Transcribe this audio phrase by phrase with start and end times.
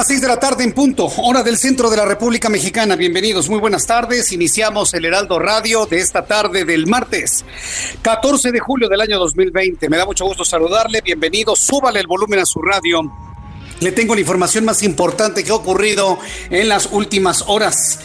[0.00, 2.96] Las seis de la tarde en punto, hora del centro de la República Mexicana.
[2.96, 4.32] Bienvenidos, muy buenas tardes.
[4.32, 7.44] Iniciamos el Heraldo Radio de esta tarde del martes
[8.00, 9.90] 14 de julio del año 2020.
[9.90, 11.02] Me da mucho gusto saludarle.
[11.02, 13.12] Bienvenido, súbale el volumen a su radio.
[13.80, 18.00] Le tengo la información más importante que ha ocurrido en las últimas horas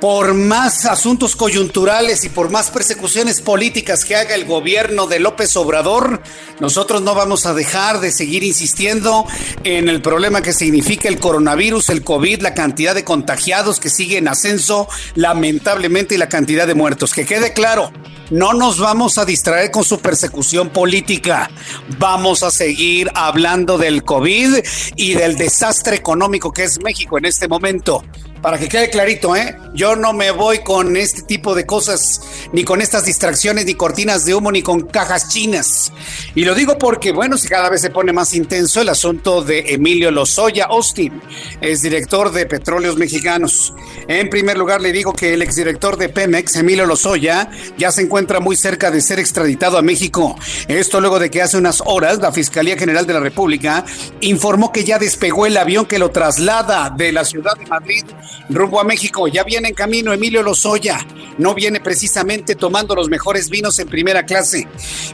[0.00, 5.56] por más asuntos coyunturales y por más persecuciones políticas que haga el gobierno de López
[5.56, 6.22] Obrador,
[6.60, 9.26] nosotros no vamos a dejar de seguir insistiendo
[9.64, 14.18] en el problema que significa el coronavirus, el COVID, la cantidad de contagiados que sigue
[14.18, 17.12] en ascenso, lamentablemente, y la cantidad de muertos.
[17.12, 17.92] Que quede claro,
[18.30, 21.50] no nos vamos a distraer con su persecución política.
[21.98, 24.58] Vamos a seguir hablando del COVID
[24.96, 28.04] y del desastre económico que es México en este momento
[28.42, 29.56] para que quede clarito, ¿eh?
[29.74, 32.20] Yo no me voy con este tipo de cosas,
[32.52, 35.92] ni con estas distracciones, ni cortinas de humo, ni con cajas chinas.
[36.34, 39.74] Y lo digo porque, bueno, si cada vez se pone más intenso el asunto de
[39.74, 41.20] Emilio Lozoya Austin,
[41.60, 43.74] es director de Petróleos Mexicanos.
[44.06, 48.40] En primer lugar, le digo que el exdirector de Pemex, Emilio Lozoya, ya se encuentra
[48.40, 50.36] muy cerca de ser extraditado a México.
[50.68, 53.84] Esto luego de que hace unas horas la Fiscalía General de la República
[54.20, 58.04] informó que ya despegó el avión que lo traslada de la ciudad de Madrid
[58.48, 59.28] rumbo a México.
[59.28, 60.98] Ya viene en camino Emilio Lozoya.
[61.38, 64.66] No viene precisamente tomando los mejores vinos en primera clase.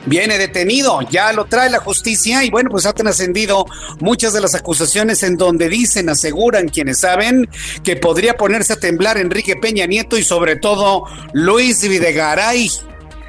[0.06, 3.66] Viene detenido, ya lo trae la justicia y bueno, pues ha trascendido
[4.00, 7.48] muchas de las acusaciones en donde dicen, aseguran quienes saben
[7.82, 12.70] que podría ponerse a temblar Enrique Peña Nieto y sobre todo Luis Videgaray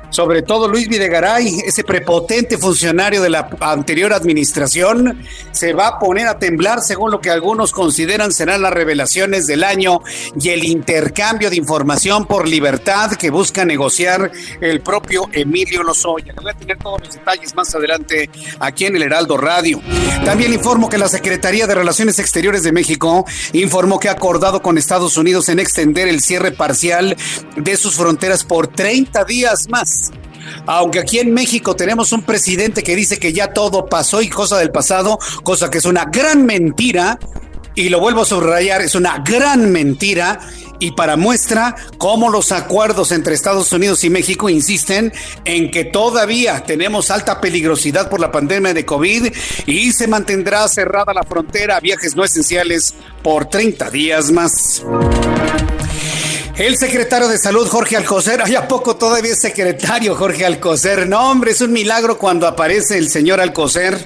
[0.10, 5.22] sobre todo Luis Videgaray, ese prepotente funcionario de la anterior administración,
[5.52, 9.64] se va a poner a temblar según lo que algunos consideran serán las revelaciones del
[9.64, 10.02] año
[10.40, 16.34] y el intercambio de información por libertad que busca negociar el propio Emilio Lozoya.
[16.42, 18.30] Voy a tener todos los detalles más adelante
[18.60, 19.82] aquí en el Heraldo Radio.
[20.24, 24.78] También informo que la Secretaría de Relaciones Exteriores de México informó que ha acordado con
[24.78, 27.16] Estados Unidos en extender el cierre parcial
[27.56, 30.05] de sus fronteras por 30 días más.
[30.66, 34.58] Aunque aquí en México tenemos un presidente que dice que ya todo pasó y cosa
[34.58, 37.20] del pasado, cosa que es una gran mentira,
[37.76, 40.40] y lo vuelvo a subrayar, es una gran mentira.
[40.78, 45.14] Y para muestra cómo los acuerdos entre Estados Unidos y México insisten
[45.46, 49.28] en que todavía tenemos alta peligrosidad por la pandemia de COVID
[49.68, 54.84] y se mantendrá cerrada la frontera a viajes no esenciales por 30 días más.
[56.58, 61.06] El secretario de Salud, Jorge Alcocer, ¿hay a poco todavía es secretario Jorge Alcocer?
[61.06, 63.98] No, hombre, es un milagro cuando aparece el señor Alcocer.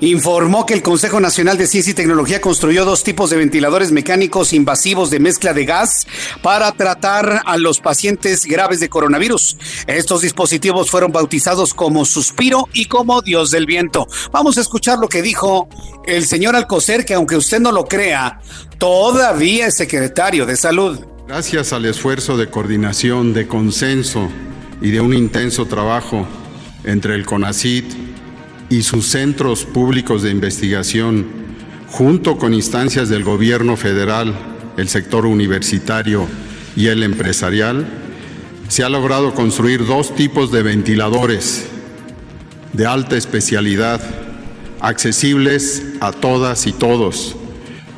[0.00, 4.52] Informó que el Consejo Nacional de Ciencia y Tecnología construyó dos tipos de ventiladores mecánicos
[4.52, 6.06] invasivos de mezcla de gas
[6.42, 9.56] para tratar a los pacientes graves de coronavirus.
[9.86, 14.06] Estos dispositivos fueron bautizados como Suspiro y como Dios del Viento.
[14.30, 15.66] Vamos a escuchar lo que dijo
[16.04, 18.38] el señor Alcocer, que aunque usted no lo crea,
[18.76, 21.00] todavía es secretario de Salud.
[21.32, 24.28] Gracias al esfuerzo de coordinación, de consenso
[24.82, 26.26] y de un intenso trabajo
[26.82, 27.84] entre el CONACIT
[28.68, 31.24] y sus centros públicos de investigación,
[31.86, 34.34] junto con instancias del gobierno federal,
[34.76, 36.26] el sector universitario
[36.74, 37.86] y el empresarial,
[38.66, 41.68] se ha logrado construir dos tipos de ventiladores
[42.72, 44.00] de alta especialidad,
[44.80, 47.36] accesibles a todas y todos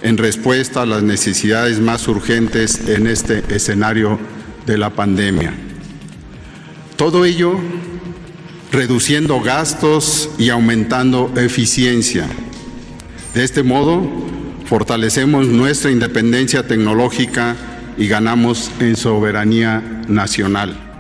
[0.03, 4.19] en respuesta a las necesidades más urgentes en este escenario
[4.67, 5.55] de la pandemia.
[6.97, 7.59] Todo ello
[8.71, 12.27] reduciendo gastos y aumentando eficiencia.
[13.35, 14.03] De este modo,
[14.67, 17.57] fortalecemos nuestra independencia tecnológica
[17.99, 20.92] y ganamos en soberanía nacional.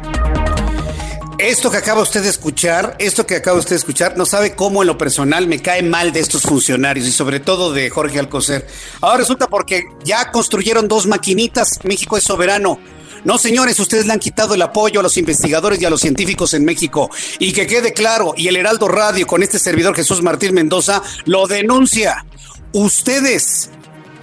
[1.42, 4.82] Esto que acaba usted de escuchar, esto que acaba usted de escuchar, no sabe cómo
[4.82, 8.64] en lo personal me cae mal de estos funcionarios y sobre todo de Jorge Alcocer.
[9.00, 12.78] Ahora resulta porque ya construyeron dos maquinitas, México es soberano.
[13.24, 16.54] No, señores, ustedes le han quitado el apoyo a los investigadores y a los científicos
[16.54, 17.10] en México.
[17.40, 21.48] Y que quede claro, y el Heraldo Radio con este servidor Jesús Martín Mendoza lo
[21.48, 22.24] denuncia.
[22.72, 23.68] Ustedes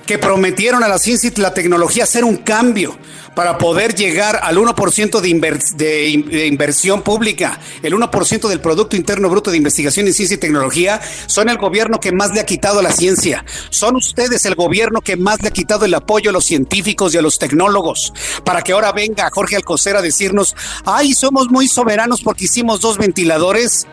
[0.09, 2.97] que prometieron a la ciencia y la tecnología hacer un cambio
[3.35, 9.57] para poder llegar al 1% de, inversión pública, el 1% del Producto Interno Bruto de
[9.57, 12.91] Investigación en Ciencia y Tecnología, son el gobierno que más le ha quitado a la
[12.91, 13.45] ciencia.
[13.69, 17.19] Son ustedes el gobierno que más le ha quitado el apoyo a los científicos y
[17.19, 18.11] a los tecnólogos,
[18.43, 22.97] para que ahora venga Jorge Alcocer a decirnos, ay, somos muy soberanos porque hicimos dos
[22.97, 23.85] ventiladores.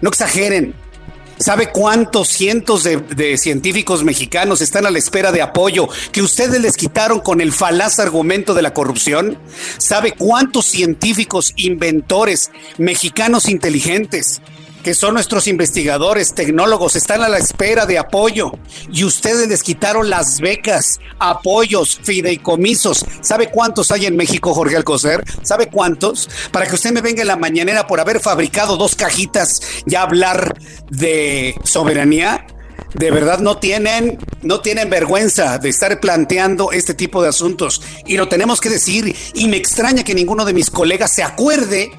[0.00, 0.87] No exageren.
[1.38, 6.76] ¿Sabe cuántos cientos de, científicos mexicanos están a la espera de apoyo que ustedes les
[6.76, 9.38] quitaron con el falaz argumento de la corrupción?
[9.78, 14.40] ¿Sabe cuántos científicos, inventores mexicanos inteligentes
[14.82, 18.52] que son nuestros investigadores, tecnólogos, están a la espera de apoyo
[18.90, 23.04] y ustedes les quitaron las becas, apoyos, fideicomisos.
[23.20, 25.24] ¿Sabe cuántos hay en México, Jorge Alcocer?
[25.42, 26.28] ¿Sabe cuántos?
[26.52, 30.57] Para que usted me venga en la mañanera por haber fabricado dos cajitas y hablar
[30.90, 32.46] de soberanía.
[32.94, 38.16] De verdad no tienen, no tienen vergüenza de estar planteando este tipo de asuntos y
[38.16, 41.90] lo tenemos que decir y me extraña que ninguno de mis colegas se acuerde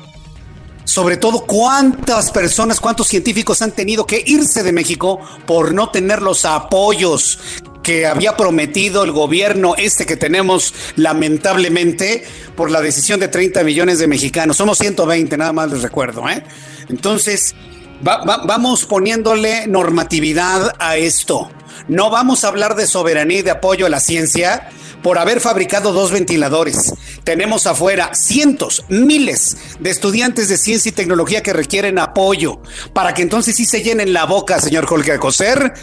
[0.89, 6.23] sobre todo cuántas personas, cuántos científicos han tenido que irse de México por no tener
[6.23, 7.37] los apoyos
[7.83, 12.23] que había prometido el gobierno este que tenemos lamentablemente
[12.55, 14.57] por la decisión de 30 millones de mexicanos.
[14.57, 16.27] Somos 120, nada más les recuerdo.
[16.27, 16.43] ¿eh?
[16.89, 17.53] Entonces,
[18.01, 21.49] vamos poniéndole normatividad a esto.
[21.87, 24.69] No vamos a hablar de soberanía y de apoyo a la ciencia
[25.01, 26.93] por haber fabricado dos ventiladores.
[27.23, 32.61] Tenemos afuera cientos, miles de estudiantes de ciencia y tecnología que requieren apoyo
[32.93, 35.73] para que entonces sí se llenen la boca, señor Jorge Coser,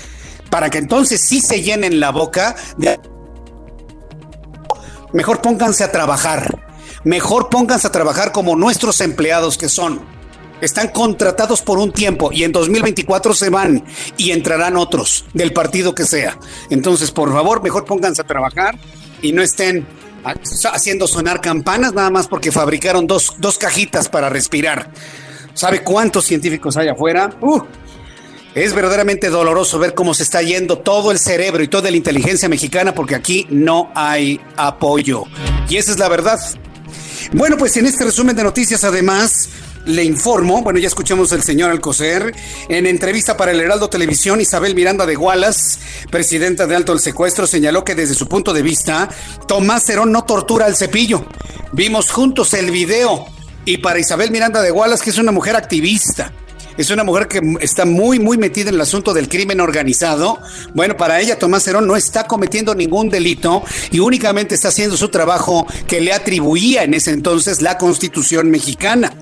[0.51, 2.57] para que entonces sí se llenen la boca.
[5.13, 6.63] Mejor pónganse a trabajar.
[7.05, 10.16] Mejor pónganse a trabajar como nuestros empleados que son.
[10.61, 13.85] Están contratados por un tiempo y en 2024 se van
[14.17, 16.39] y entrarán otros del partido que sea.
[16.71, 18.79] Entonces, por favor, mejor pónganse a trabajar
[19.21, 19.87] y no estén
[20.73, 24.91] haciendo sonar campanas nada más porque fabricaron dos, dos cajitas para respirar.
[25.55, 27.31] ¿Sabe cuántos científicos hay afuera?
[27.41, 27.61] Uh,
[28.55, 32.49] es verdaderamente doloroso ver cómo se está yendo todo el cerebro y toda la inteligencia
[32.49, 35.25] mexicana porque aquí no hay apoyo.
[35.69, 36.41] Y esa es la verdad.
[37.33, 39.51] Bueno, pues en este resumen de noticias además
[39.87, 42.35] le informo, bueno, ya escuchamos al señor Alcocer,
[42.69, 45.79] en entrevista para el Heraldo Televisión, Isabel Miranda de Gualas,
[46.11, 49.09] presidenta de Alto el Secuestro, señaló que desde su punto de vista,
[49.47, 51.25] Tomás Cerón no tortura al cepillo.
[51.73, 53.27] Vimos juntos el video
[53.65, 56.33] y para Isabel Miranda de Gualas, que es una mujer activista,
[56.77, 60.39] es una mujer que está muy, muy metida en el asunto del crimen organizado.
[60.75, 65.09] Bueno, para ella Tomás Herón no está cometiendo ningún delito y únicamente está haciendo su
[65.09, 69.13] trabajo que le atribuía en ese entonces la Constitución mexicana.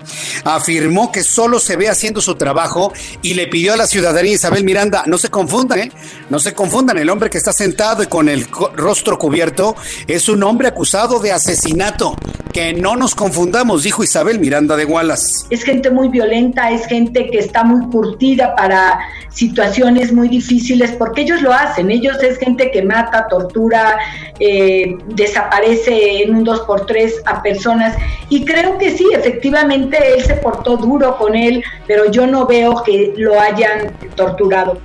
[0.44, 2.92] Afirmó que solo se ve haciendo su trabajo
[3.22, 5.92] y le pidió a la ciudadanía Isabel Miranda, no se confundan, ¿eh?
[6.30, 8.46] No se confundan, el hombre que está sentado y con el
[8.76, 12.16] rostro cubierto es un hombre acusado de asesinato.
[12.52, 15.44] Que no nos confundamos, dijo Isabel Miranda de Gualas.
[15.50, 18.98] Es gente muy violenta, es gente que está muy curtida para
[19.30, 23.98] situaciones muy difíciles, porque ellos lo hacen, ellos es gente que mata, tortura,
[24.38, 27.96] eh, desaparece en un 2x3 a personas,
[28.28, 32.82] y creo que sí, efectivamente él se portó duro con él, pero yo no veo
[32.82, 34.78] que lo hayan torturado.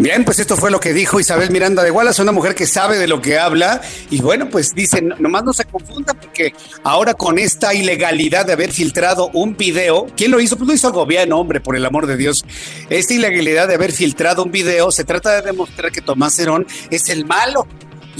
[0.00, 2.96] Bien, pues esto fue lo que dijo Isabel Miranda de Wallace, una mujer que sabe
[2.96, 3.82] de lo que habla.
[4.08, 6.54] Y bueno, pues dicen, nomás no se confunda porque
[6.84, 10.56] ahora con esta ilegalidad de haber filtrado un video, ¿quién lo hizo?
[10.56, 12.46] Pues lo hizo el gobierno, hombre, por el amor de Dios.
[12.88, 17.10] Esta ilegalidad de haber filtrado un video se trata de demostrar que Tomás Herón es
[17.10, 17.66] el malo.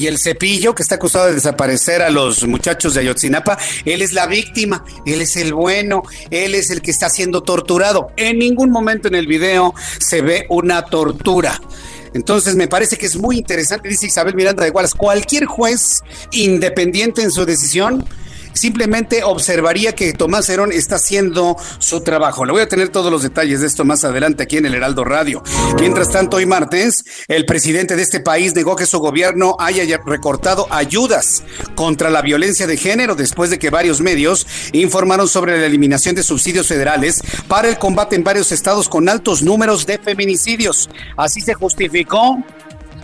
[0.01, 4.15] Y el cepillo que está acusado de desaparecer a los muchachos de Ayotzinapa, él es
[4.15, 8.11] la víctima, él es el bueno, él es el que está siendo torturado.
[8.17, 11.61] En ningún momento en el video se ve una tortura.
[12.15, 16.03] Entonces me parece que es muy interesante, dice Isabel Miranda de Gualas, cualquier juez
[16.33, 18.03] independiente en su decisión
[18.53, 22.45] simplemente observaría que Tomás Herón está haciendo su trabajo.
[22.45, 25.05] Le voy a tener todos los detalles de esto más adelante aquí en el Heraldo
[25.05, 25.43] Radio.
[25.79, 30.67] Mientras tanto, hoy martes, el presidente de este país negó que su gobierno haya recortado
[30.71, 31.43] ayudas
[31.75, 36.23] contra la violencia de género después de que varios medios informaron sobre la eliminación de
[36.23, 40.91] subsidios federales para el combate en varios estados con altos números de feminicidios.
[41.17, 42.43] Así se justificó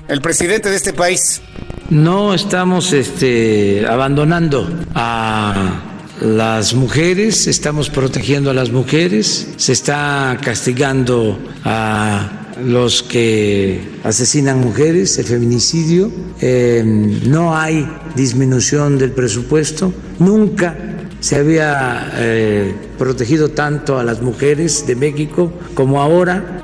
[0.09, 1.43] el presidente de este país.
[1.91, 5.83] No estamos este, abandonando a
[6.21, 15.19] las mujeres, estamos protegiendo a las mujeres, se está castigando a los que asesinan mujeres,
[15.19, 16.11] el feminicidio,
[16.41, 20.75] eh, no hay disminución del presupuesto, nunca
[21.21, 26.63] se había eh, protegido tanto a las mujeres de México como ahora.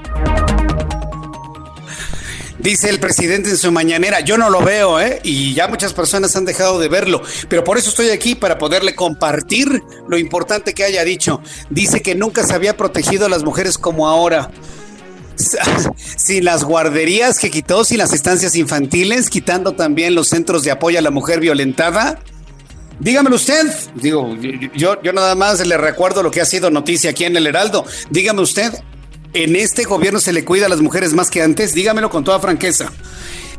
[2.62, 5.18] Dice el presidente en su mañanera, yo no lo veo, ¿eh?
[5.24, 8.94] Y ya muchas personas han dejado de verlo, pero por eso estoy aquí para poderle
[8.94, 11.42] compartir lo importante que haya dicho.
[11.70, 14.50] Dice que nunca se había protegido a las mujeres como ahora.
[16.16, 20.98] sin las guarderías que quitó, sin las estancias infantiles, quitando también los centros de apoyo
[21.00, 22.20] a la mujer violentada.
[23.00, 23.66] Dígamelo usted.
[23.96, 24.36] Digo,
[24.74, 27.84] yo, yo nada más le recuerdo lo que ha sido noticia aquí en el Heraldo.
[28.10, 28.72] Dígame usted,
[29.34, 31.74] ¿en este gobierno se le cuida a las mujeres más que antes?
[31.74, 32.92] Dígamelo con toda franqueza.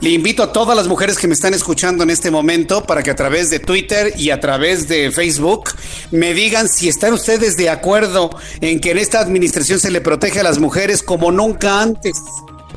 [0.01, 3.11] Le invito a todas las mujeres que me están escuchando en este momento para que
[3.11, 5.69] a través de Twitter y a través de Facebook
[6.11, 10.41] me digan si están ustedes de acuerdo en que en esta administración se le protege
[10.41, 12.17] a las mujeres como nunca antes.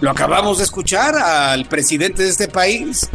[0.00, 3.08] Lo acabamos de escuchar al presidente de este país.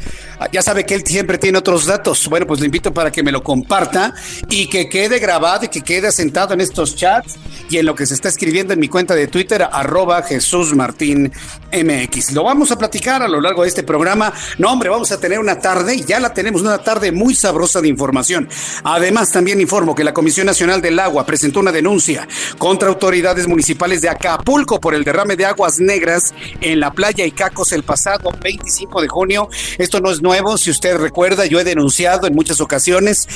[0.52, 2.28] Ya sabe que él siempre tiene otros datos.
[2.28, 4.14] Bueno, pues le invito para que me lo comparta
[4.50, 7.38] y que quede grabado y que quede asentado en estos chats
[7.70, 11.32] y en lo que se está escribiendo en mi cuenta de Twitter, arroba Jesús Martín
[11.72, 12.34] MX.
[12.34, 14.34] Lo vamos a platicar a lo largo de este programa.
[14.58, 17.80] No, hombre, vamos a tener una tarde, y ya la tenemos, una tarde muy sabrosa
[17.80, 18.50] de información.
[18.84, 24.02] Además, también informo que la Comisión Nacional del Agua presentó una denuncia contra autoridades municipales
[24.02, 29.02] de Acapulco por el derrame de aguas negras en la playa Icacos el pasado 25
[29.02, 29.48] de junio.
[29.78, 30.22] Esto no es
[30.58, 33.28] si usted recuerda, yo he denunciado en muchas ocasiones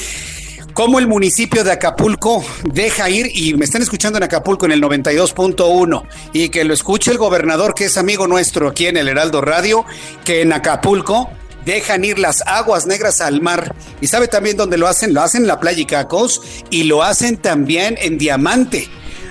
[0.74, 4.82] cómo el municipio de Acapulco deja ir, y me están escuchando en Acapulco en el
[4.82, 9.42] 92.1, y que lo escuche el gobernador que es amigo nuestro aquí en el Heraldo
[9.42, 9.86] Radio,
[10.24, 11.30] que en Acapulco
[11.66, 13.74] dejan ir las aguas negras al mar.
[14.02, 15.14] ¿Y sabe también dónde lo hacen?
[15.14, 18.90] Lo hacen en la playa Icacos y lo hacen también en Diamante,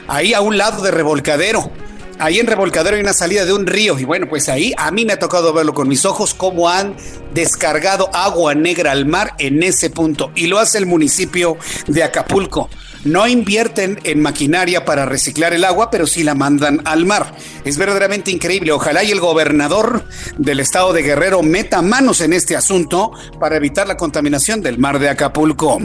[0.08, 1.70] ahí a un lado de Revolcadero.
[2.18, 5.04] Ahí en Revolcadero hay una salida de un río y bueno, pues ahí a mí
[5.04, 6.96] me ha tocado verlo con mis ojos cómo han
[7.32, 11.56] descargado agua negra al mar en ese punto y lo hace el municipio
[11.88, 12.70] de Acapulco.
[13.04, 17.34] No invierten en maquinaria para reciclar el agua, pero sí la mandan al mar.
[17.64, 18.72] Es verdaderamente increíble.
[18.72, 20.04] Ojalá y el gobernador
[20.38, 24.98] del estado de Guerrero meta manos en este asunto para evitar la contaminación del mar
[24.98, 25.78] de Acapulco.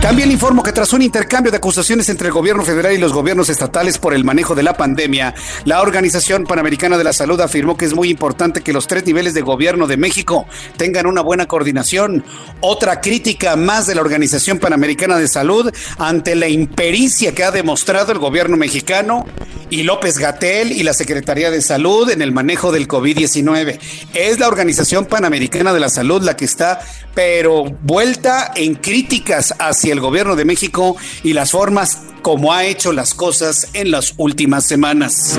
[0.00, 3.48] También informo que tras un intercambio de acusaciones entre el gobierno federal y los gobiernos
[3.48, 7.84] estatales por el manejo de la pandemia, la Organización Panamericana de la Salud afirmó que
[7.84, 12.24] es muy importante que los tres niveles de gobierno de México tengan una buena coordinación.
[12.60, 18.12] Otra crítica más de la Organización Panamericana de Salud ante la impericia que ha demostrado
[18.12, 19.24] el gobierno mexicano
[19.70, 23.78] y López Gatel y la Secretaría de Salud en el manejo del COVID-19.
[24.14, 26.80] Es la Organización Panamericana de la Salud la que está,
[27.14, 32.92] pero vuelta en críticas hacia el gobierno de México y las formas como ha hecho
[32.92, 35.36] las cosas en las últimas semanas.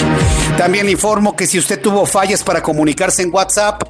[0.57, 3.83] También informo que si usted tuvo fallas para comunicarse en WhatsApp,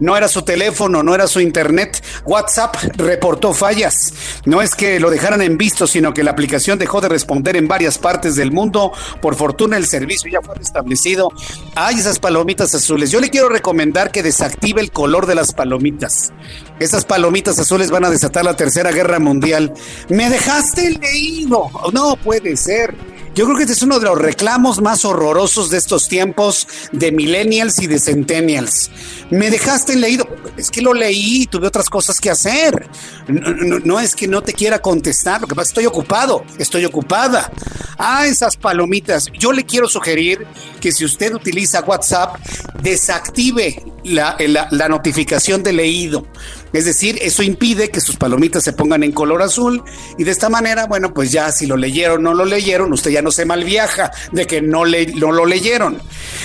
[0.00, 2.02] no era su teléfono, no era su internet.
[2.24, 4.12] WhatsApp reportó fallas.
[4.44, 7.68] No es que lo dejaran en visto, sino que la aplicación dejó de responder en
[7.68, 8.92] varias partes del mundo.
[9.20, 11.30] Por fortuna el servicio ya fue restablecido.
[11.74, 13.10] Hay esas palomitas azules.
[13.10, 16.32] Yo le quiero recomendar que desactive el color de las palomitas.
[16.78, 19.72] Esas palomitas azules van a desatar la tercera guerra mundial.
[20.08, 21.70] Me dejaste leído.
[21.92, 22.94] No puede ser.
[23.38, 27.12] Yo creo que este es uno de los reclamos más horrorosos de estos tiempos de
[27.12, 28.90] millennials y de centennials.
[29.30, 30.26] Me dejaste leído.
[30.56, 32.88] Es que lo leí y tuve otras cosas que hacer.
[33.28, 35.40] No, es que no te quiera contestar.
[35.40, 36.44] Lo que pasa es que estoy ocupado.
[36.58, 37.48] Estoy ocupada.
[37.96, 39.28] Ah, esas palomitas.
[39.38, 40.44] Yo le quiero sugerir
[40.80, 42.40] que si usted utiliza WhatsApp,
[42.82, 44.36] desactive la,
[44.72, 46.26] la notificación de leído.
[46.72, 49.82] Es decir, eso impide que sus palomitas se pongan en color azul
[50.18, 53.10] y de esta manera, bueno, pues ya si lo leyeron o no lo leyeron, usted
[53.10, 56.00] ya no se malviaja de que no, le, no lo leyeron.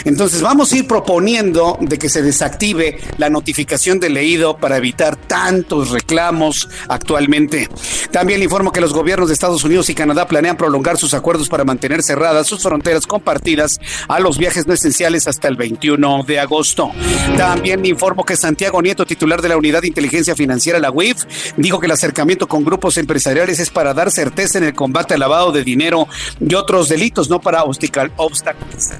[0.05, 5.15] Entonces vamos a ir proponiendo de que se desactive la notificación de leído para evitar
[5.15, 7.69] tantos reclamos actualmente.
[8.11, 11.49] También le informo que los gobiernos de Estados Unidos y Canadá planean prolongar sus acuerdos
[11.49, 16.39] para mantener cerradas sus fronteras compartidas a los viajes no esenciales hasta el 21 de
[16.39, 16.91] agosto.
[17.37, 21.23] También le informo que Santiago Nieto, titular de la Unidad de Inteligencia Financiera, la UIF,
[21.57, 25.21] dijo que el acercamiento con grupos empresariales es para dar certeza en el combate al
[25.21, 26.07] lavado de dinero
[26.39, 28.99] y otros delitos, no para obstaculizar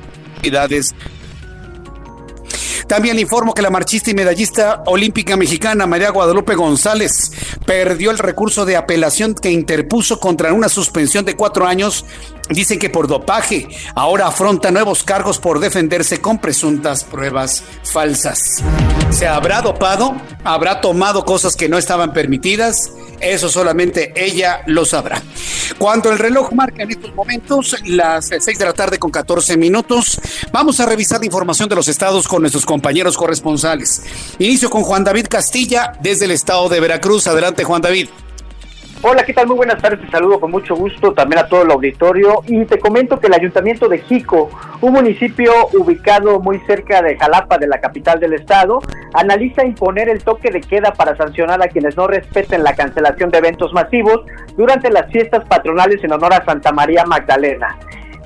[2.93, 7.31] También le informo que la marchista y medallista olímpica mexicana María Guadalupe González
[7.65, 12.05] perdió el recurso de apelación que interpuso contra una suspensión de cuatro años
[12.49, 18.61] Dicen que por dopaje ahora afronta nuevos cargos por defenderse con presuntas pruebas falsas.
[19.11, 20.15] ¿Se habrá dopado?
[20.43, 22.91] ¿Habrá tomado cosas que no estaban permitidas?
[23.19, 25.21] Eso solamente ella lo sabrá.
[25.77, 30.19] Cuando el reloj marca en estos momentos las 6 de la tarde con 14 minutos,
[30.51, 34.03] vamos a revisar la información de los estados con nuestros compañeros corresponsales.
[34.39, 37.27] Inicio con Juan David Castilla desde el estado de Veracruz.
[37.27, 38.09] Adelante, Juan David.
[39.05, 39.47] Hola, ¿qué tal?
[39.47, 42.79] Muy buenas tardes, te saludo con mucho gusto también a todo el auditorio y te
[42.79, 47.81] comento que el Ayuntamiento de Jico, un municipio ubicado muy cerca de Jalapa, de la
[47.81, 48.79] capital del estado,
[49.13, 53.39] analiza imponer el toque de queda para sancionar a quienes no respeten la cancelación de
[53.39, 54.21] eventos masivos
[54.55, 57.77] durante las fiestas patronales en honor a Santa María Magdalena.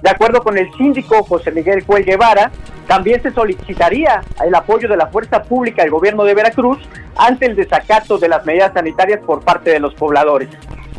[0.08, 2.50] De acuerdo con el síndico José Miguel Cuel Guevara,
[2.88, 6.80] también se solicitaría el apoyo de la fuerza pública del gobierno de Veracruz
[7.18, 10.48] ante el desacato de las medidas sanitarias por parte de los pobladores.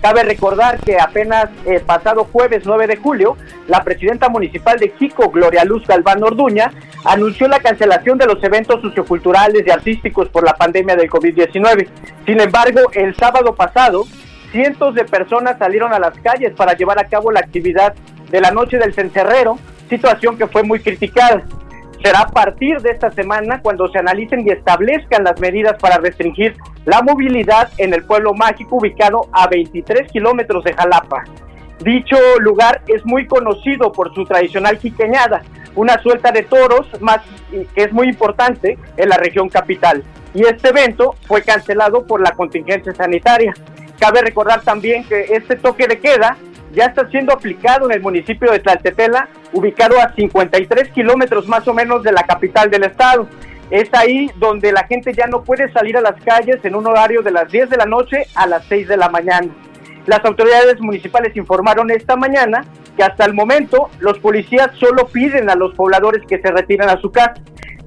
[0.02, 5.30] Cabe recordar que apenas eh, pasado jueves 9 de julio, la presidenta municipal de Chico,
[5.30, 6.70] Gloria Luz Galván Orduña,
[7.06, 11.88] anunció la cancelación de los eventos socioculturales y artísticos por la pandemia del COVID-19.
[12.26, 14.04] Sin embargo, el sábado pasado,
[14.52, 17.94] cientos de personas salieron a las calles para llevar a cabo la actividad
[18.28, 19.58] de la noche del cencerrero,
[19.88, 21.42] situación que fue muy criticada.
[22.02, 26.56] Será a partir de esta semana cuando se analicen y establezcan las medidas para restringir
[26.84, 31.24] la movilidad en el pueblo mágico ubicado a 23 kilómetros de Jalapa.
[31.80, 35.42] Dicho lugar es muy conocido por su tradicional jiqueñada,
[35.74, 36.86] una suelta de toros
[37.74, 40.04] que es muy importante en la región capital.
[40.34, 43.54] Y este evento fue cancelado por la contingencia sanitaria.
[43.98, 46.36] Cabe recordar también que este toque de queda
[46.72, 51.74] ya está siendo aplicado en el municipio de Tlaltetela, ubicado a 53 kilómetros más o
[51.74, 53.28] menos de la capital del estado.
[53.70, 57.22] Es ahí donde la gente ya no puede salir a las calles en un horario
[57.22, 59.48] de las 10 de la noche a las 6 de la mañana.
[60.06, 62.64] Las autoridades municipales informaron esta mañana
[62.96, 66.98] que hasta el momento los policías solo piden a los pobladores que se retiren a
[67.00, 67.34] su casa.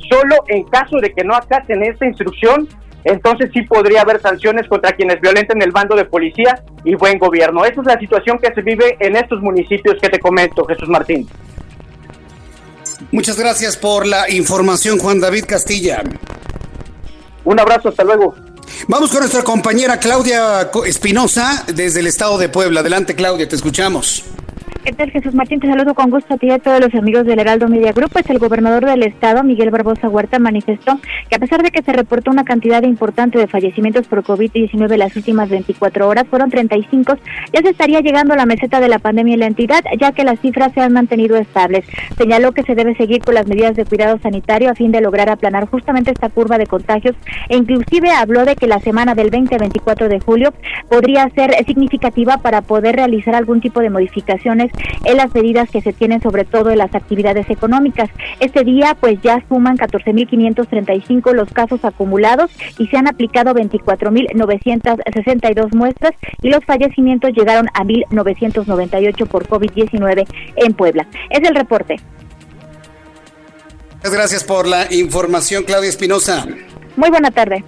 [0.09, 2.67] Solo en caso de que no acaten esta instrucción,
[3.03, 7.65] entonces sí podría haber sanciones contra quienes violenten el bando de policía y buen gobierno.
[7.65, 11.27] Esa es la situación que se vive en estos municipios que te comento, Jesús Martín.
[13.11, 16.03] Muchas gracias por la información, Juan David Castilla.
[17.43, 18.35] Un abrazo, hasta luego.
[18.87, 22.79] Vamos con nuestra compañera Claudia Espinosa desde el estado de Puebla.
[22.79, 24.23] Adelante, Claudia, te escuchamos.
[24.83, 25.59] ¿Qué tal, Jesús Martín?
[25.59, 28.09] Te saludo con gusto a ti y a todos los amigos del Heraldo Media Group.
[28.13, 31.93] Pues el gobernador del estado, Miguel Barbosa Huerta, manifestó que a pesar de que se
[31.93, 37.15] reportó una cantidad importante de fallecimientos por COVID-19 las últimas 24 horas, fueron 35,
[37.53, 40.23] ya se estaría llegando a la meseta de la pandemia en la entidad, ya que
[40.23, 41.85] las cifras se han mantenido estables.
[42.17, 45.29] Señaló que se debe seguir con las medidas de cuidado sanitario a fin de lograr
[45.29, 47.15] aplanar justamente esta curva de contagios
[47.49, 50.53] e inclusive habló de que la semana del 20 24 de julio
[50.89, 54.70] podría ser significativa para poder realizar algún tipo de modificaciones
[55.05, 58.09] en las medidas que se tienen sobre todo en las actividades económicas.
[58.39, 66.13] Este día pues ya suman 14.535 los casos acumulados y se han aplicado 24.962 muestras
[66.41, 71.07] y los fallecimientos llegaron a 1.998 por COVID-19 en Puebla.
[71.29, 71.97] Es el reporte.
[73.95, 76.45] Muchas gracias por la información, Claudia Espinosa.
[76.95, 77.63] Muy buena tarde.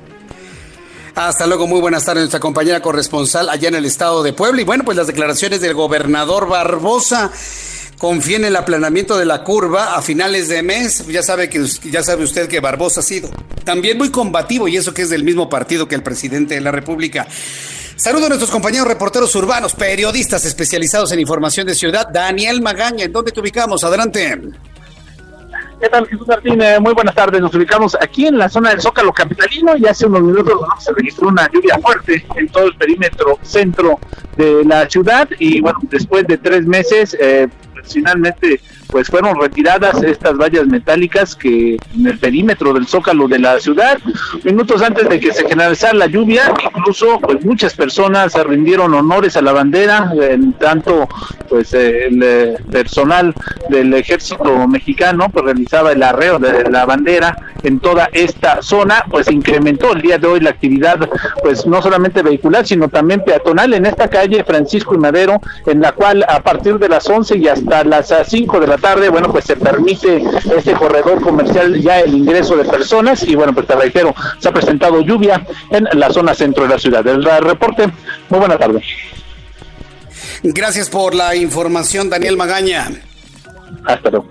[1.16, 4.62] Hasta luego, muy buenas tardes, nuestra compañera corresponsal allá en el estado de Puebla.
[4.62, 7.32] Y bueno, pues las declaraciones del gobernador Barbosa
[8.00, 11.06] confía en el aplanamiento de la curva a finales de mes.
[11.08, 13.30] Ya sabe que ya sabe usted que Barbosa ha sido
[13.64, 16.72] también muy combativo y eso que es del mismo partido que el presidente de la
[16.72, 17.28] República.
[17.96, 22.08] Saludo a nuestros compañeros reporteros urbanos, periodistas especializados en información de ciudad.
[22.12, 23.84] Daniel Magaña, ¿en dónde te ubicamos?
[23.84, 24.40] Adelante.
[25.84, 26.62] ¿Qué tal, Jesús Martín?
[26.80, 27.42] muy buenas tardes.
[27.42, 31.28] Nos ubicamos aquí en la zona del Zócalo Capitalino y hace unos minutos se registró
[31.28, 34.00] una lluvia fuerte en todo el perímetro centro
[34.38, 37.50] de la ciudad y bueno, después de tres meses, eh,
[37.84, 43.60] finalmente pues fueron retiradas estas vallas metálicas que en el perímetro del zócalo de la
[43.60, 43.98] ciudad,
[44.44, 49.36] minutos antes de que se generalizara la lluvia, incluso pues muchas personas se rindieron honores
[49.36, 51.10] a la bandera, en tanto
[51.48, 53.34] pues el eh, personal
[53.70, 59.32] del ejército mexicano pues realizaba el arreo de la bandera en toda esta zona, pues
[59.32, 61.10] incrementó el día de hoy la actividad
[61.42, 65.94] pues no solamente vehicular, sino también peatonal en esta calle Francisco y Madero, en la
[65.94, 69.46] cual a partir de las 11 y hasta las 5 de la tarde, bueno, pues
[69.46, 70.24] se permite
[70.56, 74.52] este corredor comercial ya el ingreso de personas y bueno, pues te reitero, se ha
[74.52, 77.06] presentado lluvia en la zona centro de la ciudad.
[77.08, 77.88] El reporte,
[78.30, 78.82] muy buena tarde.
[80.44, 82.92] Gracias por la información, Daniel Magaña.
[83.86, 84.28] Hasta luego.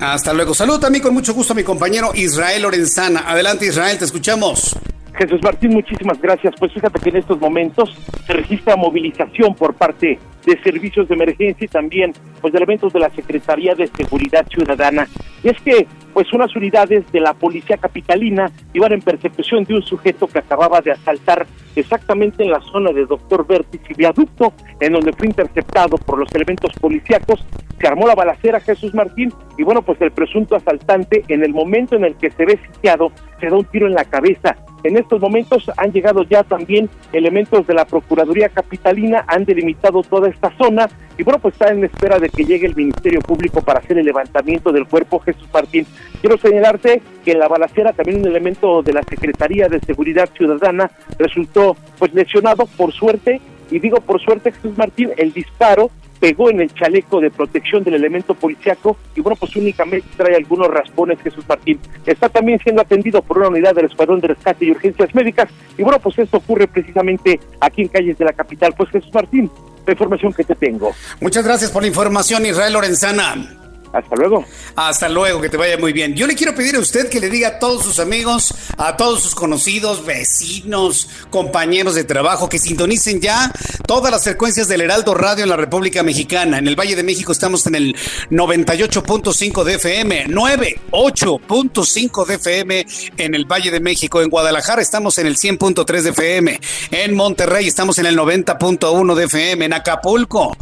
[0.00, 0.54] Hasta luego.
[0.54, 3.24] Saludo también con mucho gusto a mi compañero Israel Lorenzana.
[3.30, 4.76] Adelante Israel, te escuchamos.
[5.14, 6.54] Jesús Martín, muchísimas gracias.
[6.58, 7.96] Pues fíjate que en estos momentos
[8.26, 13.00] se registra movilización por parte de servicios de emergencia y también pues de elementos de
[13.00, 15.06] la Secretaría de Seguridad Ciudadana.
[15.42, 19.82] Y es que pues unas unidades de la policía capitalina iban en persecución de un
[19.82, 21.46] sujeto que acababa de asaltar
[21.76, 26.32] exactamente en la zona de Doctor Vértiz y Viaducto, en donde fue interceptado por los
[26.34, 27.44] elementos policíacos,
[27.78, 31.96] se armó la balacera Jesús Martín y bueno, pues el presunto asaltante en el momento
[31.96, 34.56] en el que se ve sitiado se da un tiro en la cabeza.
[34.82, 40.28] En estos momentos han llegado ya también elementos de la Procuraduría Capitalina, han delimitado toda
[40.28, 40.88] esta zona
[41.18, 44.06] y bueno, pues está en espera de que llegue el Ministerio Público para hacer el
[44.06, 45.86] levantamiento del cuerpo Jesús Martín.
[46.20, 50.90] Quiero señalarte que en la balacera también un elemento de la Secretaría de Seguridad Ciudadana
[51.18, 53.40] resultó pues lesionado por suerte
[53.70, 57.94] y digo por suerte Jesús Martín, el disparo pegó en el chaleco de protección del
[57.94, 61.80] elemento policiaco y bueno, pues únicamente trae algunos raspones Jesús Martín.
[62.06, 65.82] Está también siendo atendido por una unidad del Escuadrón de Rescate y Urgencias Médicas y
[65.82, 68.74] bueno, pues esto ocurre precisamente aquí en calles de la capital.
[68.76, 69.50] Pues Jesús Martín,
[69.86, 70.92] la información que te tengo.
[71.20, 73.69] Muchas gracias por la información, Israel Lorenzana.
[73.92, 74.44] Hasta luego.
[74.76, 76.14] Hasta luego, que te vaya muy bien.
[76.14, 79.22] Yo le quiero pedir a usted que le diga a todos sus amigos, a todos
[79.22, 83.52] sus conocidos, vecinos, compañeros de trabajo, que sintonicen ya
[83.86, 86.58] todas las frecuencias del Heraldo Radio en la República Mexicana.
[86.58, 87.96] En el Valle de México estamos en el
[88.30, 94.22] 98.5 de FM, 98.5 de FM en el Valle de México.
[94.22, 96.60] En Guadalajara estamos en el 100.3 de FM.
[96.92, 99.64] En Monterrey estamos en el 90.1 de FM.
[99.64, 100.56] En Acapulco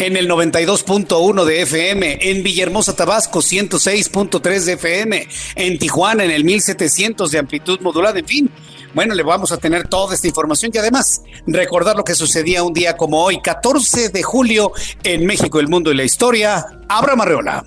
[0.00, 6.42] en el 92.1 de FM, en Villahermosa, Tabasco, 106.3 de FM, en Tijuana, en el
[6.44, 8.50] 1700 de amplitud modulada, en fin.
[8.94, 12.72] Bueno, le vamos a tener toda esta información y además recordar lo que sucedía un
[12.72, 14.72] día como hoy, 14 de julio,
[15.04, 16.64] en México, el mundo y la historia.
[16.88, 17.64] Abra Marreola.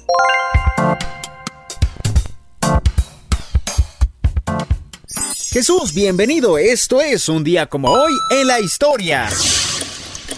[5.51, 6.57] Jesús, bienvenido.
[6.57, 9.29] Esto es un día como hoy en la historia.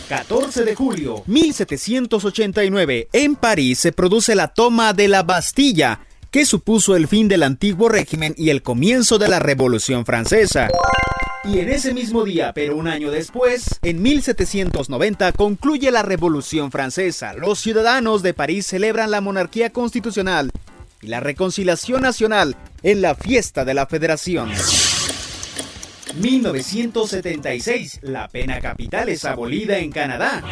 [0.07, 6.95] 14 de julio 1789, en París se produce la toma de la Bastilla, que supuso
[6.95, 10.69] el fin del antiguo régimen y el comienzo de la Revolución Francesa.
[11.43, 17.33] Y en ese mismo día, pero un año después, en 1790, concluye la Revolución Francesa.
[17.33, 20.51] Los ciudadanos de París celebran la monarquía constitucional
[21.01, 24.51] y la reconciliación nacional en la fiesta de la Federación.
[26.19, 30.43] 1976, la pena capital es abolida en Canadá.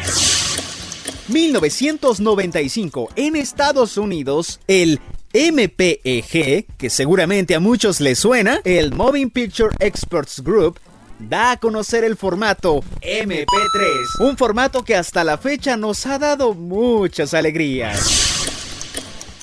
[1.28, 5.00] 1995, en Estados Unidos, el
[5.32, 10.78] MPEG, que seguramente a muchos les suena, el Moving Picture Experts Group,
[11.18, 16.54] da a conocer el formato MP3, un formato que hasta la fecha nos ha dado
[16.54, 18.63] muchas alegrías.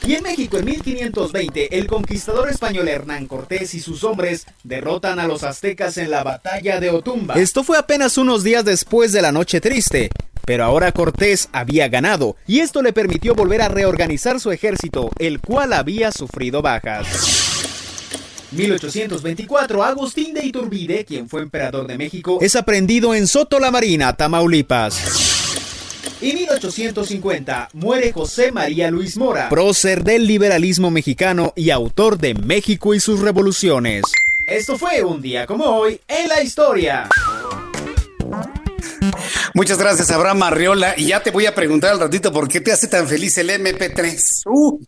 [0.05, 5.27] Y en México en 1520, el conquistador español Hernán Cortés y sus hombres derrotan a
[5.27, 7.35] los aztecas en la batalla de Otumba.
[7.35, 10.09] Esto fue apenas unos días después de la Noche Triste.
[10.43, 15.39] Pero ahora Cortés había ganado y esto le permitió volver a reorganizar su ejército, el
[15.39, 17.05] cual había sufrido bajas.
[18.51, 24.13] 1824, Agustín de Iturbide, quien fue emperador de México, es aprendido en Soto la Marina,
[24.17, 25.40] Tamaulipas.
[26.21, 32.93] Y 1850 muere José María Luis Mora, prócer del liberalismo mexicano y autor de México
[32.93, 34.03] y sus revoluciones.
[34.47, 37.09] Esto fue un día como hoy en la historia.
[39.53, 40.93] Muchas gracias, Abraham Arriola.
[40.97, 43.49] Y ya te voy a preguntar al ratito por qué te hace tan feliz el
[43.49, 44.43] MP3.
[44.45, 44.79] Uh,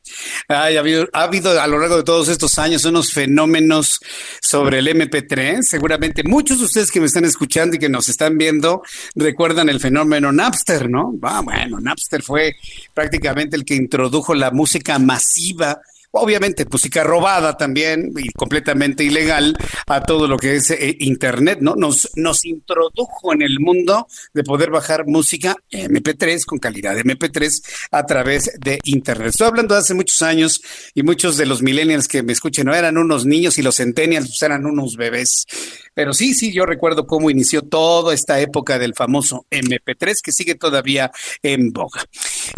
[0.48, 4.00] ha, habido, ha, habido, a lo largo de todos estos años unos fenómenos
[4.42, 5.62] sobre el MP3.
[5.62, 8.84] Seguramente muchos de ustedes que me están escuchando y que nos están viendo
[9.16, 11.14] recuerdan el fenómeno Napster, ¿no?
[11.22, 12.56] Ah, bueno, Napster fue
[12.94, 15.82] prácticamente el que introdujo la música masiva
[16.14, 21.76] obviamente música robada también y completamente ilegal a todo lo que es eh, internet, ¿no?
[21.76, 27.90] Nos, nos introdujo en el mundo de poder bajar música MP3 con calidad de MP3
[27.92, 29.30] a través de internet.
[29.30, 30.62] Estoy hablando de hace muchos años
[30.94, 34.28] y muchos de los millennials que me escuchen no eran unos niños y los centennials
[34.28, 35.46] pues, eran unos bebés.
[35.94, 40.56] Pero sí, sí, yo recuerdo cómo inició toda esta época del famoso MP3 que sigue
[40.56, 42.04] todavía en boga.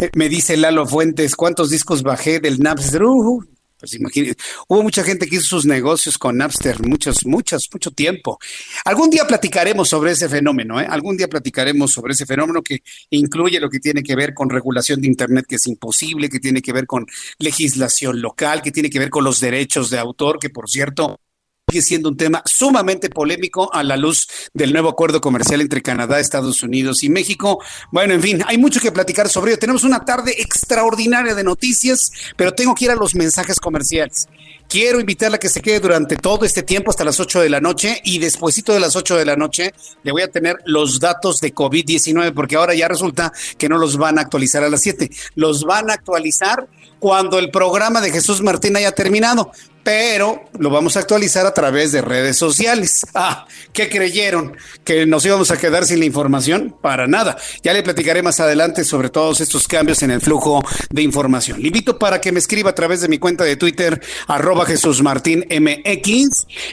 [0.00, 3.02] Eh, me dice Lalo Fuentes, ¿cuántos discos bajé del Napster?
[3.04, 3.44] Uh,
[3.78, 8.38] pues imagínense, hubo mucha gente que hizo sus negocios con Napster, muchos, muchos, mucho tiempo.
[8.86, 10.86] Algún día platicaremos sobre ese fenómeno, ¿eh?
[10.88, 15.02] Algún día platicaremos sobre ese fenómeno que incluye lo que tiene que ver con regulación
[15.02, 17.06] de Internet, que es imposible, que tiene que ver con
[17.38, 21.20] legislación local, que tiene que ver con los derechos de autor, que por cierto,
[21.68, 26.20] sigue siendo un tema sumamente polémico a la luz del nuevo acuerdo comercial entre Canadá,
[26.20, 27.60] Estados Unidos y México.
[27.90, 29.58] Bueno, en fin, hay mucho que platicar sobre ello.
[29.58, 34.28] Tenemos una tarde extraordinaria de noticias, pero tengo que ir a los mensajes comerciales.
[34.68, 37.60] Quiero invitarla a que se quede durante todo este tiempo hasta las 8 de la
[37.60, 39.74] noche y despuesito de las 8 de la noche
[40.04, 43.96] le voy a tener los datos de COVID-19 porque ahora ya resulta que no los
[43.96, 46.68] van a actualizar a las 7, los van a actualizar
[47.00, 49.50] cuando el programa de Jesús Martín haya terminado
[49.86, 53.06] pero lo vamos a actualizar a través de redes sociales.
[53.14, 54.56] Ah, ¿qué creyeron?
[54.82, 56.74] ¿Que nos íbamos a quedar sin la información?
[56.82, 57.36] Para nada.
[57.62, 61.62] Ya le platicaré más adelante sobre todos estos cambios en el flujo de información.
[61.62, 65.04] Le invito para que me escriba a través de mi cuenta de Twitter, arroba Jesús
[65.04, 65.46] Martín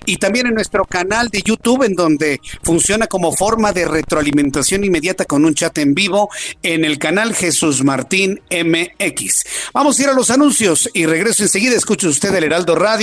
[0.08, 5.26] y también en nuestro canal de YouTube, en donde funciona como forma de retroalimentación inmediata
[5.26, 6.32] con un chat en vivo
[6.64, 9.44] en el canal Jesús Martín MX.
[9.72, 11.76] Vamos a ir a los anuncios y regreso enseguida.
[11.76, 13.03] Escuche usted el Heraldo Radio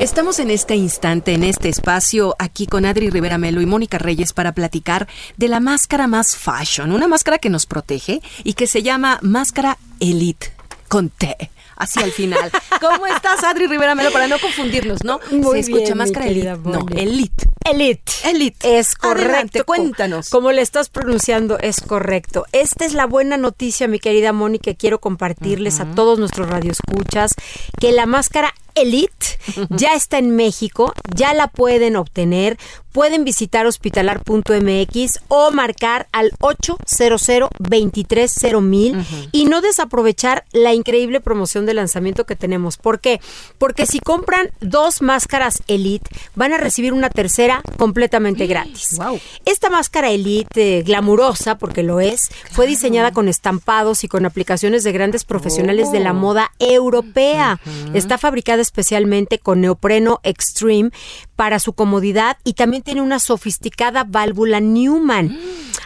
[0.00, 4.32] Estamos en este instante, en este espacio, aquí con Adri Rivera Melo y Mónica Reyes
[4.32, 8.82] para platicar de la máscara más fashion, una máscara que nos protege y que se
[8.82, 10.54] llama Máscara Elite
[10.88, 12.52] con T así al final.
[12.80, 14.12] ¿Cómo estás, Adri Rivera Melo?
[14.12, 15.18] Para no confundirnos, ¿no?
[15.30, 16.56] Muy Se escucha máscara elite.
[16.64, 17.46] No, elite.
[17.68, 18.12] Elite.
[18.24, 18.78] Elite.
[18.78, 19.28] Es correcto.
[19.28, 20.30] Adelante, cuéntanos.
[20.30, 22.44] Como le estás pronunciando, es correcto.
[22.52, 27.34] Esta es la buena noticia, mi querida Moni, que quiero compartirles a todos nuestros radioescuchas,
[27.78, 29.38] que la máscara Elite
[29.70, 32.58] ya está en México, ya la pueden obtener.
[32.92, 41.69] Pueden visitar hospitalar.mx o marcar al 800 230 y no desaprovechar la increíble promoción de
[41.74, 42.76] lanzamiento que tenemos.
[42.76, 43.20] ¿Por qué?
[43.58, 48.98] Porque si compran dos máscaras Elite, van a recibir una tercera completamente gratis.
[49.44, 54.84] Esta máscara Elite eh, glamurosa, porque lo es, fue diseñada con estampados y con aplicaciones
[54.84, 56.14] de grandes profesionales de la oh.
[56.14, 57.60] moda europea.
[57.94, 60.90] Está fabricada especialmente con neopreno extreme
[61.36, 65.26] para su comodidad y también tiene una sofisticada válvula Newman.
[65.26, 65.38] Mm.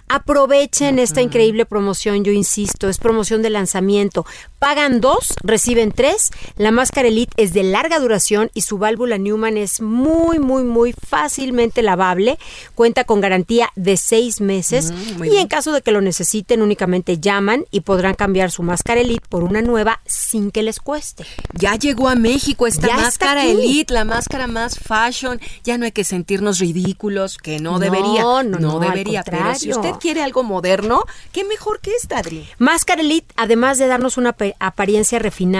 [0.09, 4.27] Aprovechen esta increíble promoción, yo insisto, es promoción de lanzamiento.
[4.59, 6.31] Pagan dos, reciben tres.
[6.57, 10.93] La máscara Elite es de larga duración y su válvula Newman es muy, muy, muy
[10.93, 12.39] fácilmente lavable.
[12.75, 17.19] Cuenta con garantía de seis meses mm, y en caso de que lo necesiten únicamente
[17.19, 21.25] llaman y podrán cambiar su máscara Elite por una nueva sin que les cueste.
[21.55, 25.41] Ya llegó a México esta máscara Elite, la máscara más fashion.
[25.65, 28.23] Ya no hay que sentirnos ridículos, que no, debería.
[28.23, 29.23] No, no, no, debería.
[29.25, 32.47] Pero si usted quiere algo moderno, qué mejor que esta, Adri.
[32.59, 35.54] Máscara Elite, además de darnos una apariencia refinada,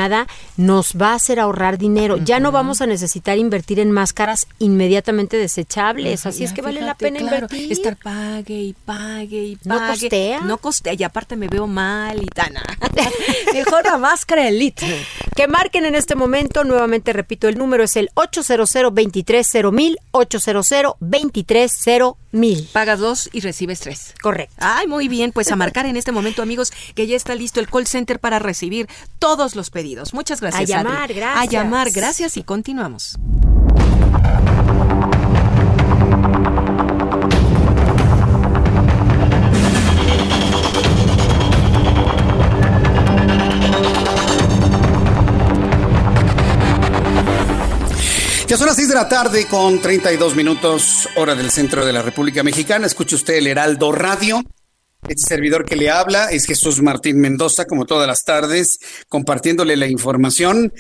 [0.57, 2.17] nos va a hacer ahorrar dinero.
[2.17, 6.27] Ya no vamos a necesitar invertir en máscaras inmediatamente desechables.
[6.27, 7.71] Así es que vale la pena invertir.
[7.71, 9.69] Estar pague y pague y pague.
[9.69, 10.41] No costea.
[10.41, 10.95] No costea.
[10.95, 12.55] Y aparte me veo mal y tan.
[13.53, 15.07] mejor la máscara Elite.
[15.35, 20.69] Que marquen en este momento, nuevamente repito, el número es el 800 230 800
[21.01, 22.69] 230 mil.
[22.73, 24.15] Pagas dos y recibes tres.
[24.21, 24.55] Correcto.
[24.59, 25.33] Ay, muy bien.
[25.33, 28.39] Pues a marcar en este momento, amigos, que ya está listo el call center para
[28.39, 29.84] recibir todos los pedidos.
[30.13, 30.71] Muchas gracias.
[30.71, 31.43] A llamar, gracias.
[31.43, 33.17] A llamar, gracias y continuamos.
[48.47, 52.03] Ya son las 6 de la tarde con 32 minutos, hora del centro de la
[52.03, 52.87] República Mexicana.
[52.87, 54.43] Escuche usted el Heraldo Radio.
[55.07, 59.87] Este servidor que le habla es Jesús Martín Mendoza, como todas las tardes, compartiéndole la
[59.87, 60.73] información.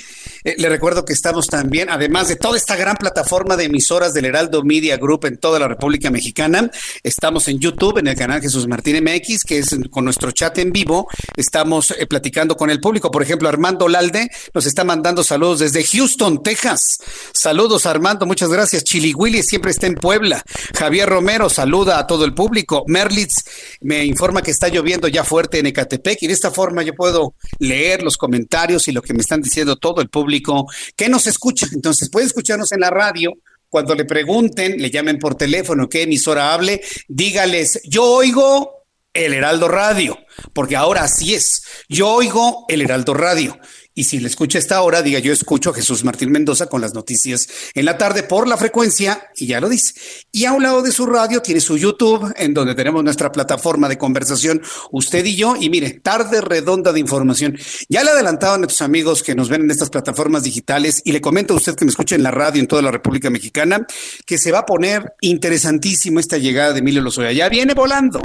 [0.45, 4.25] Eh, le recuerdo que estamos también, además de toda esta gran plataforma de emisoras del
[4.25, 6.71] Heraldo Media Group en toda la República Mexicana,
[7.03, 10.73] estamos en YouTube, en el canal Jesús Martín MX, que es con nuestro chat en
[10.73, 11.07] vivo.
[11.37, 13.11] Estamos eh, platicando con el público.
[13.11, 16.99] Por ejemplo, Armando Lalde nos está mandando saludos desde Houston, Texas.
[17.35, 18.85] Saludos, Armando, muchas gracias.
[18.85, 20.43] Chili Willy siempre está en Puebla.
[20.75, 22.85] Javier Romero saluda a todo el público.
[22.87, 23.45] Merlitz
[23.83, 27.35] me informa que está lloviendo ya fuerte en Ecatepec y de esta forma yo puedo
[27.59, 31.67] leer los comentarios y lo que me están diciendo todo el público que nos escucha.
[31.73, 33.33] Entonces puede escucharnos en la radio.
[33.69, 39.67] Cuando le pregunten, le llamen por teléfono, qué emisora hable, dígales, yo oigo el Heraldo
[39.67, 40.17] Radio,
[40.53, 43.59] porque ahora así es, yo oigo el Heraldo Radio
[43.95, 46.95] y si le escucha esta hora, diga yo escucho a Jesús Martín Mendoza con las
[46.95, 49.95] noticias en la tarde por la frecuencia y ya lo dice.
[50.33, 53.89] Y a un lado de su radio tiene su YouTube en donde tenemos nuestra plataforma
[53.89, 55.55] de conversación, usted y yo.
[55.57, 57.57] Y mire, tarde redonda de información.
[57.89, 61.21] Ya le adelantaban a nuestros amigos que nos ven en estas plataformas digitales y le
[61.21, 63.87] comento a usted que me escucha en la radio en toda la República Mexicana
[64.27, 67.31] que se va a poner interesantísimo esta llegada de Emilio Lozoya.
[67.31, 68.21] Ya viene volando,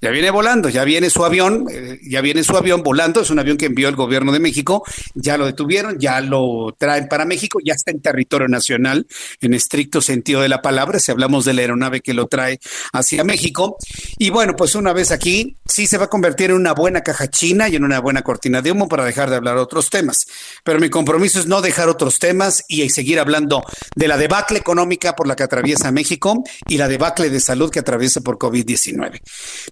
[0.00, 3.20] ya viene volando, ya viene su avión, eh, ya viene su avión volando.
[3.20, 7.08] Es un avión que envió el gobierno de México ya lo detuvieron, ya lo traen
[7.08, 9.06] para México, ya está en territorio nacional
[9.40, 12.60] en estricto sentido de la palabra, si hablamos de la aeronave que lo trae
[12.92, 13.76] hacia México.
[14.18, 17.28] Y bueno, pues una vez aquí, sí se va a convertir en una buena caja
[17.28, 20.26] china y en una buena cortina de humo para dejar de hablar otros temas.
[20.62, 23.64] Pero mi compromiso es no dejar otros temas y seguir hablando
[23.94, 27.80] de la debacle económica por la que atraviesa México y la debacle de salud que
[27.80, 29.20] atraviesa por COVID-19.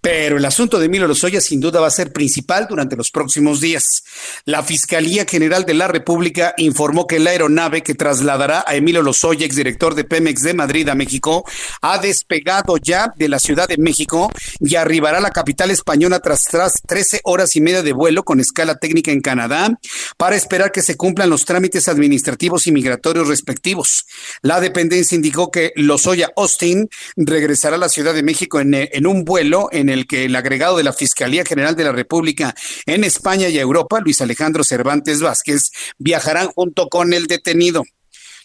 [0.01, 3.61] Pero el asunto de Emilio Lozoya sin duda va a ser principal durante los próximos
[3.61, 4.05] días.
[4.45, 9.47] La Fiscalía General de la República informó que la aeronave que trasladará a Emilio Lozoya,
[9.47, 11.45] exdirector de Pemex de Madrid a México,
[11.81, 16.45] ha despegado ya de la Ciudad de México y arribará a la capital española tras,
[16.45, 19.79] tras 13 horas y media de vuelo con escala técnica en Canadá
[20.17, 24.07] para esperar que se cumplan los trámites administrativos y migratorios respectivos.
[24.43, 29.25] La dependencia indicó que Lozoya Austin regresará a la Ciudad de México en, en un
[29.25, 32.55] vuelo en el que el agregado de la Fiscalía General de la República
[32.87, 37.85] en España y Europa, Luis Alejandro Cervantes, Vázquez viajarán junto con el detenido.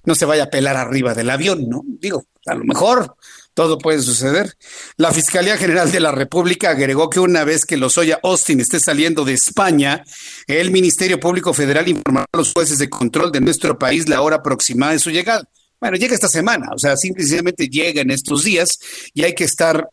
[0.06, 1.84] No se vaya a pelar arriba del avión, ¿no?
[1.86, 3.16] Digo, a lo mejor
[3.54, 4.56] todo puede suceder.
[4.98, 9.26] La Fiscalía General de la República agregó que una vez que Lozoya Austin esté saliendo
[9.26, 10.04] de España,
[10.46, 14.38] el Ministerio Público Federal informará a los jueces de control de nuestro país la hora
[14.38, 15.44] aproximada de su llegada.
[15.80, 18.80] Bueno, llega esta semana, o sea, simplemente llega en estos días
[19.14, 19.90] y hay que estar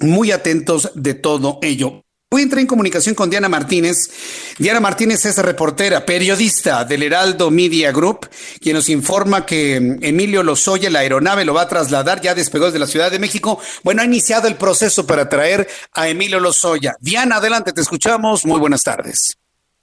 [0.00, 2.04] muy atentos de todo ello.
[2.32, 4.54] Voy a entrar en comunicación con Diana Martínez.
[4.56, 8.28] Diana Martínez es reportera, periodista del Heraldo Media Group,
[8.60, 12.78] quien nos informa que Emilio Lozoya, la aeronave, lo va a trasladar, ya despegó desde
[12.78, 13.58] la Ciudad de México.
[13.82, 16.94] Bueno, ha iniciado el proceso para traer a Emilio Lozoya.
[17.00, 18.46] Diana, adelante, te escuchamos.
[18.46, 19.36] Muy buenas tardes.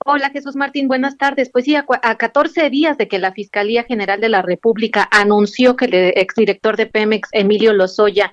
[0.05, 1.49] Hola Jesús Martín, buenas tardes.
[1.51, 5.75] Pues sí, a, a 14 días de que la Fiscalía General de la República anunció
[5.75, 8.31] que el exdirector de Pemex, Emilio Lozoya,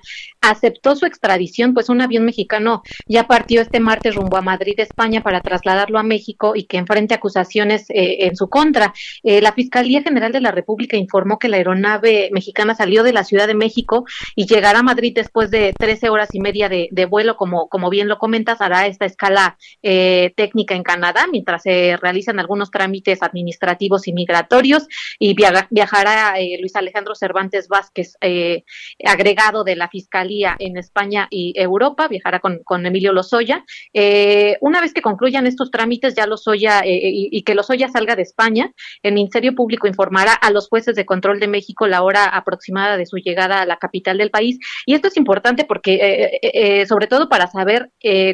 [0.49, 5.21] aceptó su extradición, pues un avión mexicano ya partió este martes rumbo a Madrid, España,
[5.21, 8.93] para trasladarlo a México y que enfrente acusaciones eh, en su contra.
[9.23, 13.23] Eh, la Fiscalía General de la República informó que la aeronave mexicana salió de la
[13.23, 14.05] Ciudad de México
[14.35, 18.07] y llegará a Madrid después de 13 horas y media de, vuelo, como, como bien
[18.07, 24.07] lo comentas, hará esta escala eh, técnica en Canadá, mientras se realizan algunos trámites administrativos
[24.07, 24.87] y migratorios
[25.19, 28.63] y viajará eh, Luis Alejandro Cervantes Vázquez, eh,
[29.05, 33.63] agregado de la Fiscalía en España y Europa, viajará con, con Emilio Lozoya.
[33.93, 38.15] Eh, una vez que concluyan estos trámites, ya Lozoya eh, y, y, que Lozoya salga
[38.15, 38.71] de España,
[39.03, 43.05] el Ministerio Público informará a los jueces de control de México la hora aproximada de
[43.05, 44.59] su llegada a la capital del país.
[44.85, 47.89] Y esto es importante porque, eh, sobre todo para saber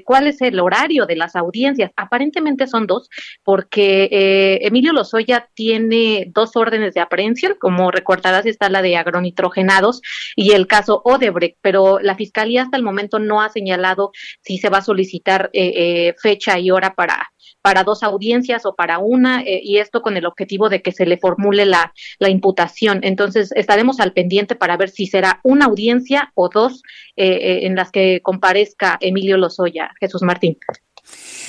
[0.06, 1.92] cuál es el horario de las audiencias.
[1.96, 3.10] Aparentemente son dos,
[3.44, 10.02] porque eh, Emilio Lozoya tiene dos órdenes de aprehensión, como recordarás está la de agronitrogenados
[10.36, 14.70] y el caso Odebrecht, pero la Fiscalía hasta el momento no ha señalado si se
[14.70, 19.42] va a solicitar eh, eh, fecha y hora para para dos audiencias o para una,
[19.42, 23.02] eh, y esto con el objetivo de que se le formule la, la, imputación.
[23.04, 26.82] Entonces, estaremos al pendiente para ver si será una audiencia o dos
[27.16, 30.58] eh, en las que comparezca Emilio Lozoya, Jesús Martín.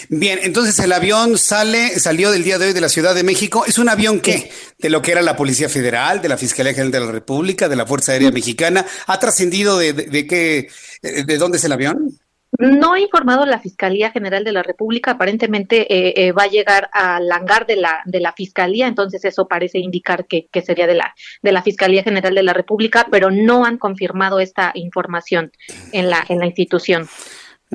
[0.09, 3.65] Bien, entonces el avión sale, salió del día de hoy de la Ciudad de México.
[3.67, 4.51] ¿Es un avión qué?
[4.79, 7.77] De lo que era la Policía Federal, de la Fiscalía General de la República, de
[7.77, 8.85] la Fuerza Aérea Mexicana.
[9.07, 10.69] ¿Ha trascendido de, de, de qué,
[11.03, 12.19] de dónde es el avión?
[12.59, 16.91] No ha informado la Fiscalía General de la República, aparentemente eh, eh, va a llegar
[16.93, 20.95] al hangar de la, de la Fiscalía, entonces eso parece indicar que, que, sería de
[20.95, 25.51] la, de la Fiscalía General de la República, pero no han confirmado esta información
[25.93, 27.09] en la, en la institución.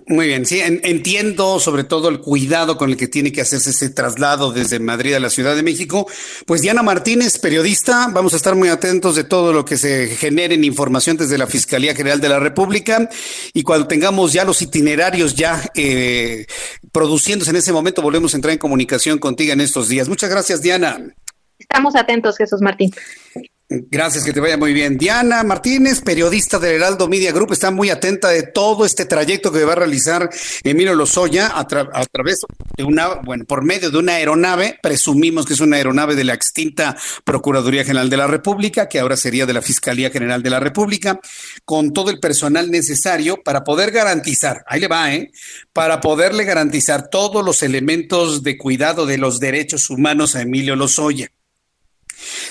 [0.06, 3.72] Muy bien, sí, en, entiendo sobre todo el cuidado con el que tiene que hacerse
[3.72, 6.08] ese traslado desde Madrid a la Ciudad de México.
[6.46, 10.56] Pues Diana Martínez, periodista, vamos a estar muy atentos de todo lo que se genere
[10.56, 13.10] en información desde la Fiscalía General de la República
[13.54, 16.46] y cuando tengamos ya los itinerarios ya eh,
[16.92, 20.08] produciéndose en ese momento, volvemos a entrar en comunicación contigo en estos días.
[20.08, 21.00] Muchas gracias, Diana.
[21.58, 22.92] Estamos atentos, Jesús Martín.
[23.69, 24.97] Gracias, que te vaya muy bien.
[24.97, 29.65] Diana Martínez, periodista del Heraldo Media Group, está muy atenta de todo este trayecto que
[29.65, 30.30] va a realizar
[30.63, 32.45] Emilio Lozoya a, a, través
[32.77, 36.34] de una, bueno, por medio de una aeronave, presumimos que es una aeronave de la
[36.34, 40.62] extinta Procuraduría General de la República, que ahora sería de la Fiscalía General de la
[40.62, 41.19] República,
[41.65, 45.30] con todo el personal necesario para poder garantizar, ahí le va, ¿eh?
[45.74, 51.34] Para poderle garantizar todos los elementos de cuidado de los derechos humanos a Emilio Lozoya.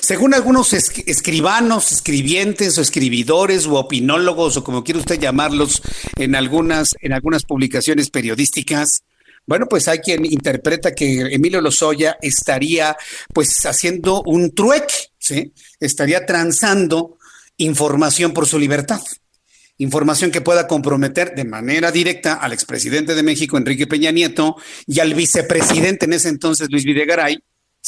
[0.00, 5.82] Según algunos escribanos, escribientes o escribidores o opinólogos o como quiera usted llamarlos
[6.16, 9.02] en algunas, en algunas publicaciones periodísticas,
[9.46, 12.96] bueno, pues hay quien interpreta que Emilio Lozoya estaría
[13.32, 15.52] pues haciendo un trueque, ¿sí?
[15.78, 17.18] Estaría transando
[17.56, 19.00] información por su libertad.
[19.78, 24.56] Información que pueda comprometer de manera directa al expresidente de México, Enrique Peña Nieto,
[24.86, 27.38] y al vicepresidente en ese entonces, Luis Videgaray,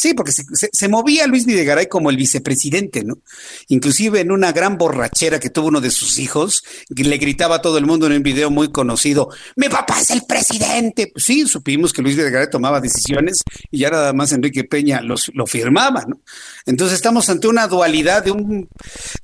[0.01, 3.19] Sí, porque se, movía Luis Videgaray como el vicepresidente, ¿no?
[3.67, 7.79] Inclusive en una gran borrachera que tuvo uno de sus hijos, le gritaba a todo
[7.79, 11.11] el mundo en un video muy conocido, mi papá es el presidente.
[11.13, 13.39] Pues sí, supimos que Luis Videgaray tomaba decisiones
[13.73, 16.21] y ya nada más Enrique Peña los, lo firmaba, ¿no?
[16.65, 18.69] Entonces estamos ante una dualidad de un,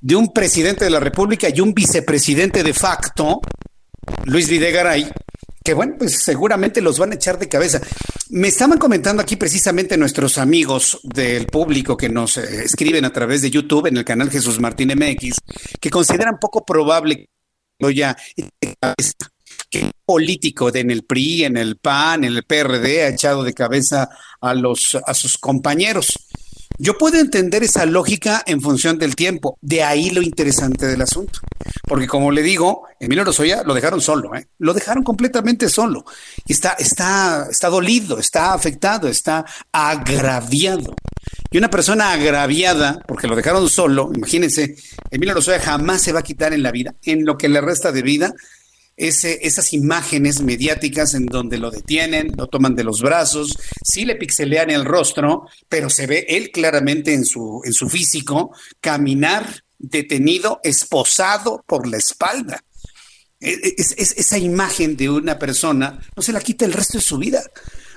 [0.00, 3.40] de un presidente de la República y un vicepresidente de facto,
[4.24, 5.08] Luis Videgaray,
[5.64, 7.80] que bueno, pues seguramente los van a echar de cabeza.
[8.28, 13.40] Me estaban comentando aquí precisamente nuestros amigos del público que nos eh, escriben a través
[13.40, 15.36] de YouTube en el canal Jesús Martín MX,
[15.80, 17.30] que consideran poco probable
[17.78, 18.14] que ya
[19.70, 23.54] que político de en el PRI, en el PAN, en el PRD ha echado de
[23.54, 24.10] cabeza
[24.40, 26.23] a los a sus compañeros.
[26.78, 29.58] Yo puedo entender esa lógica en función del tiempo.
[29.60, 31.40] De ahí lo interesante del asunto.
[31.86, 34.48] Porque como le digo, Emilio Lozoya lo dejaron solo, ¿eh?
[34.58, 36.04] Lo dejaron completamente solo.
[36.46, 40.96] Está, está, está dolido, está afectado, está agraviado.
[41.50, 44.76] Y una persona agraviada, porque lo dejaron solo, imagínense,
[45.10, 47.92] Emilio Lozoya jamás se va a quitar en la vida, en lo que le resta
[47.92, 48.34] de vida,
[48.96, 54.70] esas imágenes mediáticas en donde lo detienen, lo toman de los brazos, sí le pixelean
[54.70, 61.62] el rostro, pero se ve él claramente en su, en su físico caminar detenido, esposado
[61.66, 62.62] por la espalda.
[63.40, 67.04] E, e, es, esa imagen de una persona no se la quita el resto de
[67.04, 67.42] su vida.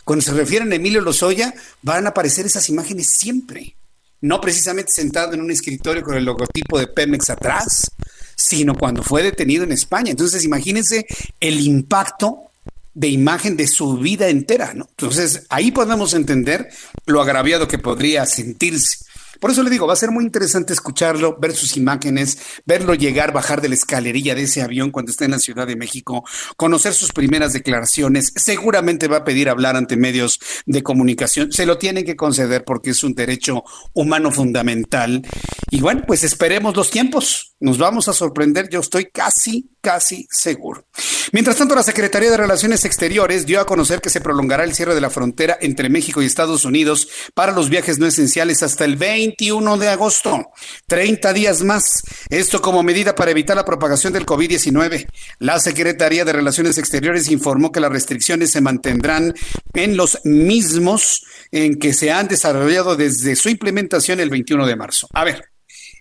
[0.03, 3.75] Cuando se refieren a Emilio Lozoya, van a aparecer esas imágenes siempre.
[4.21, 7.91] No precisamente sentado en un escritorio con el logotipo de Pemex atrás,
[8.35, 10.11] sino cuando fue detenido en España.
[10.11, 11.05] Entonces, imagínense
[11.39, 12.43] el impacto
[12.93, 14.87] de imagen de su vida entera, ¿no?
[14.89, 16.69] Entonces, ahí podemos entender
[17.05, 19.05] lo agraviado que podría sentirse.
[19.39, 23.33] Por eso le digo, va a ser muy interesante escucharlo, ver sus imágenes, verlo llegar,
[23.33, 26.23] bajar de la escalerilla de ese avión cuando esté en la Ciudad de México,
[26.55, 28.31] conocer sus primeras declaraciones.
[28.35, 31.51] Seguramente va a pedir hablar ante medios de comunicación.
[31.51, 33.63] Se lo tienen que conceder porque es un derecho
[33.93, 35.25] humano fundamental.
[35.69, 37.55] Y bueno, pues esperemos los tiempos.
[37.59, 40.85] Nos vamos a sorprender, yo estoy casi, casi seguro.
[41.31, 44.95] Mientras tanto, la Secretaría de Relaciones Exteriores dio a conocer que se prolongará el cierre
[44.95, 48.95] de la frontera entre México y Estados Unidos para los viajes no esenciales hasta el
[49.27, 50.51] 21 de agosto,
[50.87, 52.01] 30 días más.
[52.29, 55.07] Esto como medida para evitar la propagación del COVID-19.
[55.39, 59.33] La Secretaría de Relaciones Exteriores informó que las restricciones se mantendrán
[59.73, 65.09] en los mismos en que se han desarrollado desde su implementación el 21 de marzo.
[65.13, 65.43] A ver,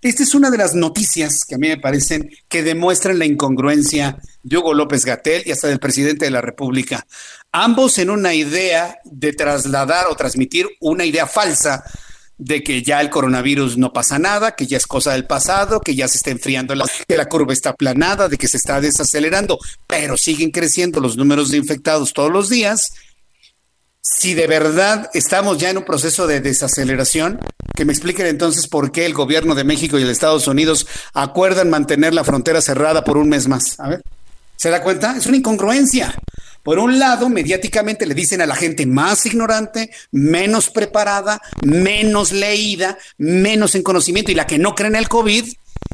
[0.02, 4.18] esta es una de las noticias que a mí me parecen que demuestran la incongruencia
[4.44, 7.04] de Hugo López Gatel y hasta del presidente de la República.
[7.50, 11.82] Ambos en una idea de trasladar o transmitir una idea falsa
[12.38, 15.94] de que ya el coronavirus no pasa nada, que ya es cosa del pasado, que
[15.94, 19.58] ya se está enfriando, la, que la curva está aplanada, de que se está desacelerando,
[19.86, 22.92] pero siguen creciendo los números de infectados todos los días
[24.08, 27.40] si de verdad estamos ya en un proceso de desaceleración,
[27.74, 31.70] que me expliquen entonces por qué el gobierno de México y el Estados Unidos acuerdan
[31.70, 33.80] mantener la frontera cerrada por un mes más.
[33.80, 34.02] A ver,
[34.56, 35.16] ¿se da cuenta?
[35.16, 36.14] Es una incongruencia.
[36.66, 42.98] Por un lado, mediáticamente le dicen a la gente más ignorante, menos preparada, menos leída,
[43.18, 45.46] menos en conocimiento y la que no cree en el COVID,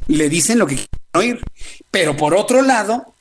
[0.09, 1.41] le dicen lo que quieren oír.
[1.91, 3.13] Pero por otro lado,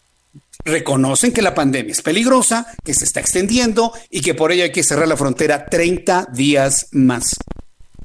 [0.63, 4.71] reconocen que la pandemia es peligrosa, que se está extendiendo y que por ello hay
[4.71, 7.35] que cerrar la frontera 30 días más.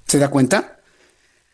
[0.08, 0.80] ¿Se da cuenta?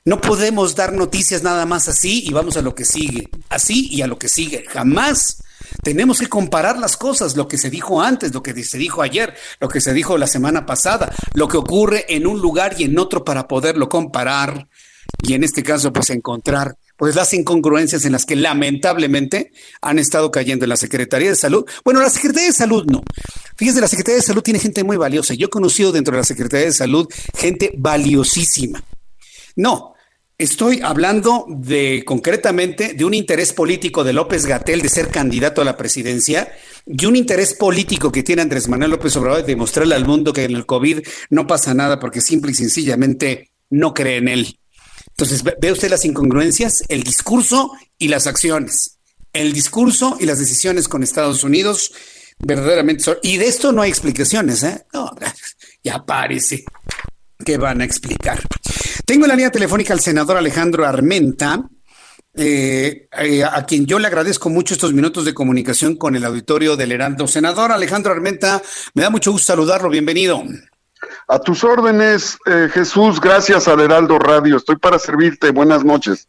[0.07, 4.01] No podemos dar noticias nada más así y vamos a lo que sigue, así y
[4.01, 4.64] a lo que sigue.
[4.66, 5.43] Jamás
[5.83, 9.35] tenemos que comparar las cosas, lo que se dijo antes, lo que se dijo ayer,
[9.61, 12.99] lo que se dijo la semana pasada, lo que ocurre en un lugar y en
[12.99, 14.69] otro para poderlo comparar
[15.23, 20.31] y en este caso pues encontrar pues las incongruencias en las que lamentablemente han estado
[20.31, 21.65] cayendo en la Secretaría de Salud.
[21.85, 23.03] Bueno, la Secretaría de Salud no.
[23.57, 25.35] Fíjese, la Secretaría de Salud tiene gente muy valiosa.
[25.35, 28.85] Yo he conocido dentro de la Secretaría de Salud gente valiosísima.
[29.57, 29.91] No,
[30.43, 35.64] Estoy hablando de concretamente de un interés político de López Gatel de ser candidato a
[35.64, 36.53] la presidencia
[36.84, 40.43] y un interés político que tiene Andrés Manuel López Obrador de demostrarle al mundo que
[40.43, 44.59] en el COVID no pasa nada porque simple y sencillamente no cree en él.
[45.11, 48.99] Entonces, ve usted las incongruencias, el discurso y las acciones.
[49.32, 51.93] El discurso y las decisiones con Estados Unidos
[52.40, 53.16] verdaderamente son...
[53.22, 54.86] Y de esto no hay explicaciones, ¿eh?
[54.93, 55.09] No,
[55.84, 56.64] ya parece
[57.45, 58.43] que van a explicar.
[59.07, 61.62] Tengo en la línea telefónica al senador Alejandro Armenta,
[62.34, 66.76] eh, eh, a quien yo le agradezco mucho estos minutos de comunicación con el auditorio
[66.76, 67.26] del Heraldo.
[67.26, 68.62] Senador Alejandro Armenta,
[68.95, 70.43] me da mucho gusto saludarlo, bienvenido.
[71.28, 74.57] A tus órdenes, eh, Jesús, gracias al Heraldo Radio.
[74.57, 75.51] Estoy para servirte.
[75.51, 76.26] Buenas noches.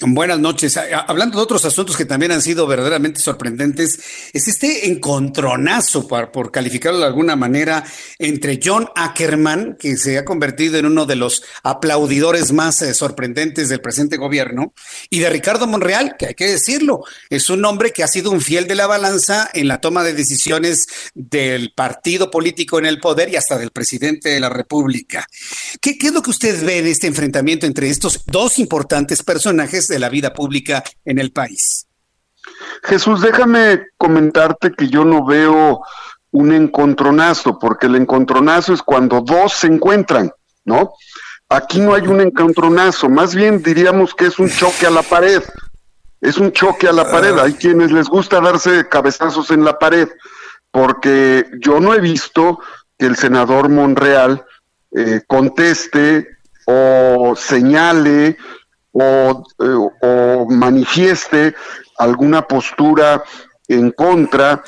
[0.00, 0.76] Buenas noches.
[0.76, 4.00] Hablando de otros asuntos que también han sido verdaderamente sorprendentes,
[4.32, 7.84] es este encontronazo, por, calificarlo de alguna manera,
[8.18, 13.68] entre John Ackerman, que se ha convertido en uno de los aplaudidores más eh, sorprendentes
[13.68, 14.74] del presente gobierno,
[15.10, 18.40] y de Ricardo Monreal, que hay que decirlo, es un hombre que ha sido un
[18.40, 23.28] fiel de la balanza en la toma de decisiones del partido político en el poder
[23.28, 25.24] y hasta del presidente de la República.
[25.80, 29.83] ¿Qué, qué es lo que usted ve de este enfrentamiento entre estos dos importantes personajes?
[29.88, 31.86] De la vida pública en el país.
[32.82, 35.82] Jesús, déjame comentarte que yo no veo
[36.32, 40.32] un encontronazo, porque el encontronazo es cuando dos se encuentran,
[40.64, 40.92] ¿no?
[41.48, 45.42] Aquí no hay un encontronazo, más bien diríamos que es un choque a la pared.
[46.20, 47.38] Es un choque a la pared.
[47.38, 50.08] Hay quienes les gusta darse cabezazos en la pared,
[50.70, 52.58] porque yo no he visto
[52.98, 54.44] que el senador Monreal
[54.96, 56.26] eh, conteste
[56.66, 58.38] o señale
[58.94, 59.44] o,
[60.00, 61.54] o manifieste
[61.98, 63.22] alguna postura
[63.68, 64.62] en contra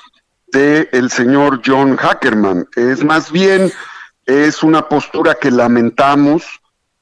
[0.53, 2.69] del el señor John Hackerman.
[2.77, 3.73] Es más bien,
[4.27, 6.45] es una postura que lamentamos.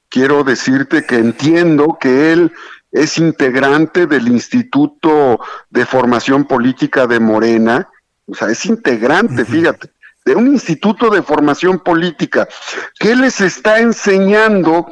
[0.09, 2.53] Quiero decirte que entiendo que él
[2.93, 7.89] es integrante del Instituto de Formación Política de Morena,
[8.27, 9.91] o sea, es integrante, fíjate,
[10.25, 12.49] de un instituto de formación política.
[12.99, 14.87] ¿Qué les está enseñando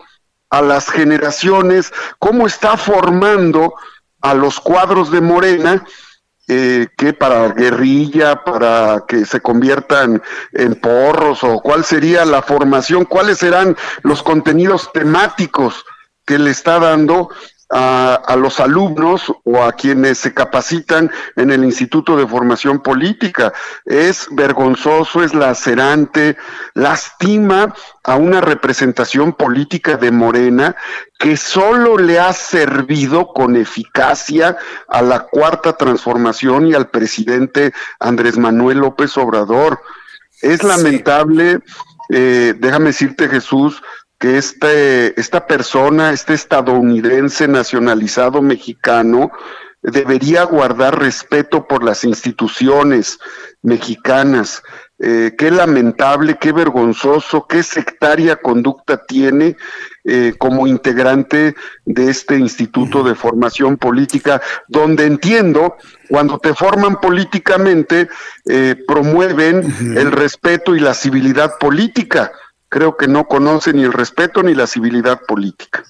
[0.52, 3.74] a las generaciones, cómo está formando
[4.20, 5.82] a los cuadros de Morena,
[6.46, 10.22] eh, que para guerrilla, para que se conviertan
[10.52, 15.86] en porros, o cuál sería la formación, cuáles serán los contenidos temáticos
[16.26, 17.30] que le está dando
[17.74, 23.52] a, los alumnos o a quienes se capacitan en el Instituto de Formación Política.
[23.86, 26.36] Es vergonzoso, es lacerante,
[26.74, 30.76] lastima a una representación política de Morena
[31.18, 34.58] que solo le ha servido con eficacia
[34.88, 39.80] a la cuarta transformación y al presidente Andrés Manuel López Obrador.
[40.42, 41.60] Es lamentable,
[42.10, 43.80] eh, déjame decirte Jesús,
[44.22, 49.32] que este, esta persona, este estadounidense nacionalizado mexicano,
[49.82, 53.18] debería guardar respeto por las instituciones
[53.62, 54.62] mexicanas.
[55.00, 59.56] Eh, qué lamentable, qué vergonzoso, qué sectaria conducta tiene
[60.04, 65.74] eh, como integrante de este Instituto de Formación Política, donde entiendo,
[66.08, 68.08] cuando te forman políticamente,
[68.48, 72.30] eh, promueven el respeto y la civilidad política
[72.72, 75.84] creo que no conoce ni el respeto ni la civilidad política.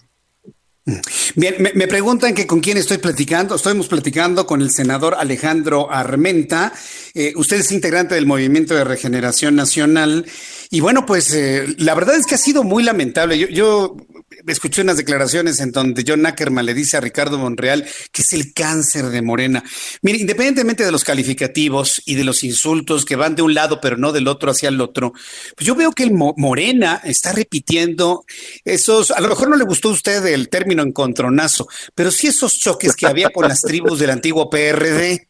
[1.36, 3.54] Bien, me, preguntan que con quién estoy platicando.
[3.54, 6.72] Estamos platicando con el senador Alejandro Armenta.
[7.14, 10.26] Eh, usted es integrante del Movimiento de Regeneración Nacional.
[10.70, 13.38] Y bueno, pues eh, la verdad es que ha sido muy lamentable.
[13.38, 13.96] Yo, yo
[14.46, 18.52] escuché unas declaraciones en donde John Ackerman le dice a Ricardo Monreal que es el
[18.52, 19.62] cáncer de Morena.
[20.02, 23.96] Mire, independientemente de los calificativos y de los insultos que van de un lado pero
[23.96, 25.12] no del otro hacia el otro,
[25.56, 28.24] pues yo veo que el Morena está repitiendo
[28.64, 32.58] esos, a lo mejor no le gustó a usted el término encontronazo, pero sí esos
[32.58, 35.28] choques que había con las tribus del antiguo PRD.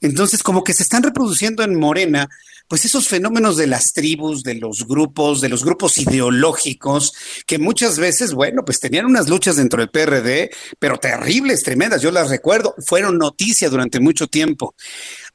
[0.00, 2.28] Entonces, como que se están reproduciendo en Morena
[2.68, 7.12] pues esos fenómenos de las tribus, de los grupos, de los grupos ideológicos,
[7.46, 12.10] que muchas veces, bueno, pues tenían unas luchas dentro del PRD, pero terribles, tremendas, yo
[12.10, 14.74] las recuerdo, fueron noticia durante mucho tiempo.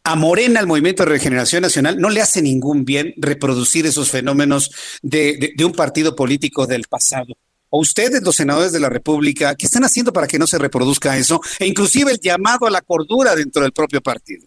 [0.03, 4.71] A Morena, el Movimiento de Regeneración Nacional, no le hace ningún bien reproducir esos fenómenos
[5.01, 7.35] de, de un partido político del pasado
[7.71, 11.17] o ustedes, los senadores de la República, ¿qué están haciendo para que no se reproduzca
[11.17, 11.39] eso?
[11.57, 14.45] E inclusive el llamado a la cordura dentro del propio partido.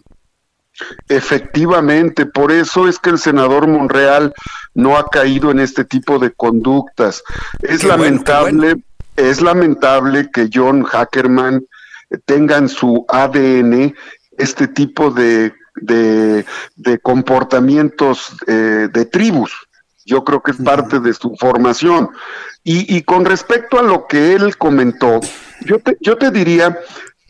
[1.08, 4.34] Efectivamente, por eso es que el senador Monreal
[4.74, 7.22] no ha caído en este tipo de conductas.
[7.62, 8.76] Es lamentable,
[9.16, 11.64] es lamentable que John Hackerman
[12.24, 13.94] tenga en su ADN
[14.36, 19.52] este tipo de, de, comportamientos eh, de tribus,
[20.04, 22.10] Yo creo que es parte de su formación.
[22.62, 25.20] Y, y, con respecto a lo que él comentó,
[25.66, 26.78] yo te, yo te diría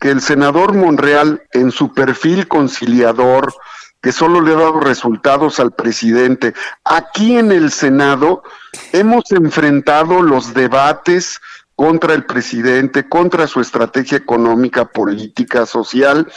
[0.05, 3.55] que el senador Monreal, en su perfil conciliador,
[4.03, 6.53] que solo le ha dado resultados al presidente,
[6.83, 8.43] aquí en el Senado
[8.91, 11.41] hemos enfrentado los debates
[11.75, 16.31] contra el presidente, contra su estrategia económica, política, social,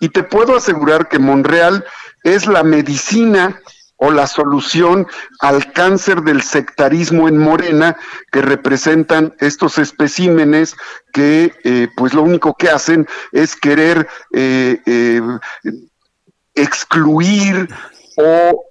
[0.00, 1.82] y te puedo asegurar que Monreal
[2.24, 3.62] es la medicina
[3.96, 5.06] o la solución
[5.40, 7.96] al cáncer del sectarismo en Morena
[8.32, 10.76] que representan estos especímenes
[11.12, 15.22] que eh, pues lo único que hacen es querer eh, eh,
[16.54, 17.68] excluir
[18.16, 18.64] o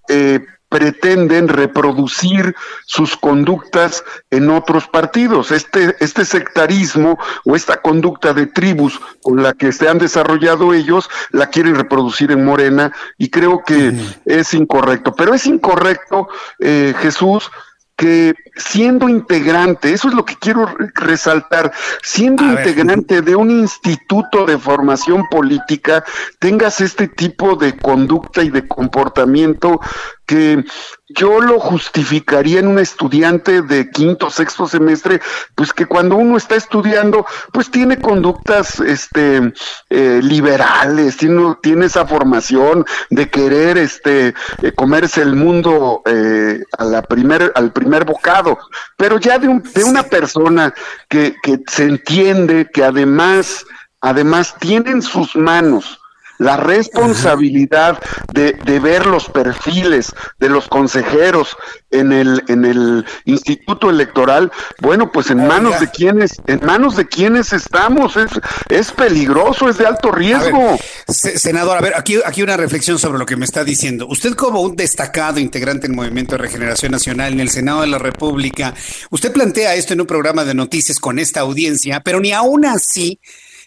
[0.73, 2.55] pretenden reproducir
[2.87, 5.51] sus conductas en otros partidos.
[5.51, 11.11] Este, este sectarismo o esta conducta de tribus con la que se han desarrollado ellos,
[11.29, 13.93] la quieren reproducir en Morena y creo que
[14.25, 15.13] es incorrecto.
[15.13, 17.51] Pero es incorrecto, eh, Jesús,
[17.95, 21.71] que siendo integrante, eso es lo que quiero resaltar,
[22.01, 26.03] siendo integrante de un instituto de formación política,
[26.39, 29.79] tengas este tipo de conducta y de comportamiento
[30.25, 30.63] que
[31.09, 35.21] yo lo justificaría en un estudiante de quinto, sexto semestre,
[35.55, 39.53] pues que cuando uno está estudiando, pues tiene conductas este,
[39.89, 46.85] eh, liberales, tiene, tiene esa formación de querer este, eh, comerse el mundo eh, a
[46.85, 48.57] la primer, al primer bocado,
[48.97, 50.73] pero ya de, un, de una persona
[51.09, 53.65] que, que se entiende que además,
[54.01, 55.99] además tiene en sus manos,
[56.37, 57.99] la responsabilidad
[58.33, 61.55] de, de, ver los perfiles de los consejeros
[61.91, 67.07] en el en el instituto electoral bueno pues en manos de quienes en manos de
[67.07, 68.31] quienes estamos es,
[68.69, 70.77] es peligroso es de alto riesgo.
[71.07, 74.07] senador a ver aquí aquí una reflexión sobre lo que me está diciendo.
[74.07, 77.99] Usted como un destacado integrante del movimiento de regeneración nacional en el senado de la
[77.99, 78.73] república
[79.09, 83.19] usted plantea esto en un programa de noticias con esta audiencia pero ni aún así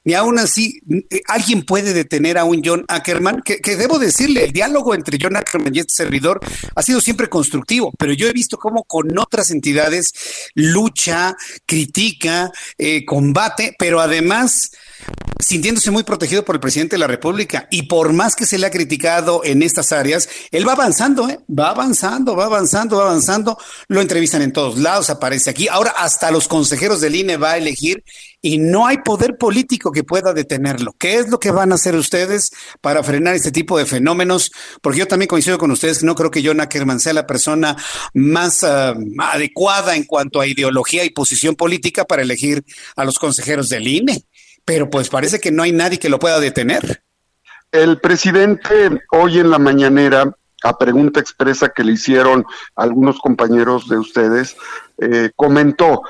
[0.07, 0.81] ni aún así
[1.11, 5.37] eh, alguien puede detener a un John Ackerman, que, debo decirle, el diálogo entre John
[5.37, 6.39] Ackerman y este servidor
[6.75, 10.13] ha sido siempre constructivo, pero yo he visto cómo con otras entidades
[10.55, 11.37] lucha,
[11.67, 14.71] critica, eh, combate, pero además
[15.39, 17.69] sintiéndose muy protegido por el presidente de la República.
[17.71, 21.39] Y por más que se le ha criticado en estas áreas, él va avanzando, ¿eh?
[21.49, 23.59] va avanzando, va avanzando, va avanzando.
[23.89, 25.69] Lo entrevistan en todos lados, aparece aquí.
[25.69, 28.03] Ahora hasta los consejeros del INE va a elegir
[28.41, 30.95] y no hay poder político que pueda detenerlo.
[30.99, 34.53] ¿Qué es lo que van a hacer ustedes para frenar este tipo de fenómenos?
[34.81, 37.77] Porque yo también coincido con ustedes, no creo que John Ackerman sea la persona
[38.15, 43.69] más ah, adecuada en cuanto a ideología y posición política para elegir a los consejeros
[43.69, 44.25] del INE
[44.67, 47.03] pero pues parece que no hay nadie que lo pueda detener.
[47.73, 52.45] El presidente hoy en la mañanera, a pregunta expresa que le hicieron
[52.75, 54.57] algunos compañeros de ustedes,
[54.99, 56.03] eh, comentó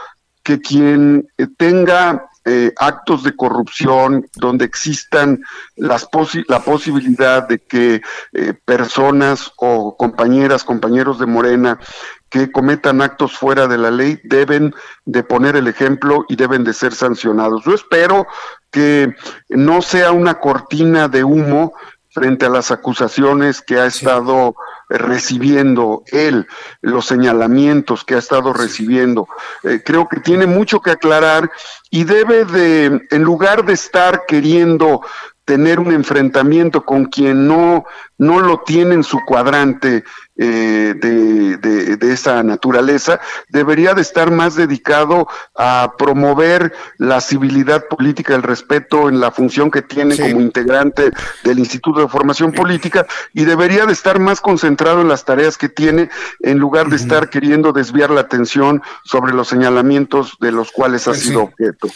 [0.42, 1.28] que quien
[1.58, 5.42] tenga eh, actos de corrupción donde existan
[5.74, 6.08] las
[6.46, 8.00] la posibilidad de que
[8.32, 11.80] eh, personas o compañeras, compañeros de Morena
[12.28, 14.74] que cometan actos fuera de la ley deben
[15.04, 17.64] de poner el ejemplo y deben de ser sancionados.
[17.64, 18.26] Yo espero
[18.70, 19.14] que
[19.48, 21.72] no sea una cortina de humo
[22.10, 24.56] frente a las acusaciones que ha estado
[24.88, 26.46] recibiendo él,
[26.80, 29.28] los señalamientos que ha estado recibiendo.
[29.62, 31.50] Eh, creo que tiene mucho que aclarar
[31.90, 35.02] y debe de, en lugar de estar queriendo
[35.44, 37.84] tener un enfrentamiento con quien no,
[38.18, 40.02] no lo tiene en su cuadrante
[40.38, 41.56] eh, de,
[41.96, 49.08] de, esa naturaleza, debería de estar más dedicado a promover la civilidad política, el respeto
[49.08, 51.10] en la función que tiene como integrante
[51.42, 55.68] del Instituto de Formación Política y debería de estar más concentrado en las tareas que
[55.68, 56.10] tiene
[56.40, 61.12] en lugar de estar queriendo desviar la atención sobre los señalamientos de los cuales ha
[61.12, 61.88] pues sido objeto.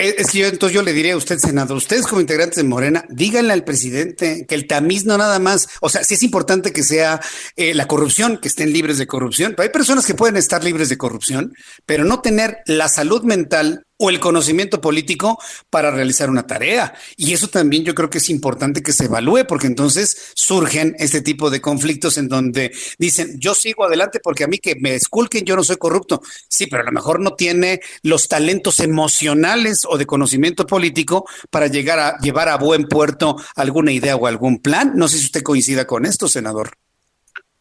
[0.00, 3.04] Es que yo entonces yo le diría a usted, senador, ustedes como integrantes de Morena,
[3.10, 6.82] díganle al presidente que el tamiz no nada más, o sea, sí es importante que
[6.82, 7.20] sea
[7.56, 10.88] eh, la corrupción, que estén libres de corrupción, pero hay personas que pueden estar libres
[10.88, 11.52] de corrupción,
[11.84, 15.38] pero no tener la salud mental o el conocimiento político
[15.68, 16.94] para realizar una tarea.
[17.16, 21.20] Y eso también yo creo que es importante que se evalúe, porque entonces surgen este
[21.20, 25.44] tipo de conflictos en donde dicen, yo sigo adelante porque a mí que me esculquen,
[25.44, 26.22] yo no soy corrupto.
[26.48, 31.66] Sí, pero a lo mejor no tiene los talentos emocionales o de conocimiento político para
[31.66, 34.92] llegar a llevar a buen puerto alguna idea o algún plan.
[34.94, 36.70] No sé si usted coincida con esto, senador.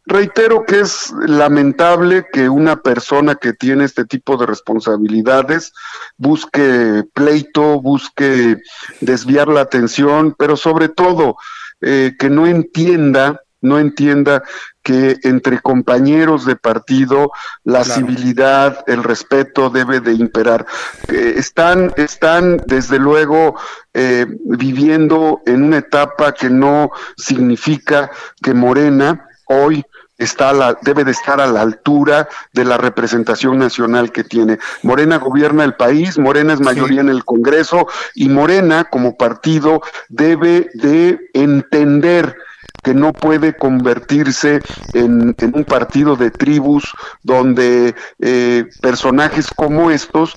[0.09, 5.71] Reitero que es lamentable que una persona que tiene este tipo de responsabilidades
[6.17, 8.57] busque pleito, busque
[9.01, 11.37] desviar la atención, pero sobre todo
[11.81, 14.41] eh, que no entienda no entienda
[14.81, 17.29] que entre compañeros de partido
[17.65, 20.65] la civilidad, el respeto debe de imperar.
[21.09, 23.57] Eh, están, están desde luego
[23.93, 28.09] eh, viviendo en una etapa que no significa
[28.41, 29.83] que Morena hoy
[30.19, 34.59] está la, debe de estar a la altura de la representación nacional que tiene.
[34.83, 40.69] Morena gobierna el país, Morena es mayoría en el Congreso y Morena como partido debe
[40.75, 42.35] de entender
[42.83, 44.61] que no puede convertirse
[44.93, 50.35] en, un partido de tribus donde eh, personajes como estos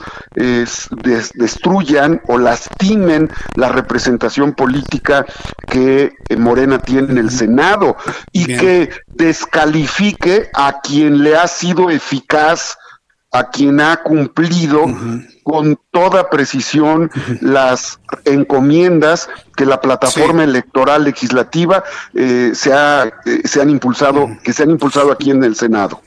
[1.35, 5.25] destruyan o lastimen la representación política
[5.69, 7.97] que eh, Morena tiene en el Senado
[8.33, 12.77] y que descalifique a quien le ha sido eficaz
[13.33, 14.85] a quien ha cumplido
[15.43, 17.11] con toda precisión
[17.41, 21.83] las encomiendas que la plataforma electoral legislativa
[22.15, 26.03] eh, se, ha, eh, se han impulsado, que se han impulsado aquí en el Senado.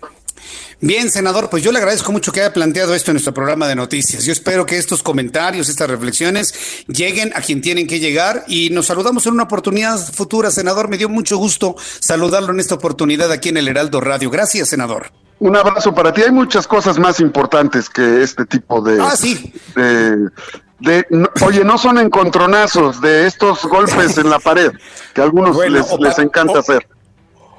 [0.82, 3.76] Bien, senador, pues yo le agradezco mucho que haya planteado esto en nuestro programa de
[3.76, 4.26] noticias.
[4.26, 6.54] Yo espero que estos comentarios, estas reflexiones
[6.88, 10.90] lleguen a quien tienen que llegar y nos saludamos en una oportunidad futura, senador.
[10.90, 14.30] Me dio mucho gusto saludarlo en esta oportunidad aquí en el Heraldo Radio.
[14.30, 15.12] Gracias, senador.
[15.40, 16.22] Un abrazo para ti.
[16.22, 19.02] Hay muchas cosas más importantes que este tipo de.
[19.02, 19.54] Ah, sí.
[19.76, 21.06] De,
[21.42, 24.74] oye, no son encontronazos de estos golpes en la pared
[25.14, 26.86] que a algunos les, encanta hacer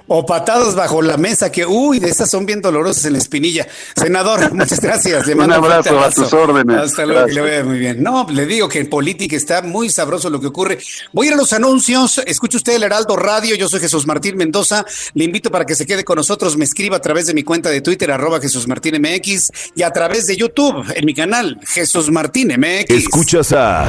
[0.08, 3.66] o patadas bajo la mesa, que uy, de estas son bien dolorosas en la espinilla.
[3.96, 5.26] Senador, muchas gracias.
[5.26, 6.76] Le un, abrazo, a tus órdenes.
[6.76, 8.02] Hasta luego, que le vaya muy bien.
[8.02, 10.78] No, le digo que en política está muy sabroso lo que ocurre.
[11.12, 12.20] Voy a ir a los anuncios.
[12.26, 13.56] Escuche usted el Heraldo Radio.
[13.56, 14.84] Yo soy Jesús Martín Mendoza.
[15.14, 16.56] Le invito para que se quede con nosotros.
[16.56, 19.90] Me escriba a través de mi cuenta de Twitter, arroba Jesús Martín MX, y a
[19.90, 22.90] través de YouTube, en mi canal, Jesús Martín MX.
[22.90, 23.88] Escuchas a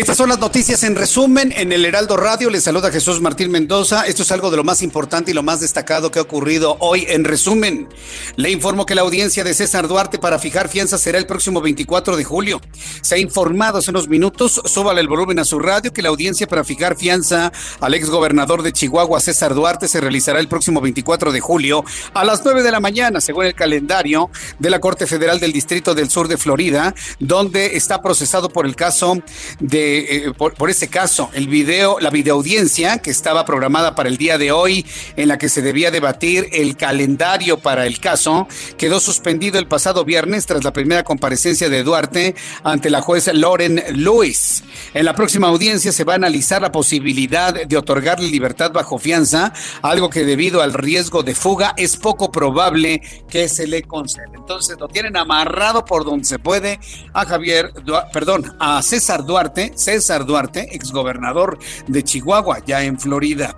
[0.00, 2.48] Estas son las noticias en resumen en el Heraldo Radio.
[2.48, 4.06] Les saluda Jesús Martín Mendoza.
[4.06, 7.04] Esto es algo de lo más importante y lo más destacado que ha ocurrido hoy
[7.06, 7.86] en resumen.
[8.36, 12.16] Le informo que la audiencia de César Duarte para fijar fianza será el próximo 24
[12.16, 12.62] de julio.
[13.02, 16.46] Se ha informado hace unos minutos, súbale el volumen a su radio, que la audiencia
[16.46, 21.40] para fijar fianza al exgobernador de Chihuahua, César Duarte, se realizará el próximo 24 de
[21.40, 21.84] julio
[22.14, 25.94] a las 9 de la mañana, según el calendario de la Corte Federal del Distrito
[25.94, 29.22] del Sur de Florida, donde está procesado por el caso
[29.58, 34.38] de eh, por, ese caso, el video, la videoaudiencia que estaba programada para el día
[34.38, 34.86] de hoy,
[35.16, 40.04] en la que se debía debatir el calendario para el caso, quedó suspendido el pasado
[40.04, 44.64] viernes tras la primera comparecencia de Duarte ante la jueza Lauren Lewis.
[44.94, 49.52] En la próxima audiencia se va a analizar la posibilidad de otorgarle libertad bajo fianza,
[49.82, 54.24] algo que debido al riesgo de fuga es poco probable que se le conceda.
[54.34, 56.80] Entonces lo tienen amarrado por donde se puede
[57.12, 57.72] a Javier,
[58.12, 61.58] perdón, a César Duarte, César Duarte, exgobernador
[61.88, 63.56] de Chihuahua, ya en Florida.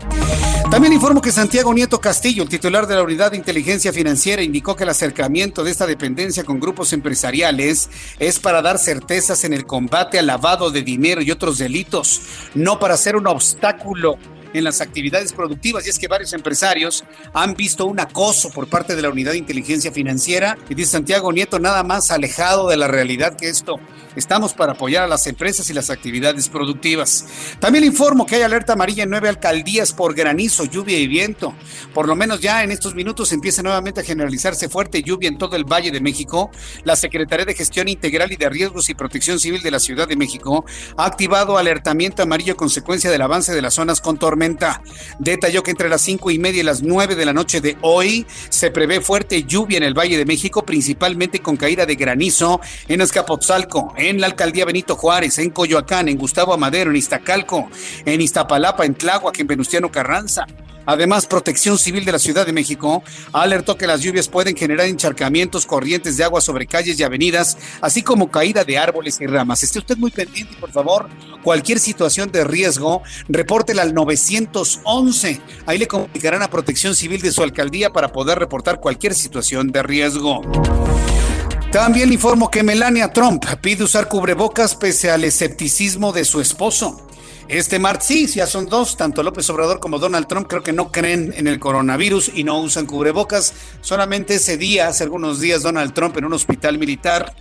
[0.71, 4.75] También informo que Santiago Nieto Castillo, el titular de la Unidad de Inteligencia Financiera, indicó
[4.75, 9.67] que el acercamiento de esta dependencia con grupos empresariales es para dar certezas en el
[9.67, 12.23] combate al lavado de dinero y otros delitos,
[12.55, 14.17] no para ser un obstáculo
[14.53, 15.87] en las actividades productivas.
[15.87, 19.39] Y es que varios empresarios han visto un acoso por parte de la Unidad de
[19.39, 20.57] Inteligencia Financiera.
[20.69, 23.79] Y dice Santiago Nieto, nada más alejado de la realidad que esto.
[24.15, 27.25] Estamos para apoyar a las empresas y las actividades productivas.
[27.61, 31.55] También informo que hay alerta amarilla en nueve alcaldías por granizo, lluvia y viento.
[31.95, 35.57] Por lo menos ya en estos minutos empieza nuevamente a generalizarse fuerte lluvia en todo
[35.57, 36.51] el Valle de México.
[36.85, 40.17] La Secretaría de Gestión Integral y de Riesgos y Protección Civil de la Ciudad de
[40.17, 44.42] México ha activado alertamiento amarillo consecuencia del avance de las zonas con tormenta.
[45.19, 48.27] Detalló que entre las cinco y media y las nueve de la noche de hoy
[48.49, 53.01] se prevé fuerte lluvia en el Valle de México, principalmente con caída de granizo en
[53.01, 57.69] Escapotzalco en la alcaldía Benito Juárez, en Coyoacán, en Gustavo Amadero, en Iztacalco,
[58.05, 60.47] en Iztapalapa, en Tláhuac, en Venustiano Carranza.
[60.87, 63.03] Además, Protección Civil de la Ciudad de México
[63.33, 68.03] alertó que las lluvias pueden generar encharcamientos, corrientes de agua sobre calles y avenidas, así
[68.03, 69.63] como caída de árboles y ramas.
[69.63, 71.09] Esté usted muy pendiente, por favor.
[71.43, 75.41] Cualquier situación de riesgo, repórtela al 911.
[75.67, 79.83] Ahí le comunicarán a Protección Civil de su alcaldía para poder reportar cualquier situación de
[79.83, 80.43] riesgo.
[81.73, 87.09] También le informo que Melania Trump pide usar cubrebocas pese al escepticismo de su esposo.
[87.49, 90.91] Este martes sí, ya son dos, tanto López Obrador como Donald Trump creo que no
[90.91, 93.53] creen en el coronavirus y no usan cubrebocas.
[93.81, 97.35] Solamente ese día, hace algunos días, Donald Trump en un hospital militar.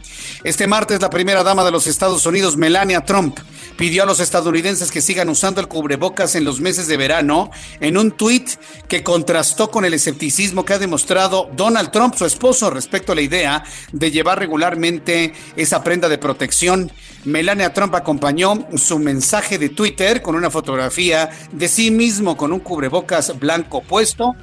[0.44, 3.40] Este martes la primera dama de los Estados Unidos, Melania Trump,
[3.78, 7.50] pidió a los estadounidenses que sigan usando el cubrebocas en los meses de verano
[7.80, 8.50] en un tuit
[8.88, 13.22] que contrastó con el escepticismo que ha demostrado Donald Trump, su esposo, respecto a la
[13.22, 16.92] idea de llevar regularmente esa prenda de protección.
[17.26, 22.60] Melania Trump acompañó su mensaje de Twitter con una fotografía de sí mismo con un
[22.60, 24.34] cubrebocas blanco puesto.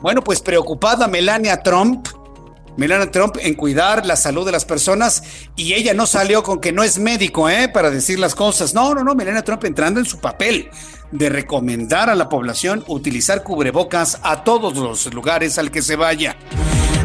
[0.00, 2.06] Bueno, pues preocupada Melania Trump,
[2.76, 5.24] Melania Trump en cuidar la salud de las personas
[5.56, 7.68] y ella no salió con que no es médico, ¿eh?
[7.68, 8.72] Para decir las cosas.
[8.72, 10.70] No, no, no, Melania Trump entrando en su papel
[11.10, 16.36] de recomendar a la población utilizar cubrebocas a todos los lugares al que se vaya.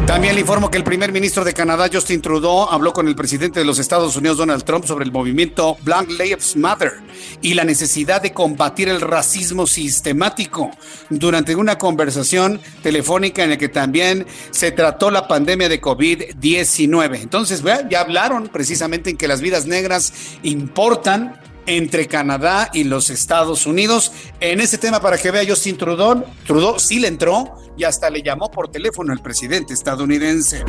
[0.06, 3.60] También le informo que el primer ministro de Canadá, Justin Trudeau, habló con el presidente
[3.60, 6.92] de los Estados Unidos, Donald Trump, sobre el movimiento Black Lives Matter
[7.40, 10.70] y la necesidad de combatir el racismo sistemático
[11.08, 17.20] durante una conversación telefónica en la que también se trató la pandemia de COVID-19.
[17.22, 23.66] Entonces, ya hablaron precisamente en que las vidas negras importan entre Canadá y los Estados
[23.66, 24.12] Unidos.
[24.40, 28.22] En ese tema, para que vea Justin Trudeau, Trudeau sí le entró y hasta le
[28.22, 30.64] llamó por teléfono al presidente estadounidense.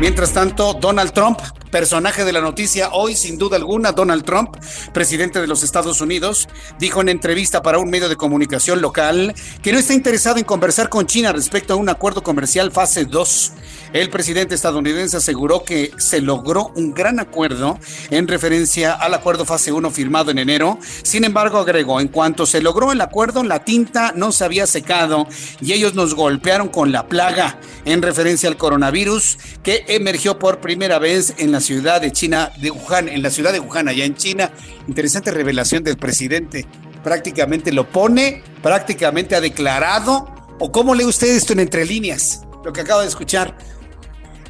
[0.00, 1.40] Mientras tanto, Donald Trump,
[1.70, 4.56] personaje de la noticia hoy, sin duda alguna, Donald Trump,
[4.92, 9.72] presidente de los Estados Unidos, dijo en entrevista para un medio de comunicación local que
[9.72, 13.52] no está interesado en conversar con China respecto a un acuerdo comercial fase 2.
[13.92, 17.78] El presidente estadounidense aseguró que se logró un gran acuerdo
[18.10, 20.78] en referencia al acuerdo fase 1 firmado en enero.
[21.02, 25.26] Sin embargo, agregó, en cuanto se logró el acuerdo, la tinta no se había secado
[25.60, 30.98] y ellos nos golpearon con la plaga en referencia al coronavirus que emergió por primera
[30.98, 34.16] vez en la ciudad de China, de Wuhan, en la ciudad de Wuhan, allá en
[34.16, 34.52] China.
[34.86, 36.66] Interesante revelación del presidente.
[37.02, 40.28] Prácticamente lo pone, prácticamente ha declarado.
[40.58, 42.42] ¿O cómo lee usted esto en entre líneas?
[42.64, 43.56] Lo que acaba de escuchar.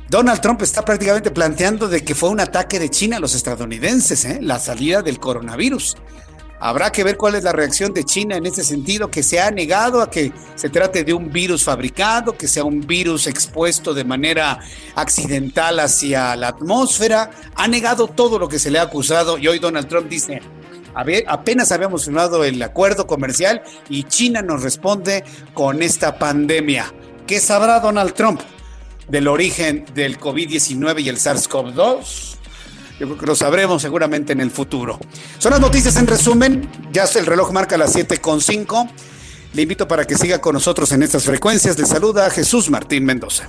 [0.09, 4.25] Donald Trump está prácticamente planteando de que fue un ataque de China a los estadounidenses,
[4.25, 4.39] ¿eh?
[4.41, 5.99] la salida del coronavirus.
[6.61, 9.51] Habrá que ver cuál es la reacción de China en ese sentido, que se ha
[9.51, 14.05] negado a que se trate de un virus fabricado, que sea un virus expuesto de
[14.05, 14.59] manera
[14.95, 17.31] accidental hacia la atmósfera.
[17.55, 20.41] Ha negado todo lo que se le ha acusado y hoy Donald Trump dice,
[21.27, 26.93] apenas habíamos firmado el acuerdo comercial y China nos responde con esta pandemia.
[27.27, 28.41] ¿Qué sabrá Donald Trump?
[29.09, 32.37] Del origen del COVID-19 y el SARS-CoV-2?
[32.99, 34.99] Yo creo que lo sabremos seguramente en el futuro.
[35.39, 36.69] Son las noticias en resumen.
[36.93, 38.91] Ya el reloj marca las 7.5.
[39.55, 41.79] Le invito para que siga con nosotros en estas frecuencias.
[41.79, 43.49] Le saluda Jesús Martín Mendoza.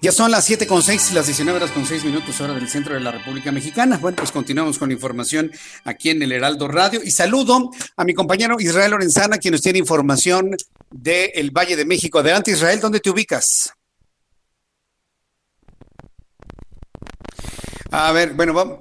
[0.00, 2.94] Ya son las 7 con 6, las 19 horas con 6 minutos hora del centro
[2.94, 3.98] de la República Mexicana.
[3.98, 5.50] Bueno, pues continuamos con información
[5.84, 9.80] aquí en el Heraldo Radio y saludo a mi compañero Israel Lorenzana, quien nos tiene
[9.80, 10.56] información
[10.90, 12.20] del Valle de México.
[12.20, 13.72] Adelante Israel, ¿dónde te ubicas?
[17.90, 18.78] A ver, bueno,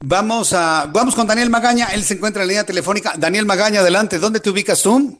[0.00, 3.14] vamos a vamos con Daniel Magaña, él se encuentra en la línea telefónica.
[3.16, 5.19] Daniel Magaña, adelante, ¿dónde te ubicas tú?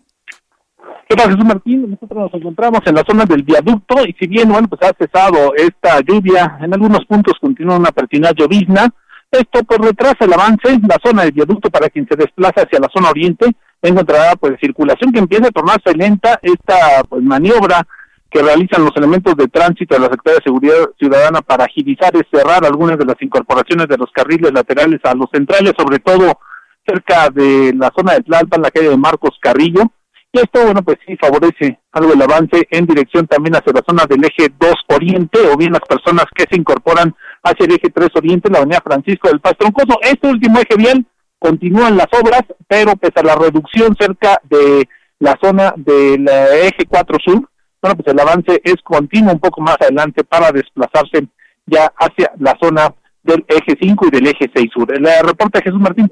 [1.10, 1.90] ¿Qué Jesús Martín?
[1.90, 5.52] Nosotros nos encontramos en la zona del viaducto y si bien, bueno, pues ha cesado
[5.56, 8.88] esta lluvia, en algunos puntos continúa una pertinaz llovizna,
[9.28, 12.88] esto pues retrasa el avance, la zona del viaducto para quien se desplaza hacia la
[12.94, 13.50] zona oriente
[13.82, 17.84] encontrará pues circulación que empieza a tornarse lenta, esta pues maniobra
[18.30, 22.36] que realizan los elementos de tránsito de la Secretaría de Seguridad Ciudadana para agilizar y
[22.36, 26.38] cerrar algunas de las incorporaciones de los carriles laterales a los centrales, sobre todo
[26.86, 29.90] cerca de la zona de Tlalpan, la calle de Marcos Carrillo,
[30.32, 34.04] y esto, bueno, pues sí favorece algo el avance en dirección también hacia la zona
[34.08, 38.10] del eje 2 Oriente o bien las personas que se incorporan hacia el eje 3
[38.14, 39.98] Oriente, la avenida Francisco del Paz Troncoso.
[40.02, 41.04] Este último eje bien
[41.40, 46.86] continúan las obras, pero pese a la reducción cerca de la zona del eh, eje
[46.88, 47.50] 4 Sur,
[47.82, 51.26] bueno, pues el avance es continuo un poco más adelante para desplazarse
[51.66, 54.94] ya hacia la zona del eje 5 y del eje 6 Sur.
[54.94, 56.08] El eh, reporte Jesús Martín.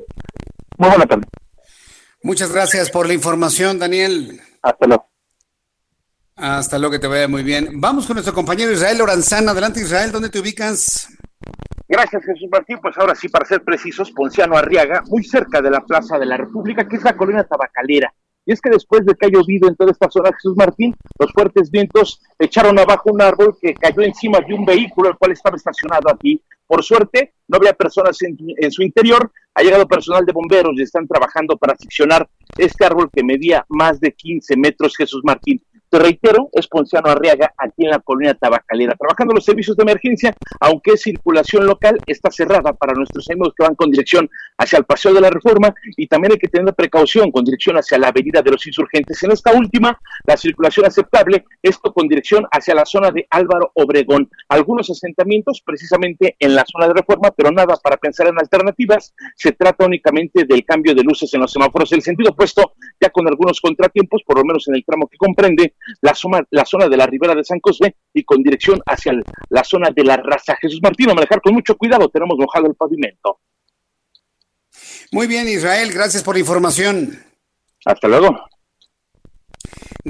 [0.77, 1.27] Muy buena tarde.
[2.29, 4.39] Muchas gracias por la información, Daniel.
[4.61, 5.09] Hasta luego.
[6.37, 7.81] Hasta luego, que te vaya muy bien.
[7.81, 9.53] Vamos con nuestro compañero Israel Oranzana.
[9.53, 11.09] Adelante, Israel, ¿dónde te ubicas?
[11.89, 12.81] Gracias, Jesús Martín.
[12.83, 16.37] Pues ahora sí, para ser precisos, Ponciano Arriaga, muy cerca de la Plaza de la
[16.37, 18.13] República, que es la colonia tabacalera.
[18.45, 21.33] Y es que después de que ha llovido en toda esta zona, Jesús Martín, los
[21.33, 25.57] fuertes vientos echaron abajo un árbol que cayó encima de un vehículo, el cual estaba
[25.57, 26.43] estacionado aquí.
[26.69, 29.33] Por suerte, no había personas en, su interior.
[29.55, 33.99] Ha llegado personal de bomberos y están trabajando para seccionar este árbol que medía más
[33.99, 35.61] de 15 metros, Jesús Martín.
[35.91, 40.35] Te reitero, es Ponciano Arriaga, aquí en la colonia Tabacalera, trabajando los servicios de emergencia,
[40.61, 44.29] aunque es circulación local, está cerrada para nuestros amigos que van con dirección
[44.59, 47.97] hacia el Paseo de la Reforma y también hay que tener precaución con dirección hacia
[47.97, 49.23] la Avenida de los Insurgentes.
[49.23, 54.29] En esta última, la circulación aceptable, esto con dirección hacia la zona de Álvaro Obregón.
[54.51, 59.15] Algunos asentamientos precisamente en la zona de Reforma, pero nada para pensar en alternativas.
[59.37, 61.91] Se trata únicamente del cambio de luces en los semáforos.
[61.93, 65.75] El sentido opuesto, ya con algunos contratiempos, por lo menos en el tramo que comprende
[66.01, 69.13] la zona, la zona de la ribera de San Cosme y con dirección hacia
[69.49, 70.57] la zona de la raza.
[70.61, 73.41] Jesús Martín, a manejar con mucho cuidado, tenemos mojado el pavimento.
[75.13, 77.19] Muy bien, Israel, gracias por la información.
[77.85, 78.39] Hasta luego.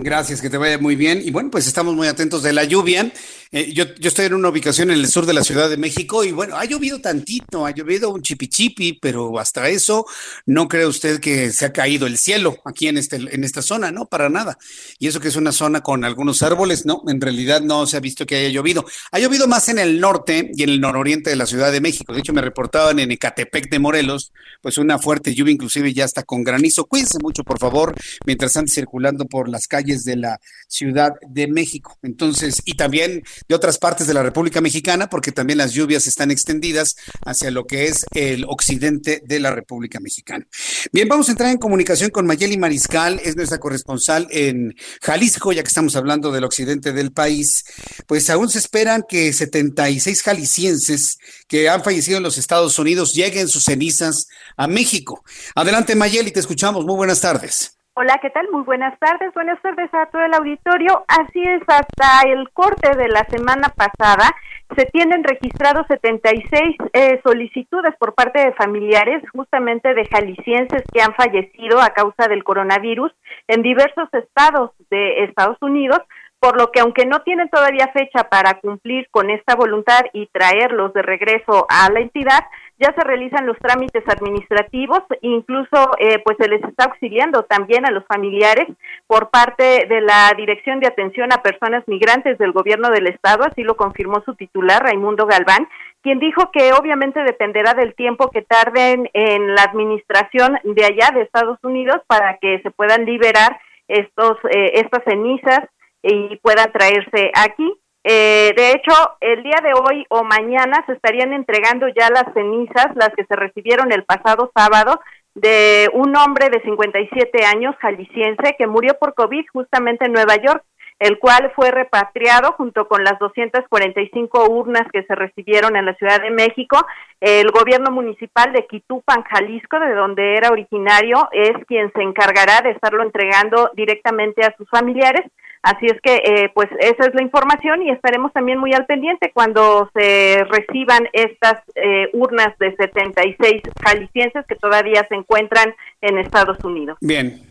[0.03, 1.21] Gracias, que te vaya muy bien.
[1.25, 3.13] Y bueno, pues estamos muy atentos de la lluvia.
[3.51, 6.23] Eh, yo, yo, estoy en una ubicación en el sur de la Ciudad de México
[6.23, 10.05] y bueno, ha llovido tantito, ha llovido un chipichipi, pero hasta eso
[10.45, 13.91] no cree usted que se ha caído el cielo aquí en, este, en esta zona,
[13.91, 14.59] no, para nada.
[14.99, 18.01] Y eso que es una zona con algunos árboles, no, en realidad no se ha
[18.01, 18.85] visto que haya llovido.
[19.13, 22.13] Ha llovido más en el norte y en el nororiente de la Ciudad de México.
[22.13, 24.31] De hecho, me reportaban en Ecatepec de Morelos,
[24.61, 26.85] pues una fuerte lluvia, inclusive ya está con granizo.
[26.85, 27.95] Cuídense mucho, por favor,
[28.27, 31.99] mientras están circulando por las calles de la Ciudad de México.
[32.03, 36.31] Entonces, y también de otras partes de la República Mexicana, porque también las lluvias están
[36.31, 40.47] extendidas hacia lo que es el occidente de la República Mexicana.
[40.93, 45.63] Bien, vamos a entrar en comunicación con Mayeli Mariscal, es nuestra corresponsal en Jalisco, ya
[45.63, 47.65] que estamos hablando del occidente del país.
[48.07, 53.49] Pues aún se esperan que 76 jaliscienses que han fallecido en los Estados Unidos lleguen
[53.49, 55.25] sus cenizas a México.
[55.55, 56.85] Adelante, Mayeli, te escuchamos.
[56.85, 57.78] Muy buenas tardes.
[58.01, 58.47] Hola, ¿qué tal?
[58.53, 59.35] Muy buenas tardes.
[59.35, 61.05] Buenas tardes a todo el auditorio.
[61.09, 64.37] Así es, hasta el corte de la semana pasada
[64.77, 71.13] se tienen registrados 76 eh, solicitudes por parte de familiares justamente de jaliscienses que han
[71.15, 73.11] fallecido a causa del coronavirus
[73.49, 75.99] en diversos estados de Estados Unidos,
[76.39, 80.93] por lo que aunque no tienen todavía fecha para cumplir con esta voluntad y traerlos
[80.93, 82.45] de regreso a la entidad,
[82.79, 87.91] ya se realizan los trámites administrativos, incluso eh, pues se les está auxiliando también a
[87.91, 88.69] los familiares
[89.07, 93.63] por parte de la Dirección de Atención a Personas Migrantes del Gobierno del Estado, así
[93.63, 95.69] lo confirmó su titular, Raimundo Galván,
[96.03, 101.23] quien dijo que obviamente dependerá del tiempo que tarden en la administración de allá de
[101.23, 103.59] Estados Unidos para que se puedan liberar
[103.89, 105.61] estos eh, estas cenizas
[106.03, 107.75] y puedan traerse aquí.
[108.05, 112.95] Eh, de hecho, el día de hoy o mañana se estarían entregando ya las cenizas,
[112.95, 115.01] las que se recibieron el pasado sábado,
[115.35, 120.65] de un hombre de 57 años, jalisciense, que murió por COVID justamente en Nueva York,
[120.99, 126.21] el cual fue repatriado junto con las 245 urnas que se recibieron en la Ciudad
[126.21, 126.85] de México.
[127.21, 132.71] El gobierno municipal de Quitupan, Jalisco, de donde era originario, es quien se encargará de
[132.71, 135.25] estarlo entregando directamente a sus familiares
[135.63, 139.33] Así es que, eh, pues esa es la información y estaremos también muy al pendiente
[139.35, 146.63] cuando se reciban estas eh, urnas de 76 jaliscienses que todavía se encuentran en Estados
[146.65, 146.99] Unidos.
[147.01, 147.43] Bien,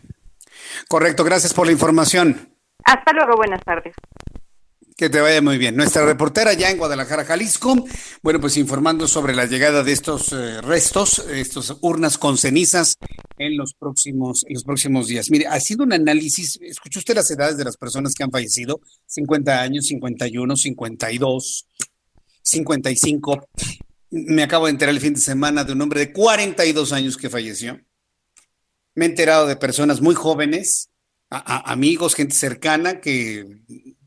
[0.88, 2.48] correcto, gracias por la información.
[2.84, 3.94] Hasta luego, buenas tardes.
[4.98, 5.76] Que te vaya muy bien.
[5.76, 7.86] Nuestra reportera ya en Guadalajara, Jalisco,
[8.20, 12.96] bueno, pues informando sobre la llegada de estos eh, restos, estos urnas con cenizas
[13.38, 15.30] en los próximos, en los próximos días.
[15.30, 18.80] Mire, ha sido un análisis, escuchó usted las edades de las personas que han fallecido,
[19.06, 21.68] 50 años, 51, 52,
[22.42, 23.48] 55.
[24.10, 27.30] Me acabo de enterar el fin de semana de un hombre de 42 años que
[27.30, 27.80] falleció.
[28.96, 30.90] Me he enterado de personas muy jóvenes,
[31.30, 33.46] amigos, gente cercana que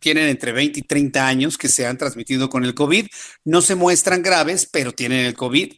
[0.02, 3.08] tienen entre 20 y 30 años que se han transmitido con el COVID.
[3.46, 5.72] No se muestran graves, pero tienen el COVID.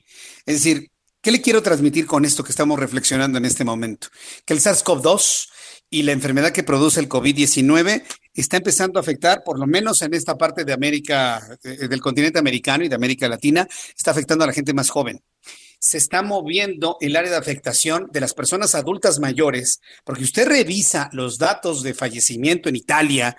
[0.46, 0.90] Es decir,
[1.22, 4.08] ¿qué le quiero transmitir con esto que estamos reflexionando en este momento?
[4.46, 5.50] Que el SARS-CoV-2
[5.90, 8.04] y la enfermedad que produce el COVID-19
[8.34, 12.40] está empezando a afectar, por lo menos en esta parte de América, eh, del continente
[12.40, 15.22] americano y de América Latina, está afectando a la gente más joven
[15.84, 21.10] se está moviendo el área de afectación de las personas adultas mayores, porque usted revisa
[21.12, 23.36] los datos de fallecimiento en Italia,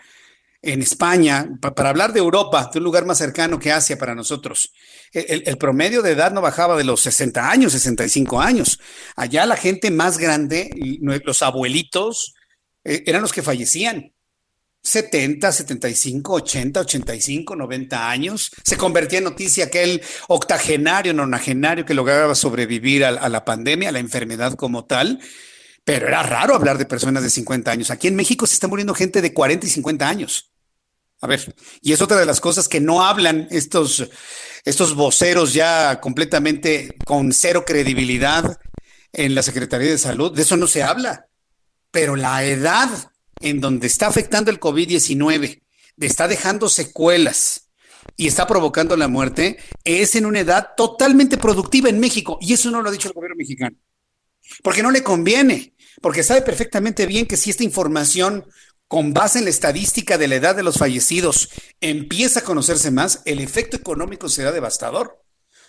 [0.64, 4.72] en España, para hablar de Europa, de un lugar más cercano que Asia para nosotros,
[5.12, 8.80] el, promedio de edad no bajaba de los 60 años, 65 años.
[9.14, 12.34] Allá la gente más grande, los abuelitos,
[12.84, 14.12] eh, eran los que fallecían.
[14.82, 18.50] 70, 75, 80, 85, 90 años.
[18.64, 23.92] Se convertía en noticia aquel octogenario, nonagenario que lograba sobrevivir a, a, la pandemia, a
[23.92, 25.20] la enfermedad como tal.
[25.84, 27.90] Pero era raro hablar de personas de 50 años.
[27.90, 30.53] Aquí en México se está muriendo gente de 40 y 50 años.
[31.24, 34.10] A ver, y es otra de las cosas que no hablan estos,
[34.62, 38.60] estos voceros ya completamente con cero credibilidad
[39.10, 40.36] en la Secretaría de Salud.
[40.36, 41.28] De eso no se habla.
[41.90, 42.90] pero la edad
[43.40, 45.62] en donde está afectando el COVID-19,
[45.98, 47.70] está dejando secuelas
[48.18, 52.36] y está provocando la muerte, es en una edad totalmente productiva en México.
[52.42, 53.78] Y eso no lo ha dicho el gobierno mexicano.
[54.62, 58.44] Porque no le conviene, porque sabe perfectamente bien que si esta información
[58.88, 63.22] con base en la estadística de la edad de los fallecidos empieza a conocerse más,
[63.24, 65.24] el efecto económico será devastador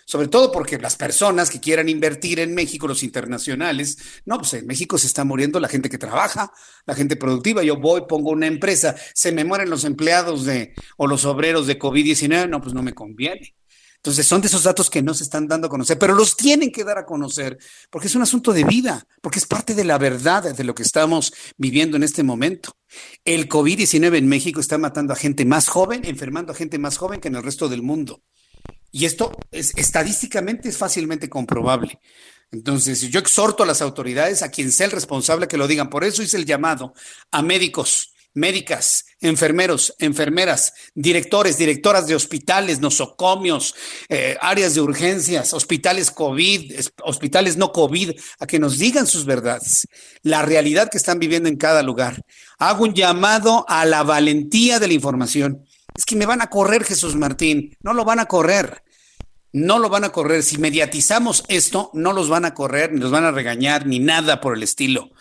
[0.06, 4.64] sobre todo porque las personas que quieran invertir en México, los internacionales, no, pues en
[4.64, 6.52] México se está muriendo la gente que trabaja,
[6.86, 7.64] la gente productiva.
[7.64, 11.78] Yo voy, pongo una empresa, se me mueren los empleados de o los obreros de
[11.78, 13.56] COVID-19, no, pues no me conviene.
[13.96, 16.70] Entonces son de esos datos que no se están dando a conocer, pero los tienen
[16.70, 17.58] que dar a conocer
[17.90, 20.82] porque es un asunto de vida, porque es parte de la verdad de lo que
[20.82, 22.76] estamos viviendo en este momento.
[23.24, 27.20] El COVID-19 en México está matando a gente más joven, enfermando a gente más joven
[27.20, 28.22] que en el resto del mundo.
[28.92, 32.00] Y esto es, estadísticamente es fácilmente comprobable.
[32.50, 35.90] Entonces, yo exhorto a las autoridades, a quien sea el responsable, que lo digan.
[35.90, 36.94] Por eso hice el llamado
[37.30, 43.74] a médicos, médicas, enfermeros, enfermeras, directores, directoras de hospitales, nosocomios,
[44.08, 46.72] eh, áreas de urgencias, hospitales COVID,
[47.02, 49.88] hospitales no COVID, a que nos digan sus verdades,
[50.22, 52.22] la realidad que están viviendo en cada lugar.
[52.58, 55.64] Hago un llamado a la valentía de la información.
[55.94, 58.82] Es que me van a correr, Jesús Martín, no lo van a correr
[59.52, 60.42] no lo van a correr.
[60.42, 64.38] Si mediatizamos esto, no los van a correr, ni los van a regañar, ni nada
[64.42, 65.12] por el estilo.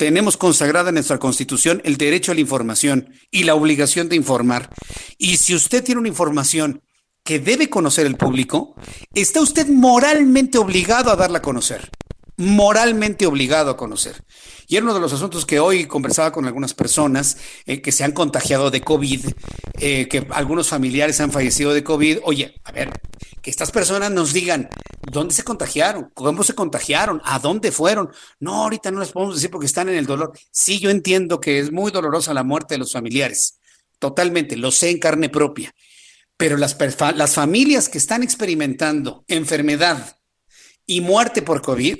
[0.00, 4.70] Tenemos consagrada en nuestra Constitución el derecho a la información y la obligación de informar.
[5.18, 6.80] Y si usted tiene una información
[7.22, 8.76] que debe conocer el público,
[9.12, 11.90] está usted moralmente obligado a darla a conocer.
[12.40, 14.24] Moralmente obligado a conocer.
[14.66, 17.36] Y era uno de los asuntos que hoy conversaba con algunas personas
[17.66, 19.26] eh, que se han contagiado de COVID,
[19.78, 22.20] eh, que algunos familiares han fallecido de COVID.
[22.24, 22.92] Oye, a ver,
[23.42, 24.70] que estas personas nos digan
[25.02, 28.10] dónde se contagiaron, cómo se contagiaron, a dónde fueron.
[28.38, 30.32] No, ahorita no les podemos decir porque están en el dolor.
[30.50, 33.58] Sí, yo entiendo que es muy dolorosa la muerte de los familiares.
[33.98, 35.74] Totalmente, lo sé en carne propia.
[36.38, 36.74] Pero las,
[37.16, 40.16] las familias que están experimentando enfermedad
[40.86, 41.98] y muerte por COVID,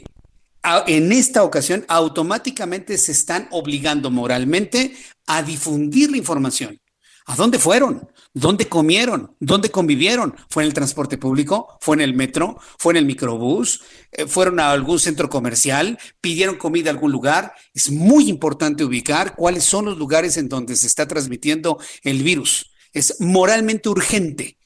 [0.87, 4.95] en esta ocasión automáticamente se están obligando moralmente
[5.27, 6.81] a difundir la información.
[7.27, 8.09] ¿A dónde fueron?
[8.35, 9.37] ¿Dónde comieron?
[9.39, 10.35] ¿Dónde convivieron?
[10.49, 11.79] ¿Fue en el transporte público?
[11.81, 12.59] ¿Fue en el metro?
[12.79, 13.83] ¿Fue en el microbús?
[14.11, 15.99] Eh, ¿Fueron a algún centro comercial?
[16.21, 17.53] ¿Pidieron comida a algún lugar?
[17.73, 22.73] Es muy importante ubicar cuáles son los lugares en donde se está transmitiendo el virus.
[22.93, 24.60] Es moralmente urgente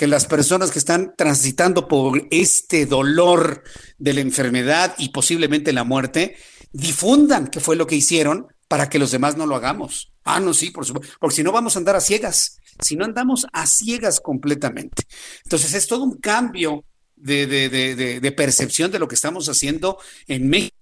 [0.00, 3.62] que las personas que están transitando por este dolor
[3.98, 6.38] de la enfermedad y posiblemente la muerte
[6.72, 10.10] difundan qué fue lo que hicieron para que los demás no lo hagamos.
[10.24, 13.04] Ah, no, sí, por supuesto, porque si no vamos a andar a ciegas, si no
[13.04, 15.02] andamos a ciegas completamente.
[15.44, 16.82] Entonces es todo un cambio
[17.14, 20.78] de, de percepción de lo que estamos haciendo en México.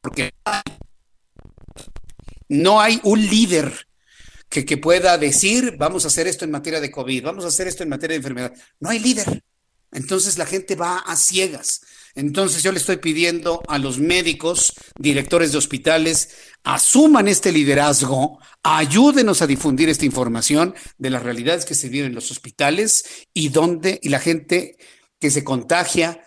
[0.00, 0.32] Porque
[2.48, 3.88] no hay un líder
[4.62, 7.82] que, pueda decir, vamos a hacer esto en materia de COVID, vamos a hacer esto
[7.82, 8.52] en materia de enfermedad.
[8.78, 9.42] No hay líder.
[9.90, 11.80] Entonces la gente va a ciegas.
[12.14, 16.30] Entonces yo le estoy pidiendo a los médicos, directores de hospitales,
[16.62, 22.14] asuman este liderazgo, ayúdenos a difundir esta información de las realidades que se viven en
[22.14, 24.76] los hospitales y dónde y la gente
[25.18, 26.24] que se contagia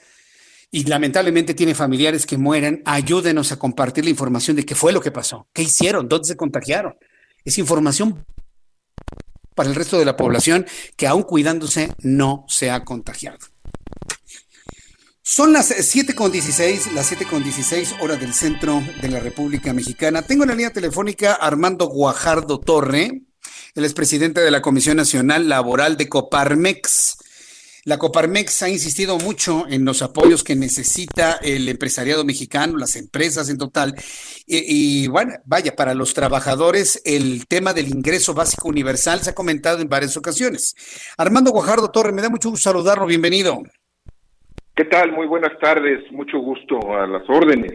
[0.70, 5.00] y lamentablemente tiene familiares que mueren, ayúdenos a compartir la información de qué fue lo
[5.00, 6.96] que pasó, qué hicieron, dónde se contagiaron
[7.48, 8.26] es información
[9.56, 10.66] para el resto de la población
[10.98, 13.40] que aún cuidándose no se ha contagiado.
[15.24, 20.22] Son las 7.16, las 7.16 horas del centro de la República Mexicana.
[20.22, 23.24] Tengo en la línea telefónica Armando Guajardo Torre,
[23.76, 27.18] el expresidente de la Comisión Nacional Laboral de Coparmex.
[27.88, 33.50] La Coparmex ha insistido mucho en los apoyos que necesita el empresariado mexicano, las empresas
[33.50, 33.96] en total.
[34.46, 39.80] Y, bueno, vaya, para los trabajadores el tema del ingreso básico universal se ha comentado
[39.80, 40.76] en varias ocasiones.
[41.18, 43.64] Armando Guajardo Torre, me da mucho gusto saludarlo, bienvenido.
[44.76, 45.14] ¿Qué tal?
[45.14, 47.72] Muy buenas tardes, mucho gusto a las órdenes.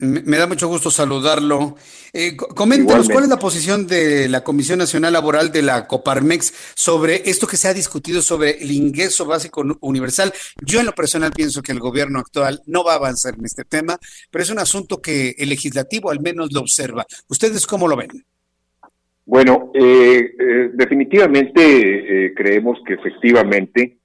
[0.00, 1.74] Me, da mucho gusto saludarlo.
[2.12, 7.28] Eh, coméntanos, ¿cuál es la posición de la Comisión Nacional Laboral de la Coparmex sobre
[7.28, 10.32] esto que se ha discutido sobre el ingreso básico universal?
[10.64, 13.64] Yo en lo personal pienso que el gobierno actual no va a avanzar en este
[13.64, 13.98] tema,
[14.30, 17.04] pero es un asunto que el legislativo al menos lo observa.
[17.26, 18.24] ¿Ustedes cómo lo ven?
[19.28, 21.60] Bueno, eh, eh, definitivamente
[22.26, 23.98] eh, creemos que efectivamente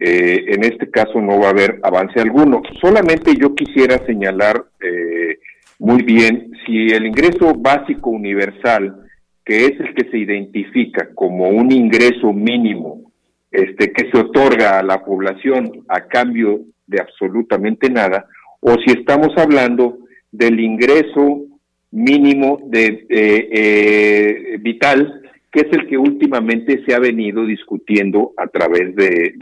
[0.00, 2.62] eh, en este caso no va a haber avance alguno.
[2.80, 5.38] Solamente yo quisiera señalar eh,
[5.78, 8.96] muy bien si el ingreso básico universal,
[9.44, 13.12] que es el que se identifica como un ingreso mínimo,
[13.50, 18.26] este que se otorga a la población a cambio de absolutamente nada,
[18.60, 19.98] o si estamos hablando
[20.32, 21.42] del ingreso
[21.90, 25.19] mínimo de eh, vital,
[25.52, 29.34] que es el que últimamente se ha venido discutiendo a través de,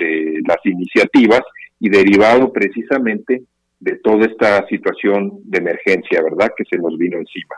[0.46, 1.42] las iniciativas
[1.80, 3.42] y derivado precisamente
[3.78, 6.50] de toda esta situación de emergencia, ¿verdad?
[6.56, 7.54] Que se nos vino encima.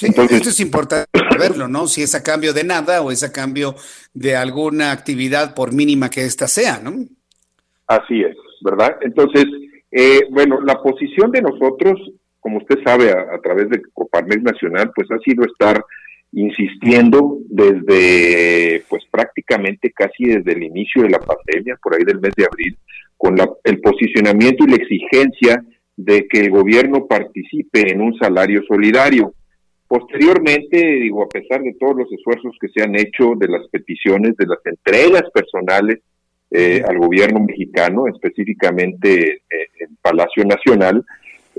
[0.00, 1.08] Entonces, esto es importante
[1.38, 1.86] verlo, ¿no?
[1.86, 3.74] Si es a cambio de nada o es a cambio
[4.14, 6.92] de alguna actividad, por mínima que ésta sea, ¿no?
[7.86, 8.96] Así es, ¿verdad?
[9.02, 9.44] Entonces,
[9.90, 12.00] eh, bueno, la posición de nosotros,
[12.40, 15.82] como usted sabe, a, través de Coparmex Nacional, pues ha sido estar
[16.32, 22.32] insistiendo desde, pues prácticamente casi desde el inicio de la pandemia, por ahí del mes
[22.36, 22.76] de abril,
[23.16, 25.64] con el posicionamiento y la exigencia
[25.96, 29.34] de que el gobierno participe en un salario solidario.
[29.88, 34.36] Posteriormente, digo, a pesar de todos los esfuerzos que se han hecho, de las peticiones,
[34.36, 36.00] de las entregas personales
[36.50, 41.04] eh, al gobierno mexicano, específicamente eh, en Palacio Nacional,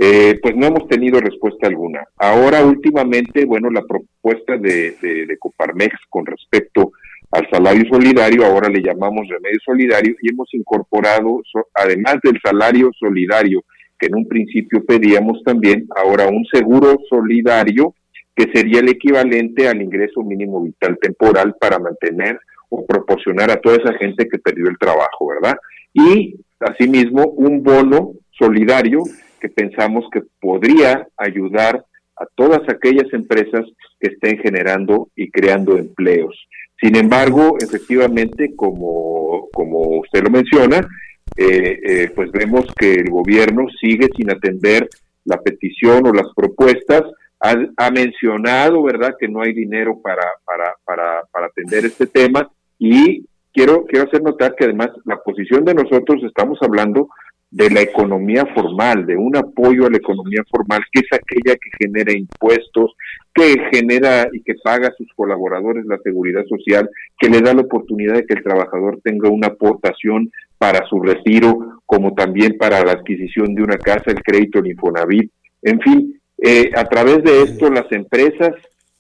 [0.02, 2.06] eh, pues no hemos tenido respuesta alguna.
[2.16, 6.94] Ahora, últimamente, bueno, la propuesta de, de, Coparmex con respecto
[7.32, 11.42] al salario solidario, ahora le llamamos remedio solidario, y hemos incorporado,
[11.74, 13.66] además del salario solidario,
[14.00, 17.94] que en un principio pedíamos también, ahora un seguro solidario,
[18.34, 22.40] que sería el equivalente al ingreso mínimo vital temporal para mantener
[22.70, 25.58] o proporcionar a toda esa gente que perdió el trabajo, ¿verdad?
[25.94, 29.04] Y asimismo un bono solidario
[29.40, 31.86] que pensamos que podría ayudar
[32.18, 33.66] a todas aquellas empresas
[34.00, 36.36] que estén generando y creando empleos.
[36.82, 40.88] Sin embargo, efectivamente, como, como usted lo menciona,
[41.36, 44.90] eh, eh, pues vemos que el gobierno sigue sin atender
[45.26, 47.04] la petición o las propuestas.
[47.42, 53.26] Ha, mencionado, ¿verdad?, que no hay dinero para, para, para, para atender este tema y
[53.54, 57.08] quiero, quiero hacer notar que además la posición de nosotros estamos hablando
[57.52, 61.70] de la economía formal, de un apoyo a la economía formal, que es aquella que
[61.80, 62.96] genera impuestos,
[63.34, 67.62] que genera y que paga a sus colaboradores la seguridad social, que le da la
[67.62, 72.92] oportunidad de que el trabajador tenga una aportación para su retiro, como también para la
[72.92, 75.32] adquisición de una casa, el crédito, el Infonavit,
[75.64, 78.52] en fin, eh, a través de esto las empresas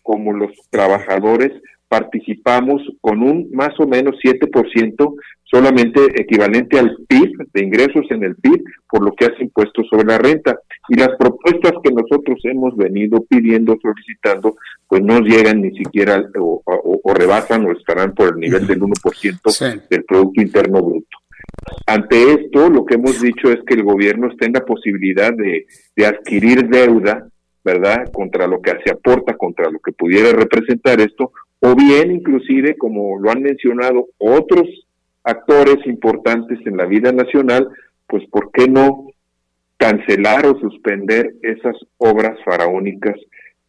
[0.01, 1.51] como los trabajadores
[1.89, 8.35] participamos con un más o menos 7% solamente equivalente al PIB, de ingresos en el
[8.35, 10.59] PIB, por lo que hace impuestos sobre la renta.
[10.87, 14.55] Y las propuestas que nosotros hemos venido pidiendo, solicitando,
[14.87, 16.61] pues no llegan ni siquiera o,
[17.15, 21.17] rebasan o estarán por el nivel del 1% del Producto Interno Bruto.
[21.87, 26.69] Ante esto, lo que hemos dicho es que el gobierno tenga posibilidad de, de adquirir
[26.69, 27.27] deuda,
[27.63, 32.77] ¿verdad?, contra lo que se aporta, contra lo que pudiera representar esto, o bien inclusive,
[32.77, 34.67] como lo han mencionado otros
[35.23, 37.69] actores importantes en la vida nacional,
[38.07, 39.07] pues ¿por qué no
[39.77, 43.15] cancelar o suspender esas obras faraónicas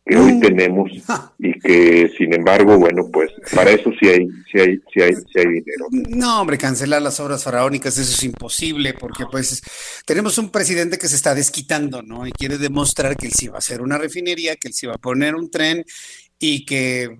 [0.04, 0.40] que hoy mm.
[0.40, 0.90] tenemos
[1.38, 5.38] y que sin embargo, bueno, pues para eso sí hay, sí hay, sí hay, sí
[5.38, 5.86] hay dinero.
[5.90, 9.62] No, hombre, cancelar las obras faraónicas, eso es imposible, porque pues
[10.04, 12.26] tenemos un presidente que se está desquitando, ¿no?
[12.26, 14.94] Y quiere demostrar que él sí va a hacer una refinería, que él sí va
[14.94, 15.84] a poner un tren
[16.40, 17.18] y que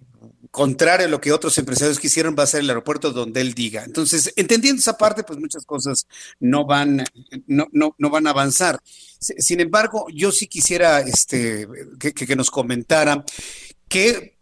[0.51, 3.85] contrario a lo que otros empresarios quisieron, va a ser el aeropuerto donde él diga.
[3.85, 6.07] Entonces, entendiendo esa parte, pues muchas cosas
[6.41, 7.05] no van,
[7.47, 8.81] no, no, no van a avanzar.
[9.19, 11.69] Sin embargo, yo sí quisiera este,
[11.99, 13.25] que, nos comentara
[13.89, 14.40] qué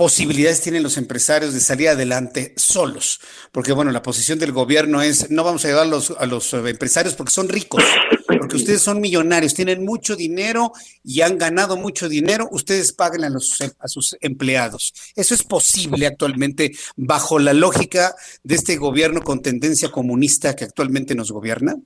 [0.00, 3.20] posibilidades tienen los empresarios de salir adelante solos,
[3.52, 6.54] porque bueno, la posición del gobierno es no vamos a ayudar a los, a los
[6.54, 7.84] empresarios porque son ricos,
[8.26, 10.72] porque ustedes son millonarios, tienen mucho dinero
[11.04, 14.94] y han ganado mucho dinero, ustedes paguen a sus empleados.
[15.14, 21.14] Eso es posible actualmente bajo la lógica de este gobierno con tendencia comunista que actualmente
[21.14, 21.76] nos gobierna.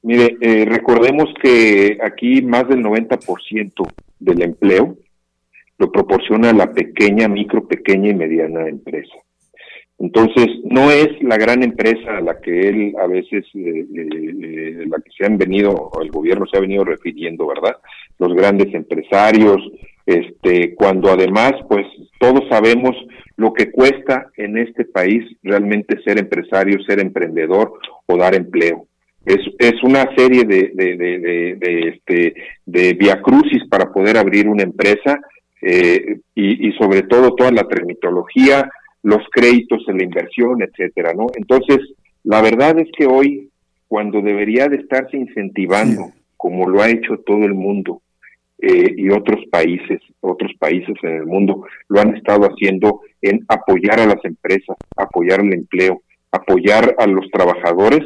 [0.00, 3.86] Mire, eh, recordemos que aquí más del 90%
[4.18, 4.96] del empleo
[5.78, 9.14] lo proporciona la pequeña, micro, pequeña y mediana empresa.
[9.98, 14.08] Entonces, no es la gran empresa a la que él a veces, eh, eh,
[14.42, 17.76] eh, la que se han venido, el gobierno se ha venido refiriendo, ¿verdad?
[18.18, 19.58] Los grandes empresarios,
[20.04, 21.86] este, cuando además, pues
[22.18, 22.96] todos sabemos
[23.36, 27.72] lo que cuesta en este país realmente ser empresario, ser emprendedor
[28.06, 28.86] o dar empleo.
[29.24, 32.34] Es, es una serie de, de, de, de, este,
[32.66, 35.18] de viacrucis para poder abrir una empresa
[35.66, 38.68] eh, y, sobre todo toda la termitología,
[39.02, 41.28] los créditos en la inversión, etcétera, ¿no?
[41.34, 41.78] Entonces,
[42.22, 43.48] la verdad es que hoy,
[43.88, 48.02] cuando debería de estarse incentivando, como lo ha hecho todo el mundo
[48.58, 54.00] eh, y otros países, otros países en el mundo lo han estado haciendo en apoyar
[54.00, 58.02] a las empresas, apoyar el empleo, apoyar a los trabajadores,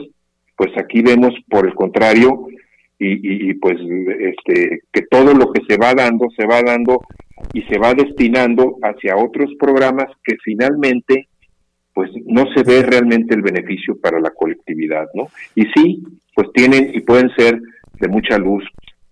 [0.57, 2.47] pues aquí vemos, por el contrario,
[2.99, 3.79] y, y, pues
[4.19, 7.01] este que todo lo que se va dando se va dando
[7.53, 11.29] y se va destinando hacia otros programas que finalmente
[11.95, 15.29] pues no se ve realmente el beneficio para la colectividad, ¿no?
[15.55, 16.03] Y sí,
[16.35, 17.61] pues tienen y pueden ser
[18.01, 18.65] de mucha luz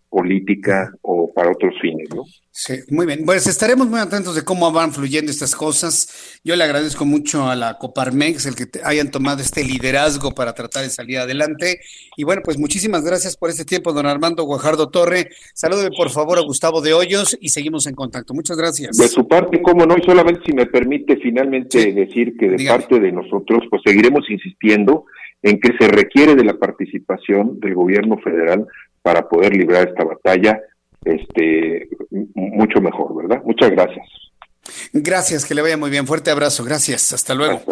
[0.08, 2.24] política o para otros fines, ¿no?
[2.50, 3.26] Sí, muy bien.
[3.26, 6.40] Pues estaremos muy atentos de cómo van fluyendo estas cosas.
[6.42, 10.84] Yo le agradezco mucho a la Coparmex el que hayan tomado este liderazgo para tratar
[10.84, 11.80] de salir adelante.
[12.16, 15.28] Y bueno, pues muchísimas gracias por este tiempo, don Armando Guajardo Torre.
[15.52, 18.32] Salúdeme por favor a Gustavo de Hoyos y seguimos en contacto.
[18.32, 18.96] Muchas gracias.
[18.96, 23.00] De su parte, cómo no, y solamente si me permite finalmente decir que de parte
[23.00, 25.04] de nosotros, pues seguiremos insistiendo
[25.42, 28.66] en que se requiere de la participación del gobierno federal
[29.06, 30.60] para poder librar esta batalla
[31.04, 31.88] este
[32.34, 33.40] mucho mejor, ¿verdad?
[33.44, 34.04] Muchas gracias.
[34.92, 36.08] Gracias, que le vaya muy bien.
[36.08, 37.12] Fuerte abrazo, gracias.
[37.12, 37.62] Hasta luego.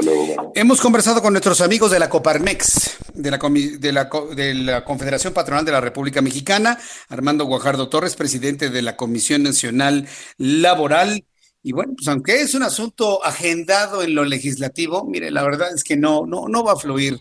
[0.55, 5.33] Hemos conversado con nuestros amigos de la Coparmex, de la, de, la, de la Confederación
[5.33, 6.79] Patronal de la República Mexicana,
[7.09, 10.07] Armando Guajardo Torres, presidente de la Comisión Nacional
[10.39, 11.25] Laboral.
[11.65, 15.83] Y bueno, pues aunque es un asunto agendado en lo legislativo, mire, la verdad es
[15.83, 17.19] que no, no, no va a fluir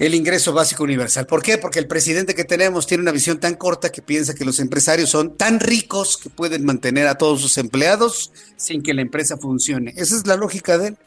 [0.00, 1.26] el ingreso básico universal.
[1.26, 1.58] ¿Por qué?
[1.58, 5.10] Porque el presidente que tenemos tiene una visión tan corta que piensa que los empresarios
[5.10, 9.92] son tan ricos que pueden mantener a todos sus empleados sin que la empresa funcione.
[9.96, 10.98] Esa es la lógica de él.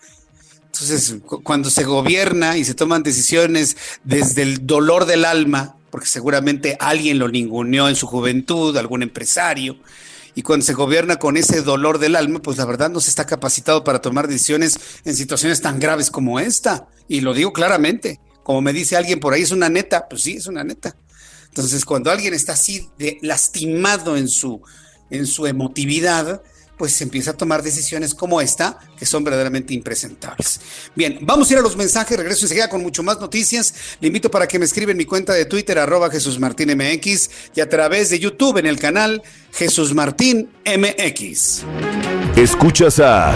[0.66, 6.78] Entonces, cuando se gobierna y se toman decisiones desde el dolor del alma, porque seguramente
[6.80, 9.78] alguien lo ninguneó en su juventud, algún empresario,
[10.36, 13.26] y cuando se gobierna con ese dolor del alma, pues la verdad no se está
[13.26, 16.88] capacitado para tomar decisiones en situaciones tan graves como esta.
[17.08, 20.34] Y lo digo claramente como me dice alguien por ahí, es una neta, pues sí,
[20.34, 20.96] es una neta.
[21.48, 22.90] Entonces, cuando alguien está así
[23.22, 24.62] lastimado en su,
[25.10, 26.42] en su emotividad,
[26.78, 30.60] pues se empieza a tomar decisiones como esta, que son verdaderamente impresentables.
[30.96, 33.74] Bien, vamos a ir a los mensajes, regreso enseguida con mucho más noticias.
[34.00, 36.40] Le invito para que me escriba en mi cuenta de Twitter, arroba Jesús
[37.56, 39.22] y a través de YouTube en el canal
[39.52, 41.64] Jesús Martín MX.
[42.36, 43.36] Escuchas a...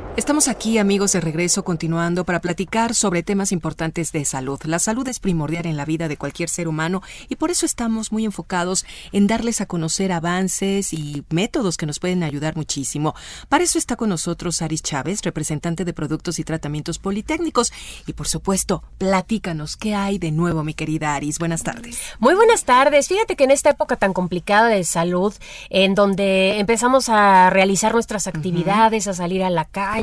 [0.17, 4.59] Estamos aquí, amigos, de regreso, continuando para platicar sobre temas importantes de salud.
[4.65, 8.11] La salud es primordial en la vida de cualquier ser humano y por eso estamos
[8.11, 13.15] muy enfocados en darles a conocer avances y métodos que nos pueden ayudar muchísimo.
[13.47, 17.71] Para eso está con nosotros Aris Chávez, representante de Productos y Tratamientos Politécnicos.
[18.05, 21.39] Y por supuesto, platícanos qué hay de nuevo, mi querida Aris.
[21.39, 21.97] Buenas tardes.
[22.19, 23.07] Muy buenas tardes.
[23.07, 25.33] Fíjate que en esta época tan complicada de salud,
[25.69, 30.00] en donde empezamos a realizar nuestras actividades, a salir a la calle,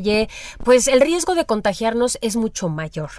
[0.65, 3.11] pues el riesgo de contagiarnos es mucho mayor.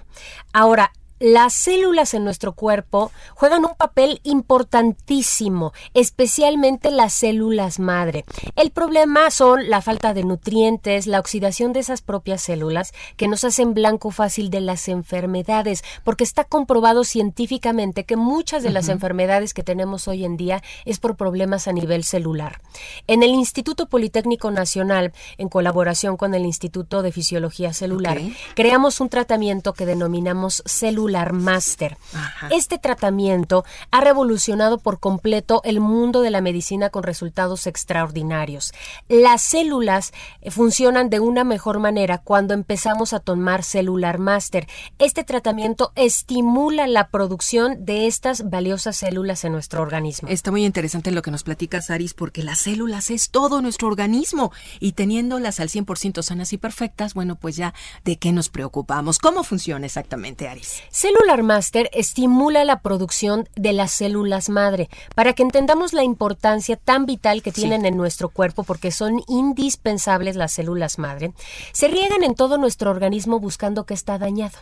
[0.53, 8.25] Ahora, las células en nuestro cuerpo juegan un papel importantísimo, especialmente las células madre.
[8.55, 13.43] El problema son la falta de nutrientes, la oxidación de esas propias células que nos
[13.43, 19.53] hacen blanco fácil de las enfermedades, porque está comprobado científicamente que muchas de las enfermedades
[19.53, 22.61] que tenemos hoy en día es por problemas a nivel celular.
[23.07, 28.19] En el Instituto Politécnico Nacional, en colaboración con el Instituto de Fisiología Celular,
[28.55, 30.63] creamos un tratamiento que denominamos
[31.09, 31.97] celular Master.
[32.51, 38.73] Este tratamiento ha revolucionado por completo el mundo de la medicina con resultados extraordinarios.
[39.07, 44.67] Las células eh, funcionan de una mejor manera cuando empezamos a tomar Celular Master.
[44.99, 50.29] Este tratamiento estimula la producción de estas valiosas células en nuestro organismo.
[50.29, 54.51] Está muy interesante lo que nos platica Saris porque las células es todo nuestro organismo
[54.79, 57.73] y teniéndolas al 100% sanas y perfectas, bueno, pues ya
[58.05, 59.17] de qué nos preocupamos.
[59.17, 60.83] ¿Cómo funciona exactamente, Aris?
[60.99, 67.05] Cellular Master estimula la producción de las células madre para que entendamos la importancia tan
[67.05, 71.31] vital que tienen en nuestro cuerpo porque son indispensables las células madre.
[71.71, 74.57] Se riegan en todo nuestro organismo buscando que está dañado.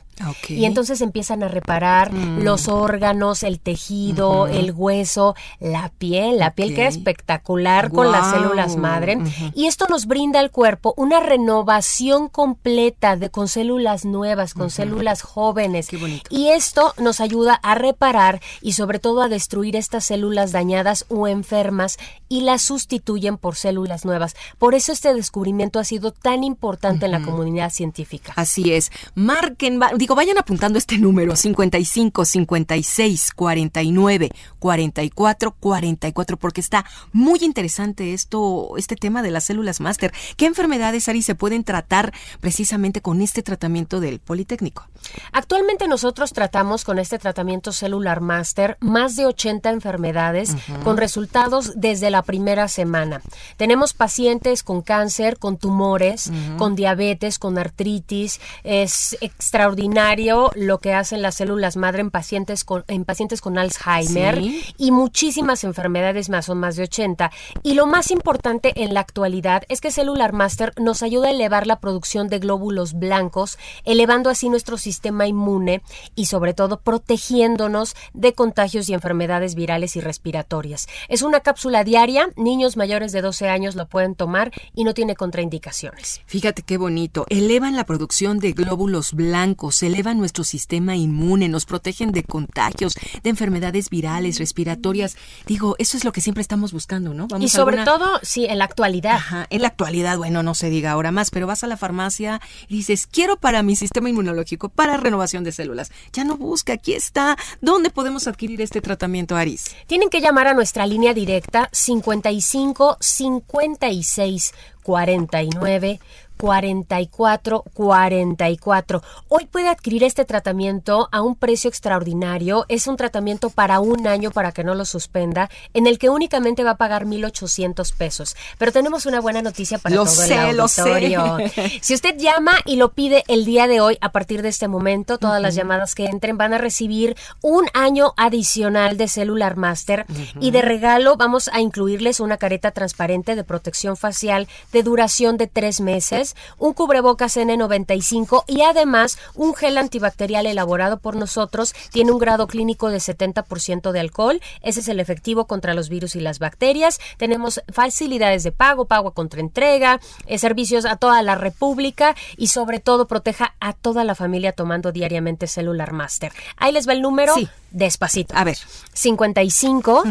[0.48, 2.44] Y entonces empiezan a reparar mm.
[2.44, 8.76] los órganos, el tejido, el hueso, la piel, la piel queda espectacular con las células
[8.76, 9.18] madre.
[9.56, 15.24] Y esto nos brinda al cuerpo una renovación completa de con células nuevas, con células
[15.24, 15.88] jóvenes.
[15.88, 16.27] Qué bonito.
[16.30, 21.28] Y esto nos ayuda a reparar y sobre todo a destruir estas células dañadas o
[21.28, 21.98] enfermas
[22.30, 24.36] y las sustituyen por células nuevas.
[24.58, 28.34] Por eso este descubrimiento ha sido tan importante en la comunidad científica.
[28.36, 28.92] Así es.
[29.16, 34.30] Marquen, digo, vayan apuntando este número 55 56 49
[34.60, 40.14] 44 44 porque está muy interesante esto este tema de las células máster.
[40.36, 44.88] ¿Qué enfermedades Ari se pueden tratar precisamente con este tratamiento del Politécnico?
[45.32, 51.74] Actualmente nosotros nosotros tratamos con este tratamiento Cellular Master más de 80 enfermedades con resultados
[51.76, 53.22] desde la primera semana.
[53.56, 58.42] Tenemos pacientes con cáncer, con tumores, con diabetes, con artritis.
[58.64, 64.42] Es extraordinario lo que hacen las células madre en pacientes con, en pacientes con Alzheimer
[64.76, 67.30] y muchísimas enfermedades más, son más de 80.
[67.62, 71.68] Y lo más importante en la actualidad es que Cellular Master nos ayuda a elevar
[71.68, 75.84] la producción de glóbulos blancos, elevando así nuestro sistema inmune
[76.16, 80.88] y sobre todo protegiéndonos de contagios y enfermedades virales y respiratorias.
[81.10, 85.16] Es una cápsula diaria, niños mayores de 12 años lo pueden tomar y no tiene
[85.16, 86.22] contraindicaciones.
[86.26, 92.12] Fíjate qué bonito, elevan la producción de glóbulos blancos, elevan nuestro sistema inmune, nos protegen
[92.12, 95.18] de contagios, de enfermedades virales, respiratorias.
[95.46, 97.28] Digo, eso es lo que siempre estamos buscando, ¿no?
[97.40, 99.16] y sobre todo, sí, en la actualidad.
[99.16, 102.42] Ajá, en la actualidad, bueno, no se diga ahora más, pero vas a la farmacia
[102.68, 105.87] y dices, quiero para mi sistema inmunológico, para renovación de células.
[106.14, 107.38] Ya no busca, aquí está.
[107.62, 109.66] ¿Dónde podemos adquirir este tratamiento, Aris?
[109.88, 114.54] Tienen que llamar a nuestra línea directa 55 56
[114.84, 116.00] 49
[116.38, 119.04] 44 44.
[119.28, 122.66] Hoy puede adquirir este tratamiento a un precio extraordinario.
[122.70, 126.64] Es un tratamiento para un año para que no lo suspenda, en el que únicamente
[126.64, 128.36] va a pagar 1,800 pesos.
[128.58, 131.38] Pero tenemos una buena noticia para todo el auditorio.
[131.82, 135.18] Si usted llama y lo pide el día de hoy, a partir de este momento,
[135.18, 140.06] todas las llamadas que entren van a recibir un año adicional de Cellular Master
[140.40, 145.48] y de regalo vamos a incluirles una careta transparente de protección facial de duración de
[145.48, 146.27] tres meses
[146.58, 151.74] un cubrebocas N95 y además un gel antibacterial elaborado por nosotros.
[151.92, 154.42] Tiene un grado clínico de 70% de alcohol.
[154.62, 157.00] Ese es el efectivo contra los virus y las bacterias.
[157.18, 162.80] Tenemos facilidades de pago, pago contra entrega, eh, servicios a toda la República y sobre
[162.80, 166.32] todo proteja a toda la familia tomando diariamente Cellular Master.
[166.58, 167.34] Ahí les va el número.
[167.36, 167.48] Sí.
[167.72, 168.36] Despacito.
[168.36, 168.58] A ver.
[168.94, 170.04] 55